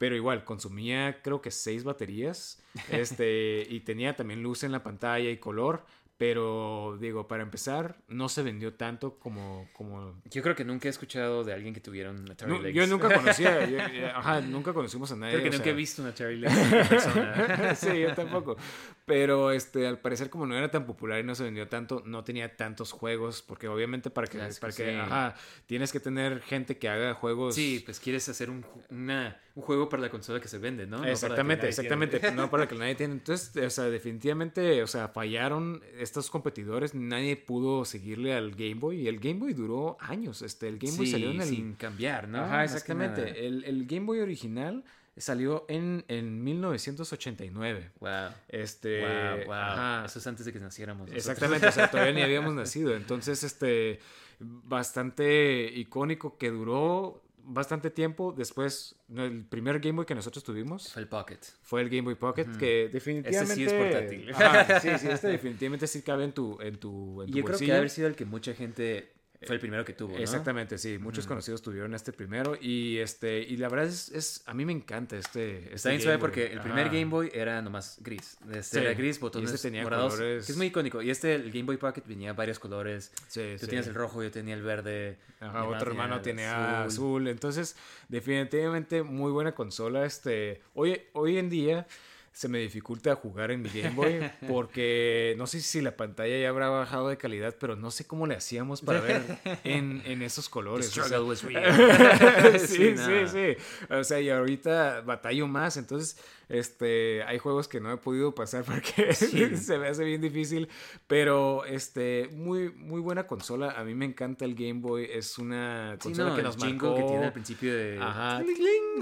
[0.00, 5.28] pero igual consumía creo que seis baterías este y tenía también luz en la pantalla
[5.28, 5.84] y color
[6.20, 10.20] pero digo, para empezar, no se vendió tanto como, como...
[10.30, 13.58] Yo creo que nunca he escuchado de alguien que tuviera un Atari Yo nunca conocía,
[14.14, 15.38] ajá, nunca conocimos a nadie.
[15.38, 17.74] Creo que nunca he visto un Atari Legs en persona.
[17.74, 18.58] sí, yo tampoco.
[19.06, 22.22] Pero este, al parecer como no era tan popular y no se vendió tanto, no
[22.22, 26.90] tenía tantos juegos, porque obviamente para que, para que, ajá, tienes que tener gente que
[26.90, 27.54] haga juegos...
[27.54, 31.04] Sí, pues quieres hacer un, una, un juego para la consola que se vende, ¿no?
[31.04, 33.14] Exactamente, exactamente, no para que nadie tiene.
[33.14, 39.02] Entonces, o sea, definitivamente, o sea, fallaron estos competidores, nadie pudo seguirle al Game Boy
[39.02, 40.42] y el Game Boy duró años.
[40.42, 41.48] Este, el Game Boy salió en el...
[41.48, 42.38] sin cambiar, ¿no?
[42.38, 43.46] Ajá, exactamente.
[43.46, 44.84] El, el, Game Boy original
[45.16, 47.90] salió en, en 1989.
[48.00, 48.10] Wow.
[48.48, 50.04] Este, wow, wow.
[50.06, 51.10] Eso es antes de que naciéramos.
[51.12, 52.94] Exactamente, o sea, todavía ni habíamos nacido.
[52.94, 54.00] Entonces, este,
[54.40, 58.32] bastante icónico que duró bastante tiempo.
[58.36, 61.38] Después, el primer Game Boy que nosotros tuvimos fue el Pocket.
[61.62, 63.52] Fue el Game Boy Pocket, que definitivamente.
[63.52, 64.26] Ese sí es portátil.
[64.82, 67.66] sí, sí, este definitivamente sí cabe en tu, en tu, en tu Yo creo que
[67.66, 69.12] debe haber sido el que mucha gente
[69.46, 70.18] fue el primero que tuvo, ¿no?
[70.18, 70.98] Exactamente, sí.
[70.98, 74.72] Muchos conocidos tuvieron este primero y este y la verdad es, es a mí me
[74.72, 75.58] encanta este.
[75.58, 78.36] este Está bien suave porque el primer Game Boy era nomás gris.
[78.52, 80.44] Este era gris, botones este tenía morados, colores...
[80.44, 81.00] que es muy icónico.
[81.00, 83.12] Y este el Game Boy Pocket venía varios colores.
[83.28, 85.18] Sí, Tú tienes el rojo, yo tenía el verde.
[85.40, 87.22] Ajá, otro hermano tenía azul.
[87.22, 87.28] azul.
[87.28, 87.76] Entonces,
[88.08, 90.04] definitivamente muy buena consola.
[90.04, 91.86] Este, hoy hoy en día
[92.32, 96.48] se me dificulta jugar en mi Game Boy porque no sé si la pantalla ya
[96.48, 99.22] habrá bajado de calidad, pero no sé cómo le hacíamos para ver
[99.64, 100.96] en, en esos colores.
[100.96, 101.04] O
[102.58, 103.56] sí, sí, sí.
[103.92, 106.16] O sea, y ahorita batallo más, entonces
[106.50, 110.68] este, hay juegos que no he podido pasar porque se me hace bien difícil,
[111.06, 113.70] pero este, muy, muy buena consola.
[113.78, 115.08] A mí me encanta el Game Boy.
[115.10, 116.96] Es una consola que nos marcó.
[116.96, 117.98] que tiene al principio de.
[118.00, 118.42] Ajá.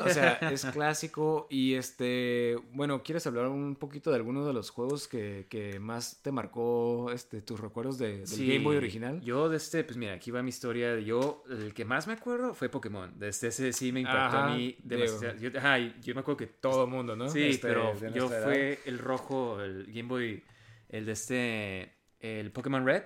[0.05, 4.69] O sea, es clásico y este, bueno, ¿quieres hablar un poquito de alguno de los
[4.69, 9.23] juegos que, que más te marcó este, tus recuerdos de, del Game Boy original?
[9.23, 10.99] Yo de este, pues mira, aquí va mi historia.
[11.01, 13.19] Yo, el que más me acuerdo fue Pokémon.
[13.19, 15.39] Desde ese sí me impactó a mí demasiado.
[15.39, 17.29] Yo, ajá, yo me acuerdo que todo el mundo, ¿no?
[17.31, 20.43] Sí, este, pero yo fue el rojo, el Game Boy,
[20.89, 23.03] el de este, el Pokémon Red.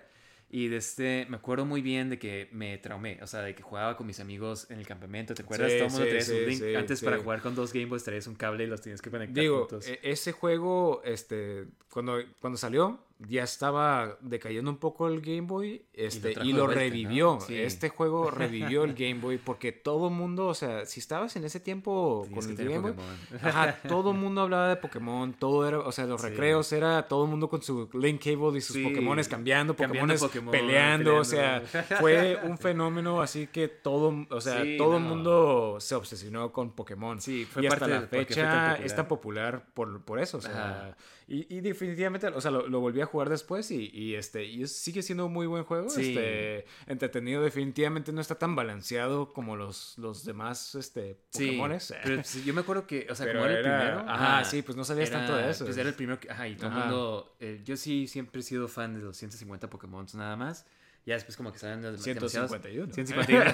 [0.54, 3.62] Y de este, me acuerdo muy bien de que me traumé, o sea, de que
[3.62, 5.72] jugaba con mis amigos en el campamento, ¿te acuerdas?
[5.78, 6.76] Todo el mundo un link.
[6.76, 9.42] Antes para jugar con dos Game Boys traías un cable y los tenías que conectar
[9.42, 15.42] Digo, e-, ese juego, este, cuando, cuando salió, ya estaba decayendo un poco el Game
[15.42, 17.38] Boy este, y lo, revivió.
[17.40, 17.56] Sí.
[17.56, 21.44] Este juego revivió el Game Boy porque todo el mundo, o sea, si estabas en
[21.44, 22.94] ese tiempo Tenías con el Game Boy,
[23.42, 26.28] ajá, todo el mundo hablaba de Pokémon, todo era, o sea, los Sí.
[26.28, 28.84] recreos era todo el mundo con su Link Cable y sus Sí.
[28.84, 31.62] Pokémones cambiando, Pokémones Pokémon, peleando, o sea,
[32.00, 35.08] fue un fenómeno así que todo, o sea, todo el no.
[35.08, 37.20] mundo se obsesionó con Pokémon.
[37.20, 40.40] Sí, fue y hasta parte la tan fecha es tan popular por, por eso, o
[40.40, 40.96] sea, Ajá.
[41.28, 44.66] Y, y definitivamente, o sea, lo, lo volví a jugar después y, y, este, y
[44.66, 46.08] sigue siendo un muy buen juego, Sí.
[46.10, 51.94] este, entretenido, definitivamente no está tan balanceado como los, los demás, este, Sí, Pokémones.
[52.04, 54.10] pero sí, yo me acuerdo que, o sea, Pero como era el primero.
[54.10, 55.64] ajá, sí, pues no sabías era- tanto de eso.
[55.64, 58.44] Pues era el primero que, ajá, y todo el mundo, eh, yo sí siempre he
[58.44, 60.66] sido fan de los 150 Pokémon nada más.
[61.04, 62.92] Ya después como que salen los 151.
[62.94, 63.44] 151.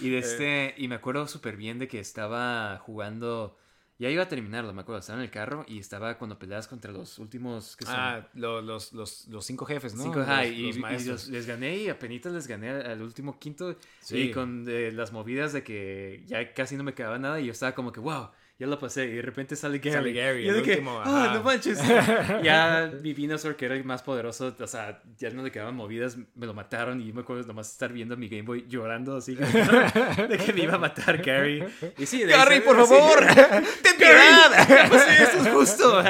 [0.00, 3.56] y de este, y me acuerdo súper bien de que estaba jugando,
[3.98, 6.90] ya iba a terminarlo, me acuerdo, estaba en el carro y estaba cuando peleabas contra
[6.92, 7.84] los últimos, que?
[7.88, 10.02] Ah, lo- los, los, los cinco jefes, ¿no?
[10.02, 13.38] Cinco, los, ajá, y, los y les gané y apenas les gané al, al último
[13.38, 13.76] quinto.
[14.00, 14.18] Sí.
[14.18, 17.52] Y con eh, las movidas de que ya casi no me quedaba nada y yo
[17.52, 19.04] estaba como que, wow, ya lo pasé.
[19.06, 19.92] Y de repente sale Gary.
[19.92, 21.78] Sale Gary, y yo último, ah, no manches.
[22.42, 26.16] ya mi Venusaur, que era el más poderoso, o sea, ya no le quedaban movidas,
[26.34, 27.00] me lo mataron.
[27.00, 30.62] Y yo me acuerdo nomás estar viendo mi Game Boy llorando así de que me
[30.62, 31.64] iba a matar Gary.
[31.98, 32.94] Y sí, de ahí Gary, por sí.
[32.94, 33.26] favor,
[33.82, 34.88] ten piedad.
[34.88, 36.00] Pues sí, esto es justo.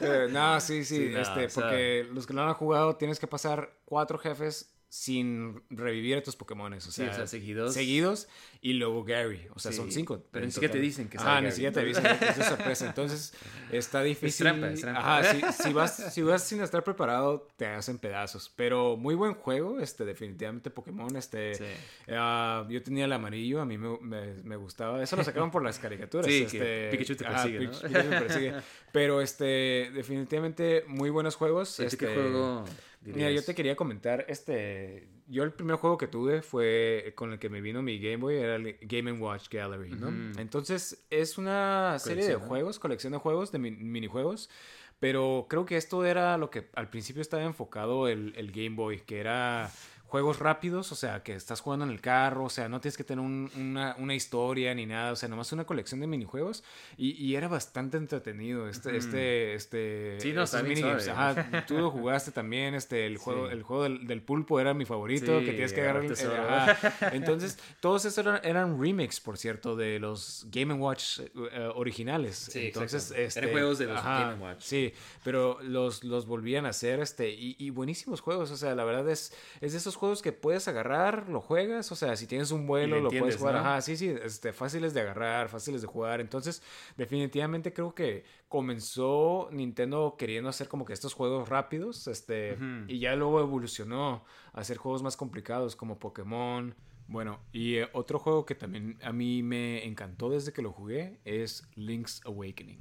[0.00, 2.54] Eh, no, sí, sí, Sí, no, este, o sea- porque los que no lo han
[2.54, 7.14] jugado tienes que pasar cuatro jefes sin revivir a tus Pokémones, o Sí, sea, o
[7.14, 7.74] sea, seguidos.
[7.74, 8.26] seguidos
[8.62, 10.24] y luego Gary, o sea, Sí, son cinco.
[10.30, 13.34] pero ni siquiera te dicen que Ah, sale ni siquiera te dicen, es sorpresa, entonces
[13.70, 14.44] está difícil.
[14.46, 15.18] trampa, es trampa.
[15.20, 19.34] Ajá, si, si vas, si vas sin estar preparado te hacen pedazos, pero muy buen
[19.34, 21.64] juego, este, definitivamente Pokémon, este, Sí.
[22.12, 25.62] ah, yo tenía el amarillo, a mí me, me, me gustaba, eso lo sacaron por
[25.62, 27.72] las caricaturas, Sí, este, que Pikachu te persigue, ¿no?
[27.72, 28.54] Pikachu- persigue.
[28.90, 31.74] Pero este, definitivamente muy buenos juegos.
[31.78, 32.64] ¿Y tú Este, qué juego
[33.00, 37.38] Mira, yo te quería comentar, este, yo el primer juego que tuve fue con el
[37.38, 39.92] que me vino mi Game Boy, era el Game Watch Gallery.
[40.38, 44.50] Entonces es una serie de juegos, colección de juegos, de mi- minijuegos,
[44.98, 49.00] pero creo que esto era lo que al principio estaba enfocado el, el Game Boy,
[49.00, 49.70] que era
[50.08, 53.04] juegos rápidos, o sea, que estás jugando en el carro, o sea, no tienes que
[53.04, 56.64] tener un- una, una historia ni nada, o sea, nomás una colección de minijuegos
[56.96, 61.08] y, y era bastante entretenido este, este, este, Sí, no, minigames.
[61.08, 63.52] Ajá, tú lo jugaste también, este, el juego, Sí.
[63.52, 66.92] el juego del, del pulpo era mi favorito, Sí, que tienes que agarrar el- ajá.
[67.14, 72.36] Entonces, todos esos eran, eran remakes, por cierto, de los Game Watch eh, eh, originales.
[72.50, 74.62] Sí, Entonces, este, Eran juegos de los Game Watch.
[74.62, 78.84] Sí, pero los, los volvían a hacer, este, y, y buenísimos juegos, o sea, la
[78.84, 82.50] verdad es, es de esos juegos que puedes agarrar, lo juegas, o sea, si tienes
[82.50, 83.60] un vuelo, lo puedes jugar, ¿no?
[83.60, 86.62] ajá, sí, sí, este, fáciles de agarrar, fáciles de jugar, entonces,
[86.96, 93.16] definitivamente creo que comenzó Nintendo queriendo hacer como que estos juegos rápidos, este, y ya
[93.16, 96.74] luego evolucionó a hacer juegos más complicados como Pokémon.
[97.06, 101.18] Bueno, y eh, otro juego que también a mí me encantó desde que lo jugué
[101.24, 102.78] es Link's Awakening.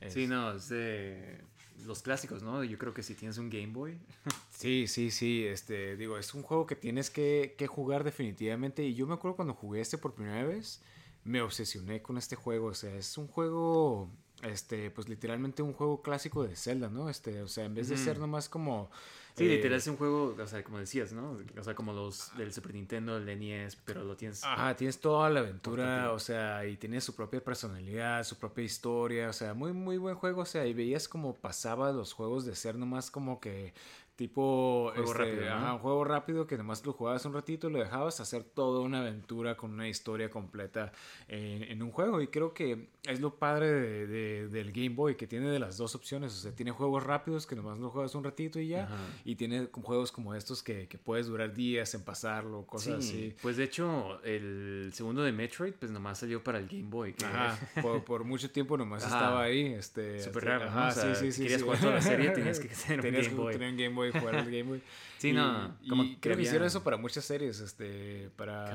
[0.00, 1.42] Es- Sí, no, es de
[1.84, 2.62] los clásicos, ¿no?
[2.64, 3.98] Yo creo que si tienes un Game Boy.
[4.50, 8.82] Sí, sí, sí, este, digo, es un juego que tienes que, que jugar definitivamente.
[8.84, 10.82] Y yo me acuerdo cuando jugué este por primera vez,
[11.22, 12.66] me obsesioné con este juego.
[12.66, 14.10] O sea, es un juego,
[14.42, 17.08] este, pues literalmente un juego clásico de Zelda, ¿no?
[17.08, 18.04] Este, o sea, en vez de Ujú.
[18.04, 18.90] ser nomás como...
[19.38, 21.38] Sí, eh, literal es un juego, o sea, como decías, ¿no?
[21.58, 24.44] O sea, como los del Super Nintendo, el NES, pero lo tienes.
[24.44, 26.10] Ajá, tienes toda la aventura, Portátil.
[26.10, 30.16] o sea, y tiene su propia personalidad, su propia historia, o sea, muy, muy buen
[30.16, 33.72] juego, o sea, y veías como pasaba los juegos de ser nomás como que
[34.18, 35.52] tipo Juego este, rápido, ¿no?
[35.56, 38.80] ajá, un juego rápido que nomás lo jugabas un ratito y lo dejabas hacer toda
[38.80, 40.90] una aventura con una historia completa
[41.28, 45.14] en, en un juego y creo que es lo padre de- de- del Game Boy
[45.16, 48.14] que tiene de las dos opciones, o sea, tiene juegos rápidos que nomás lo juegas
[48.16, 48.96] un ratito y ya, Ajá.
[49.24, 53.36] y tiene juegos como estos que, que puedes durar días en pasarlo, cosas Sí, así.
[53.40, 57.12] pues de hecho, el segundo de Metroid, pues nomás salió para el Game Boy.
[57.14, 59.14] Que Ajá, por, por mucho tiempo nomás Ajá.
[59.16, 59.66] estaba ahí.
[59.74, 62.68] Este, Súper raro, O sea, sí, sí, sí, querías jugar toda la serie, tenías que
[62.68, 63.52] tener un Tenías Game que Boy.
[63.52, 64.82] tener un Game Boy, jugar el Game Boy.
[65.18, 68.66] Sí, Y- no, Y, como que creo que hicieron eso para muchas series, este, para...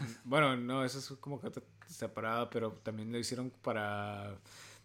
[0.24, 1.50] Bueno, no, eso es como que
[1.88, 4.36] separado, pero también lo hicieron para...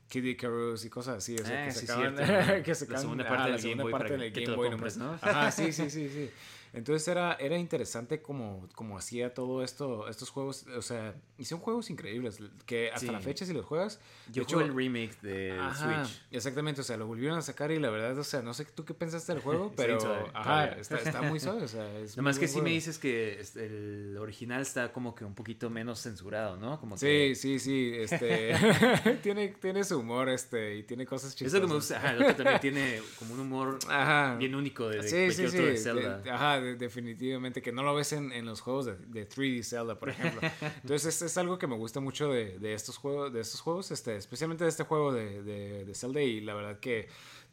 [0.08, 2.34] Kid Icarus y cosas así, o sea, Ah, que sí, sacaban, cierto.
[2.64, 4.98] que La sacaban segunda parte la del segunda Game Boy parte del Game Boy compres.
[4.98, 5.14] ¿no?
[5.22, 6.32] Ajá, sí, sí, sí, sí.
[6.74, 11.60] Entonces era, era interesante como, como hacía todo esto, estos juegos, o sea, y son
[11.60, 13.12] juegos increíbles, que hasta Sí.
[13.12, 14.00] la fecha si los juegas...
[14.32, 16.22] Yo jugué hecho, el remake de Ajá, Switch.
[16.32, 18.86] Exactamente, o sea, lo volvieron a sacar y la verdad, o sea, no sé tú
[18.86, 22.48] qué pensaste del juego, pero ajá, está, está muy suave, o sea, es Nomás que
[22.48, 26.80] sí me dices que el original está como que un poquito menos censurado, ¿no?
[26.80, 27.36] Como Sí, que...
[27.36, 28.54] sí, sí, este,
[29.24, 31.62] tiene, tiene su humor, este, y tiene cosas Eso chistosas.
[31.62, 34.36] que me gusta, ajá, el otro también tiene como un humor Ajá.
[34.38, 35.56] bien único de, de Sí, cualquier sí.
[35.58, 36.22] otro de de- Zelda.
[36.36, 37.62] ajá, de- definitivamente.
[37.62, 40.42] Que no lo ves en, en los juegos de, de 3D Zelda, por ejemplo.
[40.84, 43.92] Entonces, este es algo que me gusta mucho de, de estos juegos, de estos juegos,
[43.92, 46.22] este, especialmente de este juego de Zelda.
[46.22, 47.08] Y la verdad que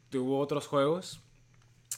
[0.09, 1.21] tuvo otros juegos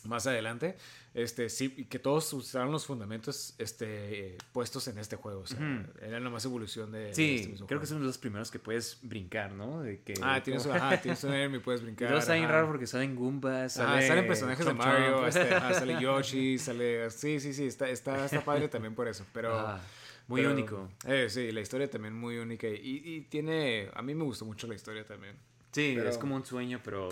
[0.05, 0.77] más adelante.
[1.15, 5.41] Este, sí, que todos usaron los fundamentos este, eh, puestos en este juego.
[5.41, 5.57] O sea,
[6.01, 7.99] era la más evolución de, de Sí, este mismo creo que juego.
[7.99, 9.81] son los primeros que puedes brincar, ¿no?
[9.81, 12.09] De que, Ah, tienes, como- ajá, tienes un enemy, puedes brincar.
[12.09, 12.47] bien ajá.
[12.47, 16.59] raro porque salen Goombas, Ajá, sale salen personajes de Chomp Mario, este, ajá, sale Yoshi,
[16.59, 17.09] sale...
[17.09, 19.57] Sí, sí, sí, está, está, está padre también por eso, pero...
[19.59, 19.81] Ajá,
[20.27, 20.89] muy pero- único.
[21.07, 23.89] Eh, sí, la historia también muy única y, y tiene...
[23.95, 25.35] A mí me gustó mucho la historia también.
[25.71, 27.09] Sí, Pero- es como un sueño, pero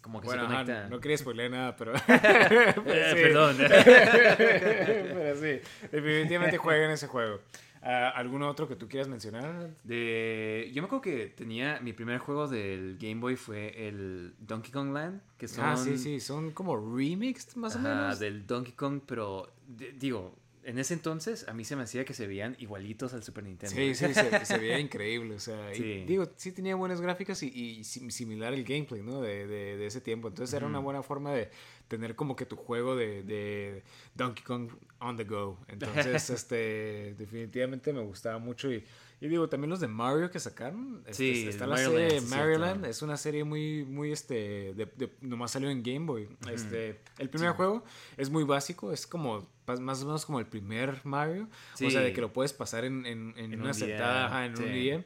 [0.00, 0.88] como que Bueno, se ajá, conecta.
[0.88, 1.92] no quería spoiler nada, pero...
[2.06, 2.74] Pero
[3.16, 3.22] sí.
[3.22, 3.56] Perdón.
[3.58, 5.60] pero sí,
[5.90, 7.40] definitivamente jueguen ese juego.
[7.84, 9.70] Ah, ¿Algún otro que tú quieras mencionar?
[9.82, 14.70] De, yo me acuerdo que tenía mi primer juego del Game Boy fue el Donkey
[14.70, 18.18] Kong Land, que son Ah, sí, sí, son como remixed más o ajá, menos.
[18.20, 20.32] del Donkey Kong, pero de- digo,
[20.64, 23.74] en ese entonces a mí se me hacía que se veían igualitos al Super Nintendo.
[23.74, 26.04] Sí, sí, se, se veía increíble, o sea, y Sí.
[26.06, 29.20] digo, sí tenía buenas gráficas y, y sim- similar el gameplay, ¿no?
[29.20, 31.50] De, de, de ese tiempo, entonces era una buena forma de
[31.88, 33.82] tener como que tu juego de, de
[34.14, 34.70] Donkey Kong
[35.00, 38.84] on the go, entonces, este, definitivamente me gustaba mucho y,
[39.24, 42.20] y digo, también los de Mario que sacaron, este, Sí, está el la Mario serie
[42.58, 46.28] Land, sí, es una serie muy, muy, este, de, de- nomás salió en Game Boy,
[46.50, 47.84] este, el primer juego
[48.16, 49.48] es muy básico, es como,
[49.80, 52.14] más o menos como el primer Mario, o sea, de Sí.
[52.14, 54.64] que lo puedes pasar en, en, en En una un sentada, en un sí.
[54.64, 55.04] día.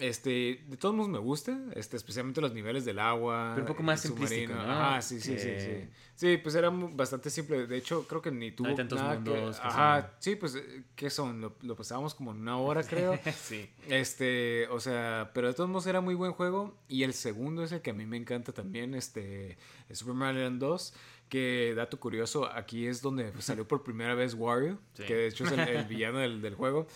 [0.00, 3.52] Este, de todos modos me gusta, este, especialmente los niveles del agua.
[3.54, 4.52] Pero un poco más simplístico.
[4.52, 5.88] Ajá, sí, sí, sí, sí.
[6.14, 7.66] Sí, pues era bastante simple.
[7.66, 9.62] De hecho, creo que ni tuvo hay tantos nada mundos que...
[9.62, 11.40] que Ajá, son- sí, pues, eh, ¿qué son?
[11.40, 13.18] Lo, lo pasábamos como en una hora, creo.
[13.36, 13.68] sí.
[13.88, 16.76] Este, o sea, pero de todos modos era muy buen juego.
[16.88, 19.58] Y el segundo es el que a mí me encanta también, este,
[19.90, 20.94] Super Mario Land 2.
[21.28, 25.02] Que, dato curioso, aquí es donde salió por primera vez Wario, Sí.
[25.04, 26.86] que de hecho es el, el villano del, del juego.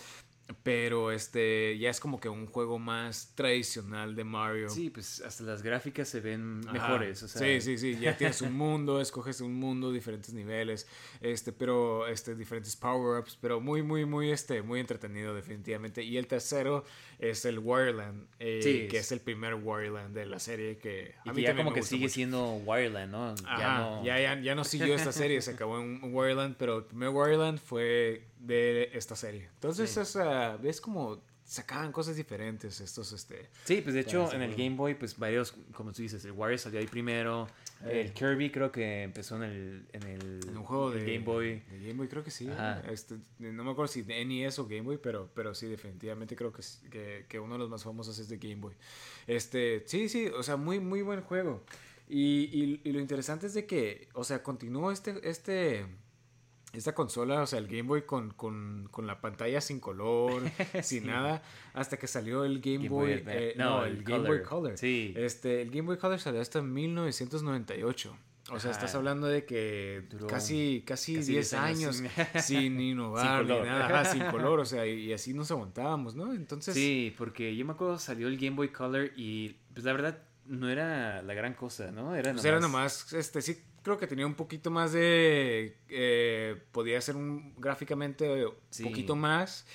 [0.61, 4.69] Pero este, ya es como que un juego más tradicional de Mario.
[4.69, 6.73] Sí, pues hasta las gráficas se ven Ajá.
[6.73, 7.23] mejores.
[7.23, 10.85] O sea, sí, sí, sí, ya tienes un mundo, escoges un mundo, diferentes niveles,
[11.21, 16.03] este, pero, este, diferentes power-ups, pero muy, muy, muy, este, muy entretenido definitivamente.
[16.03, 16.83] Y el tercero
[17.19, 21.15] es el Wireland, eh, Sí, que es- es el primer Wireland de la serie que
[21.23, 22.13] Y que ya como que sigue mucho.
[22.15, 23.29] siendo Wireland, ¿no?
[23.45, 24.03] Ajá, ya no.
[24.05, 27.59] ya, ya, ya no siguió esta serie, se acabó en Wireland, pero el primer Wireland
[27.59, 29.49] fue de esta serie.
[29.55, 29.99] Entonces, Sí.
[29.99, 33.49] o sea, ves como sacaban cosas diferentes estos, este...
[33.65, 34.51] Sí, pues de hecho en el.
[34.55, 37.47] Game Boy, pues varios, como tú dices, el Wario salió ahí primero.
[37.85, 38.01] Eh.
[38.01, 41.59] El Kirby creo que empezó en el, en el, En un juego de Game Boy.
[41.69, 42.49] de Game Boy creo que sí.
[42.89, 46.53] Este, no me acuerdo si de NES o Game Boy, pero, pero sí, definitivamente creo
[46.53, 48.73] que, es- que, que uno de los más famosos es de Game Boy.
[49.27, 51.63] Este, sí, sí, o sea, muy, muy buen juego.
[52.07, 55.85] Y, y- y lo interesante es de que, o sea, continuó este, este,
[56.73, 60.43] esta consola, o sea, el Game Boy con, con, con la pantalla sin color,
[60.83, 61.43] sin nada,
[61.73, 64.41] hasta que salió el Game, Game Boy, Boy eh, No, no, el el Game Boy
[64.41, 64.77] Color.
[64.77, 65.13] Sí.
[65.15, 68.17] Este, el Game Boy Color salió hasta 1998.
[68.51, 68.71] O sea, Ajá.
[68.71, 72.41] estás hablando de que Duró casi, casi, casi 10 10 años años sin-
[72.73, 76.15] sin innovar Sin ni nada, ajá, sin color, o sea, y, y así nos aguantábamos,
[76.15, 76.33] ¿no?
[76.33, 80.23] Entonces, Sí, porque yo me acuerdo salió el Game Boy Color y pues la verdad
[80.45, 82.15] no era la gran cosa, ¿no?
[82.15, 82.45] Era pues nomás...
[82.45, 87.53] era nomás, este, sí, creo que tenía un poquito más de, eh, podía ser un
[87.57, 88.83] gráficamente un Sí.
[88.83, 89.67] poquito más,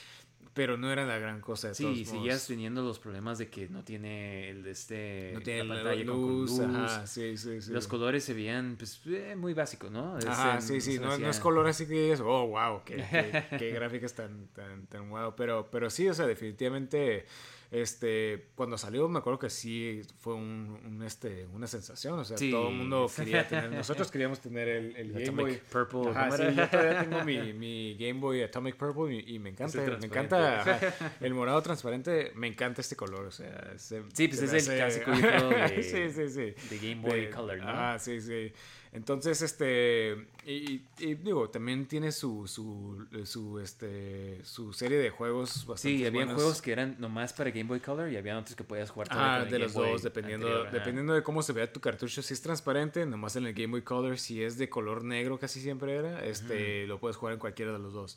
[0.55, 3.85] pero no era la gran cosa de Sí, todos teniendo los problemas de que no
[3.85, 6.63] tiene el de este No tiene la la pantalla con- con luz, luz.
[6.63, 7.71] ajá, sí, sí, sí.
[7.71, 10.17] Los colores se veían pues eh, muy básicos, ¿no?
[10.17, 13.71] Ajá, sí, sí, no, no es color así que digas, oh, wow, qué, qué, qué
[13.73, 17.27] gráficas tan, tan, tan wow, pero, pero sí, o sea, definitivamente,
[17.71, 22.39] este, cuando salió me acuerdo que sí fue un, un, este, una sensación, o sea,
[22.39, 22.51] Sí.
[22.51, 25.61] todo el mundo quería tener, nosotros queríamos tener el, el Game Boy.
[25.71, 26.11] Purple.
[26.11, 29.51] Ajá, ¿cómo sí, yo todavía tengo mi, mi Game Boy Atomic Purple y, y me
[29.51, 34.29] encanta, me encanta ajá, el morado transparente, me encanta este color, o sea, se- Sí,
[34.29, 37.65] pues se es el clásico, de- sí, sí, sí de Game Boy de- Color, ¿no?
[37.69, 38.51] Ah, sí, sí.
[38.93, 45.67] Entonces, este, Y, y, digo, también tiene su, su, su, este, su serie de juegos
[45.67, 48.65] bastante Sí, había juegos que eran nomás para Game Boy Color y había otros que
[48.65, 51.81] podías jugar Ah, de los Boy dos, dependiendo, anterior, dependiendo de cómo se vea tu
[51.81, 52.23] cartucho.
[52.23, 55.61] Si es transparente, nomás en el Game Boy Color, si es de color negro casi
[55.61, 58.17] siempre era, este, lo puedes jugar en cualquiera de los dos.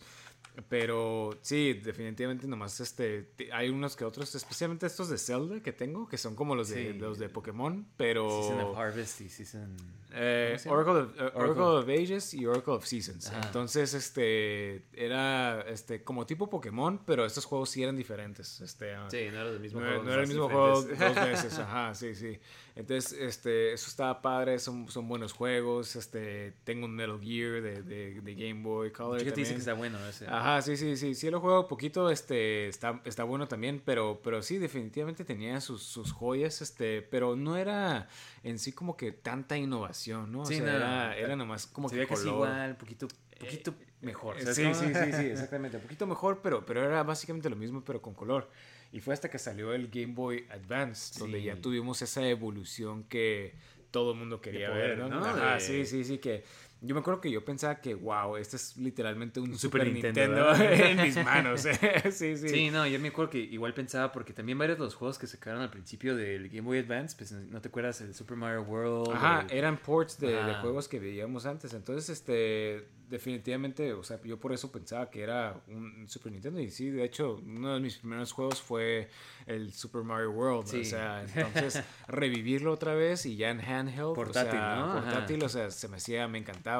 [0.67, 6.07] Pero sí, definitivamente nomás este, hay unos que otros, especialmente estos de Zelda que tengo,
[6.07, 6.99] que son como los de, Sí.
[6.99, 8.29] los de Pokémon, pero...
[8.43, 9.77] Season of Harvest y Season...
[10.13, 11.07] Eh, eh, Oracle.
[11.35, 13.27] Oracle of Ages y Oracle of Seasons.
[13.27, 13.47] Ajá.
[13.47, 18.59] Entonces, este, era este, como tipo Pokémon, pero estos juegos sí eran diferentes.
[18.59, 20.03] Este, ah, Sí, no era el mismo no, juego.
[20.03, 22.37] no era el mismo juego dos veces, ajá, sí, sí.
[22.81, 25.95] Entonces, este, eso estaba padre, son, son buenos juegos.
[25.95, 29.13] Este, tengo un Metal Gear de, de, de Game Boy Color.
[29.13, 30.27] Mucha gente dice que está bueno ese.
[30.27, 31.15] Ajá, sí, sí, sí.
[31.15, 35.83] Sí, lo juego poquito, este, está, está bueno también, pero, pero sí, definitivamente tenía sus,
[35.83, 38.07] sus joyas, este, pero no era
[38.43, 40.41] en sí como que tanta innovación, ¿no?
[40.41, 42.25] O Sí, sea, no, era, era nomás como Se que color.
[42.27, 43.07] igual, poquito,
[43.39, 44.37] poquito mejor.
[44.37, 45.77] Eh, ¿sabes Sí, sí, sí, sí, exactamente.
[45.77, 48.49] Un poquito mejor, pero, pero era básicamente lo mismo, pero con color.
[48.91, 53.53] Y fue hasta que salió el Game Boy Advance, donde ya tuvimos esa evolución que
[53.89, 55.09] todo el mundo quería poder, ver, ¿no?
[55.09, 55.25] ¿no?
[55.25, 56.43] Ajá, De- sí, sí, sí, que
[56.83, 60.53] yo me acuerdo que yo pensaba que, wow, este es literalmente un, Super Super, Nintendo,
[60.59, 61.61] en mis manos.
[62.11, 62.49] sí, sí.
[62.49, 65.27] Sí, no, yo me acuerdo que igual pensaba, porque también varios de los juegos que
[65.27, 69.15] sacaron al principio del Game Boy Advance, pues no te acuerdas el Super Mario World.
[69.15, 71.71] Ajá, el- eran ports de, juegos que veíamos antes.
[71.73, 76.59] Entonces, este, definitivamente, o sea, yo por eso pensaba que era un Super Nintendo.
[76.59, 79.09] Y sí, de hecho, uno de mis primeros juegos fue
[79.45, 80.65] el Super Mario World.
[80.67, 80.81] Sí.
[80.81, 84.15] O sea, entonces, revivirlo otra vez y ya en handheld.
[84.15, 84.85] Portátil, o sea, ¿no?
[84.93, 85.01] Ajá.
[85.03, 86.70] Portátil, o sea, se me hacía, me encantaba.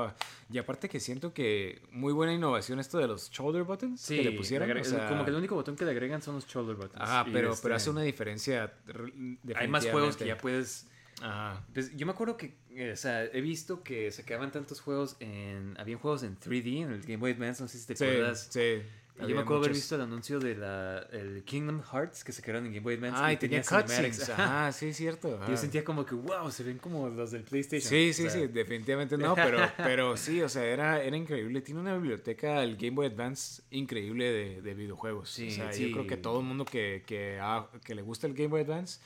[0.51, 4.23] Y aparte que siento que muy buena innovación esto de los shoulder buttons Sí, que
[4.23, 4.69] le pusieron.
[4.69, 7.01] agre- o sea, como que el único botón que le agregan son los shoulder buttons.
[7.01, 8.73] Ajá, pero, este, pero hace una diferencia.
[8.85, 9.13] re-
[9.55, 10.88] Hay más juegos que ya puedes...
[11.22, 11.63] Ajá.
[11.73, 15.76] Pues yo me acuerdo que, eh, o sea, he visto que sacaban tantos juegos en...
[15.80, 18.47] Habían juegos en 3D en el Game Boy Advance, no sé si te Sí, acuerdas.
[18.49, 18.81] sí.
[19.19, 22.71] Yo me acuerdo haber visto el anuncio de la, el Kingdom Hearts que sacaron en
[22.71, 23.17] Game Boy Advance.
[23.21, 24.17] Ah, y tenía cinematics.
[24.17, 24.29] cutscenes.
[24.29, 25.39] Ajá, sí, cierto.
[25.47, 27.89] Yo sentía como que, wow, se ven como los del PlayStation.
[27.89, 31.61] Sí, sí, O sea, sí, definitivamente no, pero, pero sí, o sea, era, era increíble.
[31.61, 35.29] Tiene una biblioteca, el Game Boy Advance, increíble de, de videojuegos.
[35.29, 35.88] Sí, o sea, sí.
[35.88, 38.99] yo creo que todo el mundo que, que le gusta el Game Boy Advance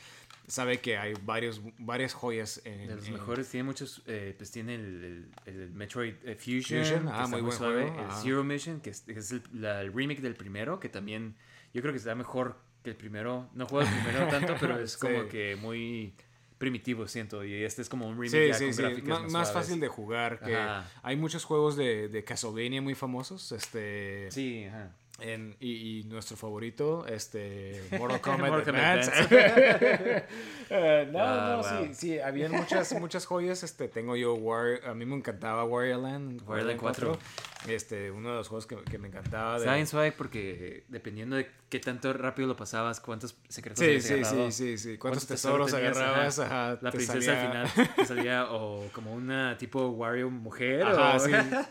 [0.47, 4.51] sabe que hay varios, varias joyas en, De los en- mejores, tiene muchos, eh, pues
[4.51, 8.21] tiene el, el, el Metroid eh, Fusion, ah, está muy buen suave, juego, el ajá.
[8.21, 11.35] Zero Mission, que es, que es el, la- el remake del primero, que también
[11.73, 13.49] yo creo que está mejor que el primero.
[13.53, 15.29] No juego el primero tanto, pero es como Sí.
[15.29, 16.13] que muy
[16.57, 19.51] primitivo, siento, y este es como un remake Sí, ya sí, con sí, gráficas más,
[19.51, 20.39] fácil de jugar.
[20.39, 20.89] Que Ajá.
[21.03, 24.95] hay muchos juegos de, de Castlevania muy famosos, este, Sí, ajá.
[25.19, 30.25] En- y, y nuestro favorito, este, Mortal Kombat Mortal Kombat Advance.
[30.67, 31.85] Eh, no, Ah, no, wow.
[31.87, 33.61] sí, sí, habían muchas, muchas joyas.
[33.61, 37.17] Este, tengo yo War, a mí me encantaba Warrior Land, Warrior Land 4.
[37.67, 39.57] Este, uno de los juegos que, que me encantaba.
[39.57, 39.75] Está De...
[39.75, 44.03] bien suave porque eh, dependiendo de qué tanto rápido lo pasabas, cuántos secretos Sí, habías
[44.05, 44.97] sí, agarrado, sí, sí, sí.
[44.97, 46.39] ¿Cuántos, cuántos tesoros agarrabas?
[46.39, 46.71] ajá.
[46.71, 51.15] Ajá, La princesa salía- al final te salía o como una tipo Wario mujer Ajá,
[51.15, 51.19] o...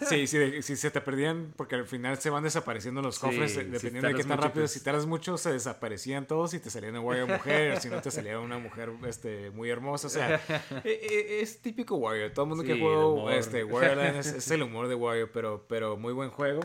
[0.06, 3.52] sí, sí, sí, se te perdían, porque al final se van desapareciendo los Sí, cofres,
[3.54, 6.70] si dependiendo de qué tan rápido, pues- si tardas mucho, se desaparecían todos y te
[6.70, 10.40] salían una Warrior mujer, si no te salía una mujer este, muy hermosa, o sea,
[10.84, 14.50] e- e- es, típico Warrior, todo el mundo que juega este, Warrior Land es, es
[14.50, 16.60] el humor de Warrior, pero, pero muy buen juego.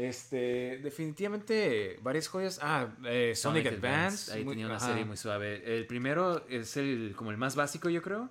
[0.00, 2.58] Este, definitivamente varias joyas.
[2.62, 4.32] Ah, eh, Sonic, Advance.
[4.32, 4.86] Ahí muy- tenía una ajá.
[4.88, 5.76] serie muy suave.
[5.76, 8.30] El primero es el como el más básico, yo creo.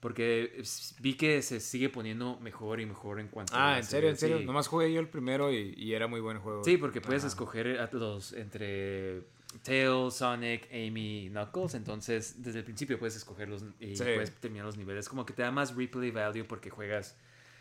[0.00, 0.62] Porque
[1.00, 4.16] vi que se sigue poniendo mejor y mejor en cuanto Ah, a en serio, en
[4.16, 4.38] serio.
[4.38, 4.46] sí.
[4.46, 6.64] Nomás jugué yo el primero y, y era muy buen juego.
[6.64, 7.28] Sí, porque puedes Ajá.
[7.28, 9.24] escoger a los entre
[9.62, 11.74] Tails, Sonic, Amy, Knuckles.
[11.74, 14.02] Entonces, desde el principio puedes escogerlos y Sí.
[14.04, 15.06] puedes terminar los niveles.
[15.06, 17.14] Como que te da más replay value porque juegas.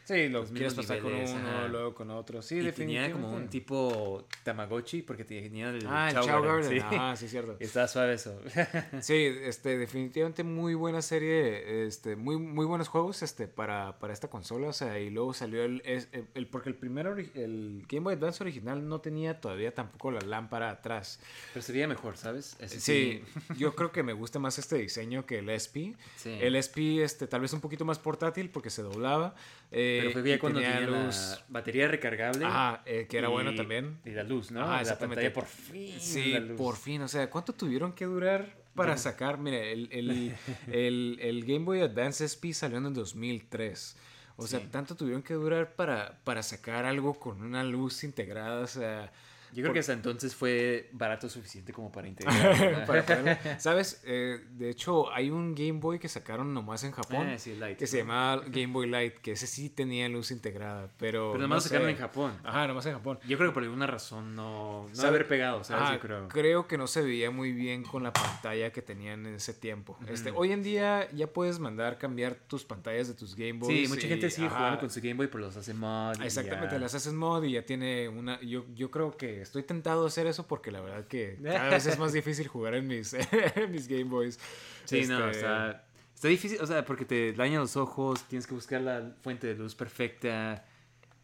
[0.05, 1.67] Sí, lo los quieres pasar con uno, ajá.
[1.67, 2.41] luego con otro.
[2.41, 3.13] Sí, y tenía definitivamente.
[3.13, 6.79] como un tipo Tamagotchi porque tenía el Ah, Chao Chao Garden, Garden.
[6.89, 6.95] sí.
[6.95, 7.57] Ajá, sí, cierto.
[7.59, 8.39] Está suave eso.
[9.01, 9.13] Sí,
[9.43, 14.69] este, definitivamente muy buena serie, este, muy, muy buenos juegos, este, para, para esta consola,
[14.69, 18.43] o sea, y luego salió el, el, el- porque el primero, el Game Boy Advance
[18.43, 21.19] original no tenía todavía tampoco la lámpara atrás.
[21.53, 22.55] Pero se veía mejor, ¿sabes?
[22.59, 23.23] Ese Sí,
[23.57, 25.93] yo creo que me gusta más este diseño que el SP.
[26.17, 26.35] Sí.
[26.41, 29.35] El SP, este, tal vez un poquito más portátil porque se doblaba.
[29.71, 31.15] Eh, Pero fue ya cuando tenía, luz.
[31.31, 32.45] la batería recargable.
[32.85, 33.99] Eh, que era y- bueno también.
[34.05, 34.61] Y la luz, ¿no?
[34.61, 35.93] Ah, la pantalla por fin.
[35.99, 36.57] Sí, la luz.
[36.57, 37.01] por fin.
[37.01, 39.37] O sea, ¿cuánto tuvieron que durar para sacar?
[39.37, 40.35] Mire, el, el,
[40.71, 43.95] el, el Game Boy Advance SP salió en el 2003.
[44.37, 48.61] O sea, tanto tuvieron que durar para, para sacar algo con una luz integrada.
[48.61, 49.11] O sea,
[49.53, 52.85] Yo creo que hasta entonces fue barato suficiente como para integrar.
[52.87, 52.99] Para.
[53.59, 54.01] ¿Sabes?
[54.05, 57.27] Eh, de hecho, hay un Game Boy que sacaron nomás en Japón.
[57.27, 57.77] Ah, sí, Light.
[57.77, 61.31] Que se llamaba Game Boy Light, que ese sí tenía luz integrada, pero...
[61.31, 62.33] Pero nomás no sacaron en Japón.
[62.43, 63.19] Ajá, nomás en Japón.
[63.27, 65.83] Yo creo que por alguna razón no, no haber pegado, ¿sabes?
[65.83, 66.27] Ajá, Yo creo.
[66.27, 69.97] creo que no se veía muy bien con la pantalla que tenían en ese tiempo.
[70.07, 73.81] este, hoy en día ya puedes mandar cambiar tus pantallas de tus Game Boys.
[73.81, 76.21] Sí, mucha y- gente sigue ajá, jugando con su Game Boy, pero los hace mod.
[76.21, 76.79] Exactamente, ya.
[76.79, 78.39] las haces mod y ya tiene una...
[78.41, 81.85] Yo, yo creo que estoy tentado a hacer eso porque la verdad que cada vez
[81.85, 83.13] es más difícil jugar en mis,
[83.55, 84.39] en mis Game Boys.
[84.85, 88.53] Sí, no, Este, está, está difícil, o sea, porque te dañan los ojos, tienes que
[88.53, 90.65] buscar la fuente de luz perfecta.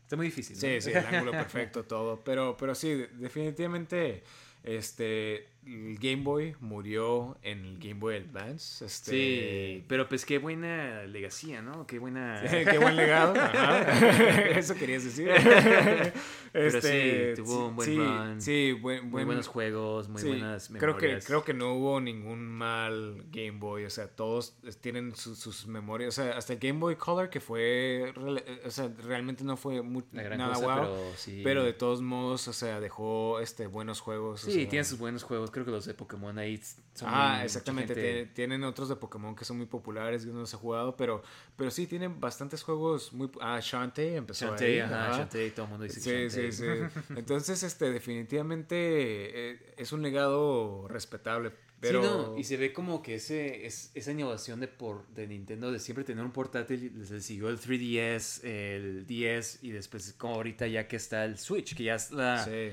[0.04, 0.56] Está muy difícil.
[0.56, 0.62] ¿no?
[0.62, 2.24] Sí, sí, el ángulo perfecto, todo.
[2.24, 4.24] Pero, pero sí, definitivamente,
[4.64, 8.86] este, el Game Boy murió en el Game Boy Advance.
[8.86, 11.86] Este, Sí, pero pues qué buena legacía, ¿no?
[11.88, 12.42] Qué buena...
[12.50, 13.34] Qué buen legado.
[13.40, 13.82] ajá.
[14.58, 15.30] Eso querías decir.
[16.52, 18.42] Pero Este, sí, tuvo un buen sí, run.
[18.42, 21.26] Sí, buen, muy buen- buenos juegos, muy sí, buenas creo que memorias.
[21.26, 26.18] creo que no hubo ningún mal Game Boy o sea todos tienen su- sus memorias
[26.18, 28.14] o sea hasta el Game Boy Color que fue
[28.66, 29.82] o sea realmente no fue
[30.14, 30.96] nada cosa, guau
[31.44, 35.00] pero de todos modos o sea dejó este buenos juegos o Sí, sea, tiene sus
[35.00, 35.52] buenos juegos.
[35.56, 36.60] Creo que los de Pokémon ahí
[36.94, 37.96] son Ah, muy- exactamente.
[37.96, 41.24] gente- Tienen otros de Pokémon que son muy populares y uno los ha jugado, pero,
[41.56, 43.30] pero sí tienen bastantes juegos muy...
[43.40, 44.50] Ah, Shantae empezó ahí.
[44.52, 45.18] Shantae, ajá, ajá.
[45.20, 46.90] Shantae, todo el mundo dice Sí, sí, Shantae.
[46.90, 47.00] sí.
[47.16, 48.76] Entonces, este, definitivamente
[49.52, 52.02] eh, es un legado respetable, pero...
[52.04, 55.72] Sí, no, y se ve como que ese, es, esa innovación de, por, de Nintendo
[55.72, 60.68] de siempre tener un portátil, les siguió el 3DS, el 10 y después como ahorita
[60.68, 62.72] ya que está el Switch, que ya es la, Sí.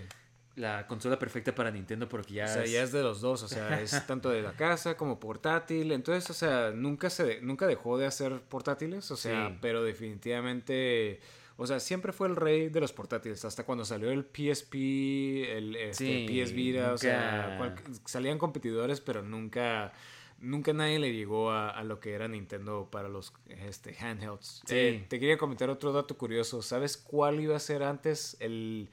[0.57, 3.43] La consola perfecta para Nintendo porque ya, O sea, es- ya es de los dos,
[3.43, 5.93] o sea, es tanto de la casa como portátil.
[5.93, 9.59] Entonces, o sea, nunca se nunca dejó de hacer portátiles, o sea, Sí.
[9.63, 11.21] pero definitivamente,
[11.57, 13.45] o sea, siempre fue el rey de los portátiles.
[13.45, 17.75] Hasta cuando salió el PSP, el este, Sí, PS Vita, o sea, cual-
[18.05, 19.93] salían competidores, pero nunca
[20.41, 24.63] nunca nadie le llegó a, a lo que era Nintendo para los este, handhelds.
[24.67, 24.75] Sí.
[24.77, 26.63] Eh, te quería comentar otro dato curioso.
[26.63, 28.89] ¿Sabes cuál iba a ser antes el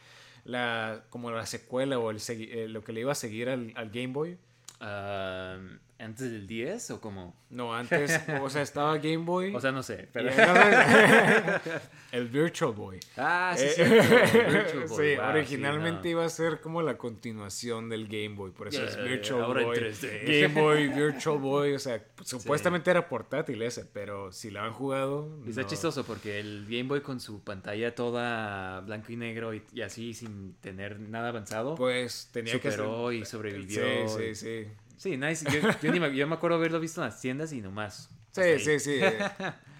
[0.45, 3.89] la como la secuela o el eh, lo que le iba a seguir al, al
[3.89, 4.37] Game Boy?
[5.99, 7.35] Antes del 10 o como...
[7.49, 9.53] No, antes, o sea, estaba Game Boy.
[9.53, 10.29] O sea, no sé, pero...
[12.11, 12.99] el Virtual Boy.
[13.17, 13.83] ah, sí, Eh, sí.
[13.83, 16.11] Virtual Boy, sí, wow, originalmente sí, no.
[16.11, 19.67] iba a ser como la continuación del Game Boy, por eso es Virtual ahora en
[19.67, 19.77] Boy.
[19.77, 20.41] 3D.
[20.41, 25.39] Game Boy, Virtual Boy, o sea, supuestamente era portátil ese, pero si lo han jugado.
[25.45, 25.67] Y Está no.
[25.67, 30.13] chistoso porque el Game Boy con su pantalla toda blanco y negro y, y así
[30.13, 34.07] sin tener nada avanzado, Pues tenía superó que y sobrevivió.
[34.07, 34.67] Sí, sí, sí.
[34.99, 35.45] Sí, nice.
[35.49, 38.09] Yo, yo ni me, yo me acuerdo haberlo visto en las tiendas y nomás.
[38.31, 38.99] Sí, sí, sí.
[39.01, 39.17] eh,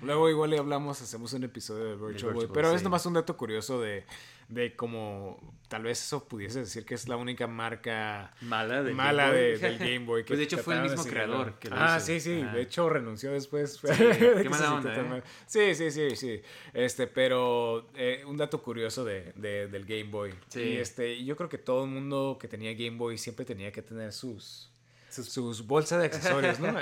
[0.02, 2.48] Luego igual le hablamos, hacemos un episodio de Virtual, Boy.
[2.54, 2.84] Pero es sí.
[2.86, 4.06] nomás un dato curioso de,
[4.48, 9.28] de cómo tal vez eso pudiese decir que es la única marca Mala del mala
[9.28, 9.52] Game Boy.
[9.52, 10.24] de- del Game Boy.
[10.24, 12.06] que Pues de hecho fue el mismo creador que lo Ah, hizo.
[12.08, 12.42] sí, sí.
[12.42, 13.82] De hecho renunció después.
[13.82, 15.24] de qué mala onda, ¿eh?
[15.46, 16.42] Sí, sí, sí, sí.
[16.74, 20.34] Este, pero eh, un dato curioso de, de- del Game Boy.
[20.48, 20.62] Sí.
[20.62, 23.82] Y este, yo creo que todo el mundo que tenía Game Boy siempre tenía que
[23.82, 24.69] tener sus,
[25.24, 26.76] sus, bolsas de accesorios, ¿no?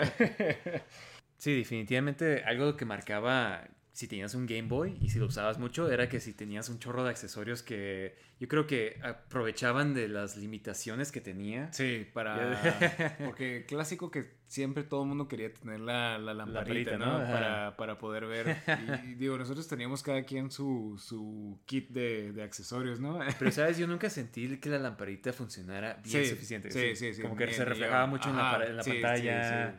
[1.38, 3.64] Sí, definitivamente algo que marcaba
[3.98, 6.78] si tenías un Game Boy y si lo usabas mucho era que si tenías un
[6.78, 11.74] chorro de accesorios que yo creo que aprovechaban de las limitaciones que tenía.
[11.74, 12.62] Sí, para...
[13.26, 17.18] Porque clásico que siempre todo el mundo quería tener la, la lamparita, ¿no?
[17.24, 18.58] Para, para poder ver.
[19.08, 23.18] Y, y digo, nosotros teníamos cada quien su, su kit de, de accesorios, ¿no?
[23.40, 23.80] Pero, ¿sabes?
[23.80, 26.70] Yo nunca sentí que la lamparita funcionara bien Sí, suficiente.
[26.70, 29.76] sí, sí, sí, Como que se reflejaba mucho en la, en la sí, sí, pantalla.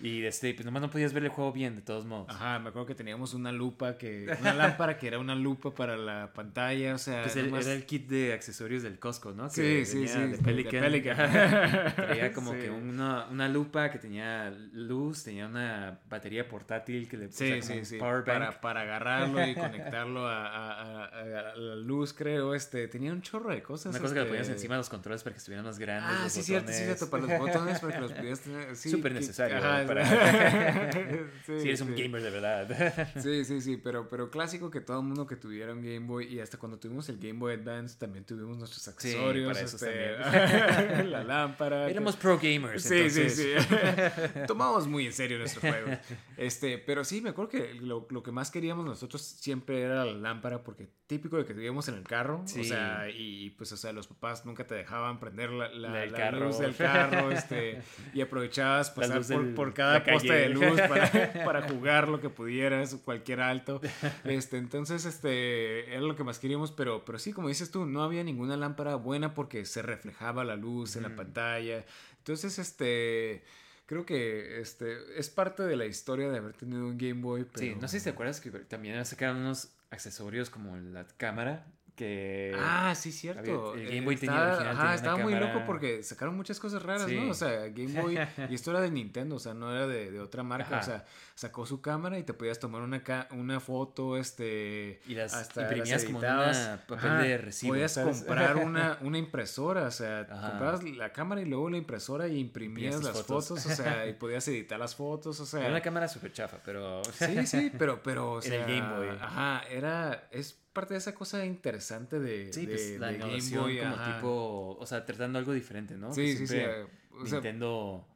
[0.00, 2.28] Y este, pues nomás no podías ver el juego bien, de todos modos.
[2.30, 4.32] Ajá, me acuerdo que teníamos una lupa que...
[4.40, 7.22] Una lámpara que era una lupa para la pantalla, o sea...
[7.22, 9.50] Pues el- nomás- era el kit de accesorios del Costco, ¿no?
[9.50, 10.80] Sí, Que sí, sí, De de Pelican.
[10.82, 11.16] Pelican.
[11.96, 12.58] Traía como Sí.
[12.60, 17.68] que una, una lupa que tenía luz, tenía una batería portátil que le Sí, puso
[17.72, 17.96] como sí, sí.
[17.98, 18.26] power bank.
[18.26, 22.54] Para, para agarrarlo y conectarlo a, a- a- a- a la luz, creo.
[22.54, 23.90] Este, tenía un chorro de cosas.
[23.90, 26.16] Una cosa que le este- ponías encima de los controles para que estuvieran más grandes.
[26.18, 26.98] Ah, los sí, cierto, sí, botones.
[26.98, 27.10] cierto.
[27.10, 28.76] Para los botones, para que los pudieras tener.
[28.76, 30.92] Súper que- necesario, ajá, para-
[31.46, 32.02] sí, Si eres un sí.
[32.02, 33.08] gamer de verdad.
[33.22, 36.26] Sí, sí, sí, pero, pero clásico que todo el mundo que tuviera un Game Boy
[36.32, 41.04] y hasta cuando tuvimos el Game Boy Advance también tuvimos nuestros accesorios, para eso este,
[41.04, 41.88] la lámpara.
[41.90, 42.82] Éramos pro gamers.
[42.82, 43.34] Sí, entonces.
[43.36, 44.40] sí, sí.
[44.46, 45.98] Tomamos muy en serio nuestros juegos.
[46.36, 50.12] Este, pero sí, me acuerdo que lo, lo que más queríamos nosotros siempre era la
[50.12, 52.60] lámpara, porque típico de que vivíamos en el carro, Sí.
[52.60, 56.00] o sea, y pues, o sea, los papás nunca te dejaban prender la, la- La
[56.00, 56.46] del la carro.
[56.46, 57.80] luz del carro, este,
[58.12, 62.28] y aprovechabas pasar por, del- por cada poste de luz para, para jugar lo que
[62.28, 63.80] pudieras, cualquier alto,
[64.24, 68.02] este, entonces, este, era lo que más queríamos, pero, pero sí, como dices tú, no
[68.02, 71.84] había ninguna lámpara buena porque se reflejaba la luz en la pantalla,
[72.18, 73.44] entonces, este...
[73.86, 77.46] Creo que este es parte de la historia de haber tenido un Game Boy.
[77.50, 77.58] Pero...
[77.58, 81.64] Sí, no sé si te acuerdas que también sacaron unos accesorios como la cámara
[81.98, 82.54] que...
[82.58, 83.72] Ah, sí, cierto.
[83.72, 85.52] había- el Game Eh, Boy tenía original, ajá, tenía una estaba muy cámara.
[85.52, 87.16] loco porque sacaron muchas cosas raras, Sí.
[87.16, 87.30] ¿no?
[87.30, 88.16] O sea, Game Boy,
[88.50, 90.80] y esto era de Nintendo, o sea, no era de, de otra marca, Ajá.
[90.80, 91.04] o sea,
[91.34, 95.00] sacó su cámara y te podías tomar una, ca- una foto, este...
[95.06, 98.18] Y las hasta imprimías las como una papel Ajá, de recibo, Podías ¿sabes?
[98.18, 100.50] comprar una, una impresora, o sea, Ajá.
[100.50, 103.48] comprabas la cámara y luego la impresora y imprimías las fotos.
[103.48, 103.66] fotos.
[103.66, 105.60] o sea, y podías editar las fotos, o sea...
[105.60, 107.02] Era una cámara súper chafa, pero...
[107.12, 109.08] Sí, sí, pero, pero, o En el Game Boy.
[109.20, 113.56] Ajá, era, es parte de esa cosa interesante de, Sí, de, pues la de Game
[113.58, 114.14] Boy, como ajá.
[114.16, 114.76] tipo...
[114.78, 116.12] O sea, tratando algo diferente, ¿no?
[116.12, 116.54] Sí, sí, sí.
[116.56, 118.06] eh, o sea, Nintendo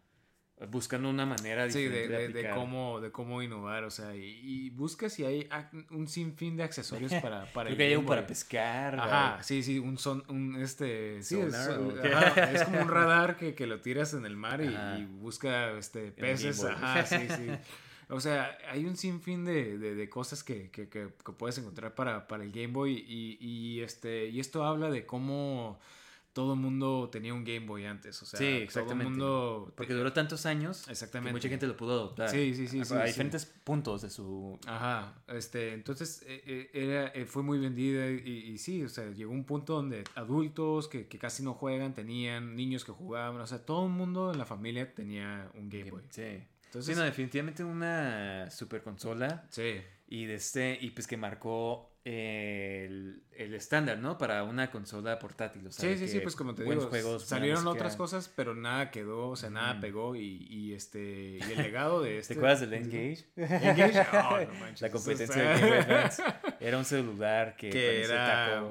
[0.71, 2.55] buscando una manera sí, diferente de, de, de- de aplicar.
[2.55, 5.49] cómo, de cómo innovar, o sea, y, y buscas si hay
[5.91, 8.95] un sinfín de accesorios para, para Creo que hay un para pescar.
[9.01, 12.13] Ajá, sí, sí, un son, un este, sí, es, Sonar, ¿o qué?
[12.15, 14.67] ajá, es como un radar que, que lo tiras en el mar y,
[15.01, 17.49] y busca este peces, ajá, sí, sí.
[18.13, 21.95] O sea, hay un sinfín de, de, de cosas que, que, que, que puedes encontrar
[21.95, 25.79] para, para el Game Boy y, y, este, y esto habla de cómo
[26.35, 29.05] todo el mundo tenía un Game Boy antes, o sea, Sí, todo el exactamente.
[29.11, 29.73] mundo...
[29.77, 31.29] Porque duró tantos años Exactamente.
[31.29, 32.31] que mucha gente lo pudo adoptar.
[32.31, 33.07] Sí, sí, sí, A, sí, a sí.
[33.09, 34.59] diferentes puntos de su...
[34.67, 39.11] Ajá, este, entonces eh, eh, era, eh, fue muy vendida y, y sí, o sea,
[39.11, 43.47] llegó un punto donde adultos que, que casi no juegan tenían niños que jugaban, o
[43.47, 46.03] sea, todo el mundo en la familia tenía un Game Boy.
[46.11, 46.45] Sí.
[46.73, 51.92] Entonces, sí, no, definitivamente una super consola sí, y de este y pues que marcó
[52.05, 54.19] el, el estándar, ¿no?
[54.19, 55.67] Para una consola portátil.
[55.69, 58.91] O sea, sí, sí, sí, pues como te digo, juegos, salieron otras cosas, pero nada
[58.91, 59.81] quedó, o sea, nada Ujú.
[59.81, 62.35] pegó y, y este, y el legado de este...
[62.35, 63.25] ¿Te acuerdas del Engage?
[63.37, 64.01] Engage?
[64.13, 66.23] Oh, no manches, La competencia de Advance.
[66.59, 68.63] Era un celular que, que era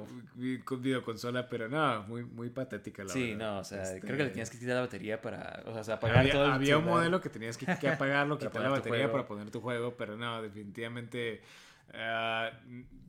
[0.65, 3.53] con videoconsola, pero no, muy, muy patética la Sí, verdad.
[3.53, 5.95] no, o sea, Este, creo que le tenías que quitar la batería para, o sea,
[5.95, 9.09] apagar había, todo el había un modelo que tenías que, que apagarlo, quitar la batería
[9.11, 11.41] para poner tu juego, pero no, definitivamente.
[11.93, 12.51] Ah,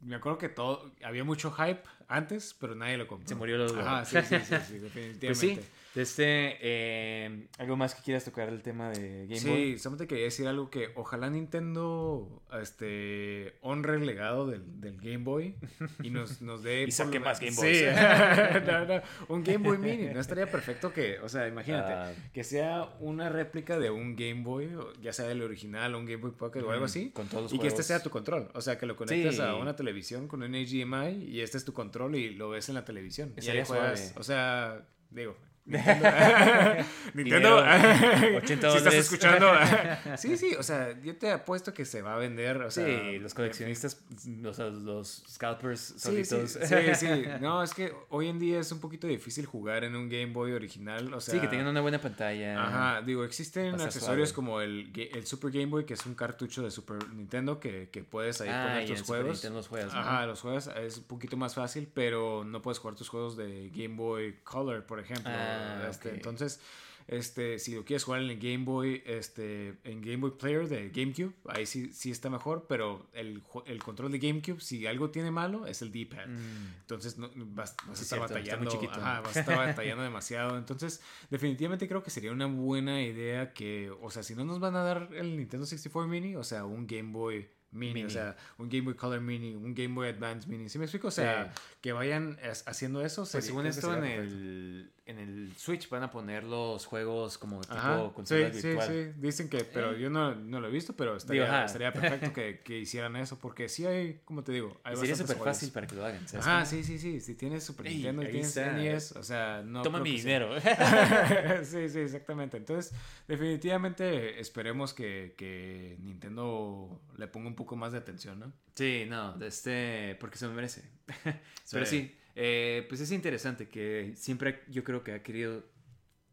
[0.03, 0.93] me acuerdo que todo.
[1.05, 3.29] Había mucho hype antes, pero nadie lo compró.
[3.29, 3.81] Se murió luego.
[3.81, 5.27] Ajá, sí, sí, sí, sí, definitivamente.
[5.27, 5.59] Pues sí,
[5.95, 9.79] este, eh, algo más que quieras tocar del tema de Game Sí, Boy.
[9.79, 15.57] solamente quería decir algo que ojalá Nintendo este, honre el legado del, del Game Boy
[16.03, 16.85] y nos, nos dé...
[16.85, 17.83] Y saque más Game Sí,
[18.67, 20.07] no, no, un Game Boy Mini.
[20.15, 22.13] No estaría perfecto que, o sea, imagínate, Ah.
[22.33, 24.71] que sea una réplica de un Game Boy,
[25.03, 27.11] ya sea el original o un Game Boy Pocket o algo así.
[27.11, 28.49] con todos los y que este sea tu control.
[28.55, 29.43] O sea, que lo conectes Sí.
[29.43, 32.75] a una televisión con un HDMI y este es tu control y lo ves en
[32.77, 33.29] la televisión.
[33.31, 33.99] Y ahí Estaría juegas.
[34.01, 34.15] suave.
[34.21, 35.37] O sea, digo...
[35.65, 36.09] Nintendo,
[37.15, 39.53] Nintendo Dinero, 80 si estás escuchando
[40.17, 43.19] sí sí o sea yo te apuesto que se va a vender o sea, Sí,
[43.21, 44.03] los coleccionistas,
[44.45, 46.59] o sea, los scalpers Sí, sí, solitos.
[46.65, 47.07] sí, sí.
[47.41, 50.53] No, es que hoy en día es un poquito difícil jugar en un Game Boy
[50.53, 51.13] original.
[51.15, 52.61] O sea, Sí, que tengan una buena pantalla.
[52.63, 54.35] Ajá, digo, existen accesorios suave.
[54.35, 58.03] como el, el Super Game Boy, que es un cartucho de Super Nintendo que, que
[58.03, 59.45] puedes ahí Ah, poner y tus juegos.
[59.45, 60.01] Los juegas, ¿no?
[60.01, 63.71] Ajá, los juegas es un poquito más fácil, pero no puedes jugar tus juegos de
[63.75, 65.31] Game Boy Color, por ejemplo.
[65.33, 65.52] Ah,
[65.89, 66.15] este, ok.
[66.15, 66.61] Entonces,
[67.09, 70.91] este, si lo quieres jugar en el Game Boy, este, en Game Boy Player de
[70.91, 75.31] GameCube, ahí sí, sí está mejor, pero el, el control de GameCube, si algo tiene
[75.31, 76.29] malo, es el D-pad.
[76.29, 76.75] Mm.
[76.81, 78.71] Entonces no, vas, vas a estar cierto, batallando.
[78.71, 78.93] chiquito.
[78.93, 80.57] ajá, vas a estar batallando demasiado.
[80.57, 84.77] Entonces, definitivamente creo que sería una buena idea que, o sea, si no nos van
[84.77, 88.07] a dar el Nintendo 64 Mini, o sea, un Game Boy Mini, Mini.
[88.07, 90.69] o sea, un Game Boy Color Mini, un Game Boy Advance Mini.
[90.69, 91.09] ¿Sí me explico?
[91.09, 93.27] O sea, que vayan haciendo eso.
[93.31, 97.75] Pues según esto, en el, en el Switch van a poner los juegos como tipo
[97.75, 98.89] Ajá, sí, consola sí, virtual.
[98.89, 100.01] sí, dicen que, pero Eh.
[100.01, 101.65] yo no, no lo he visto, pero estaría, Digo, ajá.
[101.65, 105.37] estaría perfecto que, que hicieran eso, porque sí hay, como te digo, hay sería súper
[105.39, 106.29] fácil para que lo hagan.
[106.29, 108.57] ¿sabes Ajá, sí, sí, sí, si tienes Super Ey, Nintendo y tienes.
[108.57, 110.61] NES, o sea, no Toma mi sea- dinero.
[111.65, 112.57] sí, sí, exactamente.
[112.59, 112.93] Entonces,
[113.27, 118.53] definitivamente esperemos que, que Nintendo le ponga un poco más de atención, ¿no?
[118.75, 120.83] Sí, no, de este, porque se me merece.
[121.71, 122.17] Pero Sí.
[122.35, 125.65] eh, pues es interesante que siempre yo creo que ha querido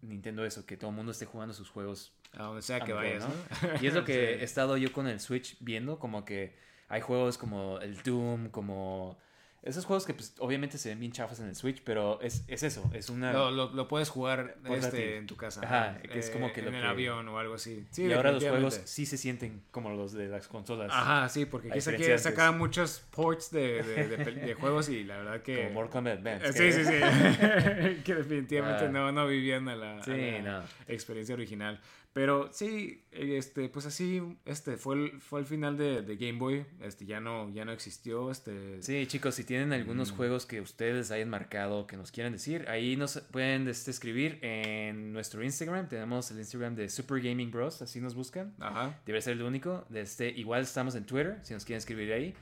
[0.02, 2.14] Nintendo eso, que todo el mundo esté jugando sus juegos.
[2.34, 3.30] A donde sea que vayas, ¿no?
[3.74, 3.82] ¿no?
[3.82, 4.20] Y es lo que Sí.
[4.20, 6.56] he estado yo con el Switch viendo, como que
[6.88, 9.18] hay juegos como el Doom, como
[9.62, 12.64] Esos juegos que pues, obviamente se ven bien chafas en el Switch, pero es, es
[12.64, 13.34] eso, es una...
[13.34, 15.60] Lo, lo, lo puedes jugar este, en tu casa.
[15.64, 17.86] Ajá, que es como que en lo el que- avión o algo así.
[17.92, 20.90] Sí, y ahora los juegos sí se sienten como los de las consolas.
[20.94, 24.54] Ajá, sí, porque A aquí se quiere sacar muchos ports de, de, de pel- de
[24.54, 25.58] juegos y la verdad que...
[25.64, 26.48] Como Mortal Kombat Advance.
[26.48, 28.02] Eh, Sí, sí, sí.
[28.06, 28.90] que definitivamente Ah.
[28.90, 30.64] no, no vivían a la, a Sí, la no.
[30.88, 31.82] experiencia original.
[32.20, 36.66] Pero sí, este, pues así, este, fue el, fue el final de, de Game Boy.
[36.82, 38.84] Este, ya no, ya no existió, este...
[38.84, 39.72] Sí, chicos, si tienen Mm.
[39.72, 44.38] algunos juegos que ustedes hayan marcado que nos quieran decir, ahí nos pueden este, escribir
[44.42, 45.88] en nuestro Instagram.
[45.88, 48.54] Tenemos el Instagram de Super Gaming Bros, así nos buscan.
[48.60, 49.00] Ajá.
[49.06, 49.86] Debe ser el único.
[49.88, 52.34] De este, igual estamos en Twitter, si nos quieren escribir ahí.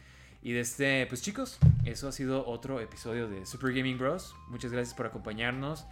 [0.41, 4.33] Y de este, pues chicos, eso ha sido otro episodio de Super Gaming Bros.
[4.47, 5.85] Muchas gracias por acompañarnos.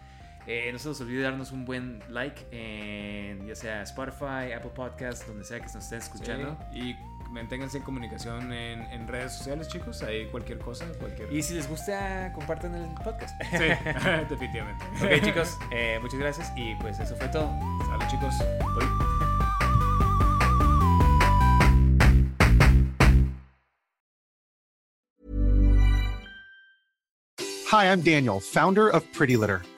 [0.47, 5.26] Eh, no se les olvide darnos un buen like en ya sea Spotify, Apple Podcast,
[5.27, 6.57] donde sea que nos estén escuchando.
[6.72, 6.95] Sí, Y
[7.31, 10.03] manténganse en comunicación en, en redes sociales, chicos.
[10.03, 11.34] Ahí cualquier cosa, cualquier...
[11.34, 13.35] Y si les gusta, compartan el podcast.
[13.51, 13.57] Sí,
[14.30, 14.85] definitivamente.
[15.01, 17.49] ok chicos, eh, muchas gracias y pues eso fue todo.
[17.88, 18.35] Salud, chicos.
[27.72, 29.61] Hi, I'm Daniel, founder of Pretty Litter.